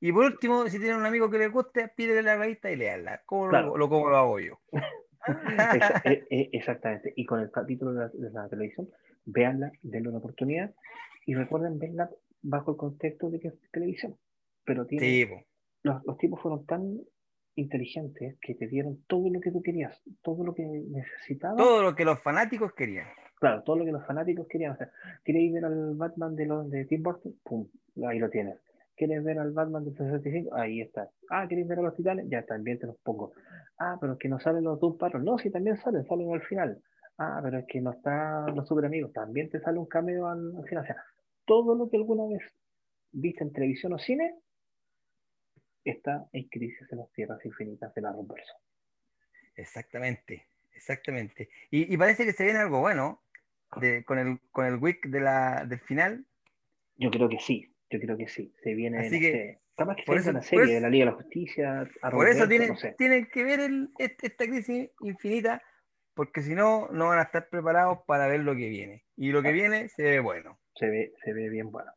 Y 0.00 0.12
por 0.12 0.24
último, 0.26 0.66
si 0.68 0.78
tienen 0.78 0.96
un 0.98 1.06
amigo 1.06 1.30
que 1.30 1.38
les 1.38 1.50
guste, 1.52 1.88
pídele 1.88 2.22
la 2.22 2.36
revista 2.36 2.70
y 2.70 2.76
leanla. 2.76 3.22
Como, 3.26 3.48
Claro. 3.48 3.68
lo, 3.68 3.76
lo- 3.78 3.88
como 3.88 4.08
lo 4.08 4.16
hago 4.16 4.40
yo. 4.40 4.58
Exa- 5.26 6.02
e- 6.04 6.26
e- 6.30 6.50
exactamente. 6.52 7.12
Y 7.16 7.24
con 7.26 7.40
el 7.40 7.50
capítulo 7.50 7.92
de 7.92 8.00
la, 8.00 8.08
de 8.08 8.30
la 8.30 8.48
televisión, 8.48 8.88
véanla, 9.24 9.72
denle 9.82 10.08
una 10.10 10.18
oportunidad 10.18 10.74
y 11.26 11.34
recuerden 11.34 11.78
verla 11.78 12.10
bajo 12.42 12.70
el 12.72 12.76
contexto 12.76 13.28
de 13.30 13.40
que 13.40 13.48
es 13.48 13.54
televisión. 13.72 14.16
Pero 14.64 14.86
tiene, 14.86 15.04
Sí, 15.06 15.28
los, 15.82 16.04
los 16.04 16.16
tipos 16.18 16.40
fueron 16.40 16.64
tan 16.66 17.00
inteligentes 17.56 18.38
que 18.40 18.54
te 18.54 18.68
dieron 18.68 19.02
todo 19.06 19.28
lo 19.30 19.40
que 19.40 19.50
tú 19.50 19.62
querías, 19.62 20.00
todo 20.22 20.44
lo 20.44 20.54
que 20.54 20.64
necesitabas. 20.64 21.56
todo 21.56 21.82
lo 21.82 21.94
que 21.94 22.04
los 22.04 22.20
fanáticos 22.22 22.72
querían. 22.74 23.06
Claro, 23.38 23.62
todo 23.64 23.76
lo 23.76 23.84
que 23.84 23.92
los 23.92 24.06
fanáticos 24.06 24.46
querían. 24.46 24.72
O 24.72 24.76
sea, 24.76 24.90
¿quieres 25.24 25.52
ver 25.52 25.64
al 25.64 25.94
Batman 25.94 26.36
de 26.36 26.46
los 26.46 26.70
de 26.70 26.84
Tim 26.84 27.02
Burton? 27.02 27.34
Pum, 27.42 27.66
ahí 28.06 28.18
lo 28.18 28.30
tienes. 28.30 28.58
¿Quieres 28.96 29.22
ver 29.24 29.38
al 29.38 29.52
Batman 29.52 29.84
del 29.84 29.94
65? 29.94 30.54
Ahí 30.54 30.80
está. 30.80 31.10
Ah, 31.28 31.46
¿quieres 31.46 31.68
ver 31.68 31.80
a 31.80 31.82
los 31.82 31.94
titanes? 31.94 32.28
Ya 32.30 32.42
también 32.46 32.78
te 32.78 32.86
los 32.86 32.96
pongo. 32.98 33.32
Ah, 33.78 33.98
pero 34.00 34.14
es 34.14 34.18
que 34.18 34.28
no 34.28 34.38
salen 34.38 34.64
los 34.64 34.80
Doom 34.80 34.96
Patrol. 34.96 35.22
No, 35.22 35.36
sí, 35.36 35.50
también 35.50 35.76
salen, 35.76 36.06
salen 36.06 36.32
al 36.32 36.42
final. 36.42 36.80
Ah, 37.18 37.40
pero 37.42 37.58
es 37.58 37.66
que 37.66 37.80
no 37.80 37.92
están 37.92 38.54
los 38.54 38.66
super 38.66 38.86
amigos. 38.86 39.12
También 39.12 39.50
te 39.50 39.60
sale 39.60 39.78
un 39.78 39.86
cameo 39.86 40.28
al, 40.28 40.56
al 40.56 40.64
final. 40.64 40.84
O 40.84 40.86
sea, 40.86 40.96
todo 41.44 41.74
lo 41.74 41.90
que 41.90 41.98
alguna 41.98 42.26
vez 42.26 42.42
viste 43.12 43.44
en 43.44 43.52
televisión 43.52 43.92
o 43.92 43.98
cine 43.98 44.34
está 45.90 46.28
en 46.32 46.44
Crisis 46.48 46.86
en 46.90 46.98
las 46.98 47.12
Tierras 47.12 47.44
Infinitas 47.44 47.94
de 47.94 48.02
la 48.02 48.12
Romperso. 48.12 48.54
Exactamente, 49.56 50.46
exactamente. 50.74 51.48
Y, 51.70 51.92
y 51.92 51.96
parece 51.96 52.24
que 52.24 52.32
se 52.32 52.44
viene 52.44 52.58
algo 52.60 52.80
bueno 52.80 53.22
de, 53.80 54.04
con 54.04 54.18
el 54.18 54.38
con 54.50 54.66
el 54.66 54.76
week 54.76 55.06
de 55.08 55.20
la, 55.20 55.64
del 55.64 55.80
final. 55.80 56.24
Yo 56.96 57.10
creo 57.10 57.28
que 57.28 57.38
sí, 57.38 57.72
yo 57.90 57.98
creo 58.00 58.16
que 58.16 58.28
sí. 58.28 58.54
Se 58.62 58.74
viene, 58.74 58.98
Así 58.98 59.16
no 59.16 59.20
que, 59.20 59.32
sé, 59.32 59.60
capaz 59.76 59.96
que 59.96 60.02
por 60.04 60.16
eso- 60.18 60.30
una 60.30 60.42
serie 60.42 60.64
eso- 60.64 60.74
de 60.74 60.80
la 60.80 60.88
Liga 60.90 61.04
de 61.06 61.10
la 61.12 61.16
Justicia. 61.16 61.88
a 62.02 62.10
Por 62.10 62.28
eso 62.28 62.46
tienen, 62.48 62.68
no 62.68 62.76
sé. 62.76 62.94
tienen 62.98 63.26
que 63.26 63.44
ver 63.44 63.60
el- 63.60 63.90
este- 63.98 64.26
esta 64.28 64.44
crisis 64.46 64.90
infinita, 65.00 65.62
porque 66.14 66.42
si 66.42 66.54
no, 66.54 66.88
no 66.90 67.08
van 67.08 67.18
a 67.18 67.22
estar 67.22 67.48
preparados 67.48 67.98
para 68.06 68.26
ver 68.26 68.40
lo 68.40 68.54
que 68.54 68.68
viene. 68.68 69.04
Y 69.16 69.30
lo 69.32 69.42
que 69.42 69.52
viene 69.52 69.88
se 69.88 70.02
ve 70.02 70.20
bueno. 70.20 70.58
Se 70.74 70.88
ve, 70.88 71.12
se 71.24 71.32
ve 71.32 71.48
bien 71.48 71.70
bueno. 71.70 71.92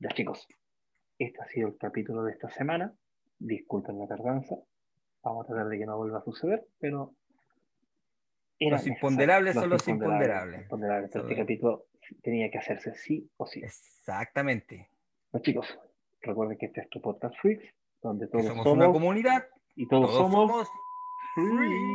Ya 0.00 0.10
chicos, 0.10 0.46
este 1.18 1.40
ha 1.40 1.46
sido 1.46 1.68
el 1.68 1.76
capítulo 1.76 2.22
de 2.24 2.32
esta 2.32 2.48
semana. 2.50 2.92
Disculpen 3.38 3.98
la 3.98 4.06
tardanza. 4.06 4.56
Vamos 5.22 5.44
a 5.44 5.48
tratar 5.48 5.68
de 5.68 5.78
que 5.78 5.86
no 5.86 5.96
vuelva 5.96 6.18
a 6.18 6.22
suceder, 6.22 6.66
pero 6.78 7.12
Los 8.60 8.86
imponderables 8.86 9.54
son 9.54 9.70
los 9.70 9.86
imponderables. 9.88 10.62
imponderables, 10.62 11.14
este 11.14 11.32
es. 11.32 11.38
capítulo 11.38 11.86
tenía 12.22 12.50
que 12.50 12.58
hacerse 12.58 12.94
sí 12.94 13.30
o 13.36 13.46
sí. 13.46 13.60
Exactamente. 13.62 14.90
Bueno, 15.30 15.42
chicos, 15.44 15.78
recuerden 16.22 16.56
que 16.58 16.66
este 16.66 16.80
es 16.80 16.88
tu 16.88 17.00
podcast 17.00 17.34
Freaks, 17.40 17.64
donde 18.02 18.26
todos 18.28 18.46
somos, 18.46 18.64
somos, 18.64 18.76
una 18.84 18.92
comunidad, 18.92 19.46
y 19.76 19.86
todos, 19.86 20.10
todos 20.10 20.16
somos 20.32 20.50
somos 20.50 20.68
free. 21.34 21.88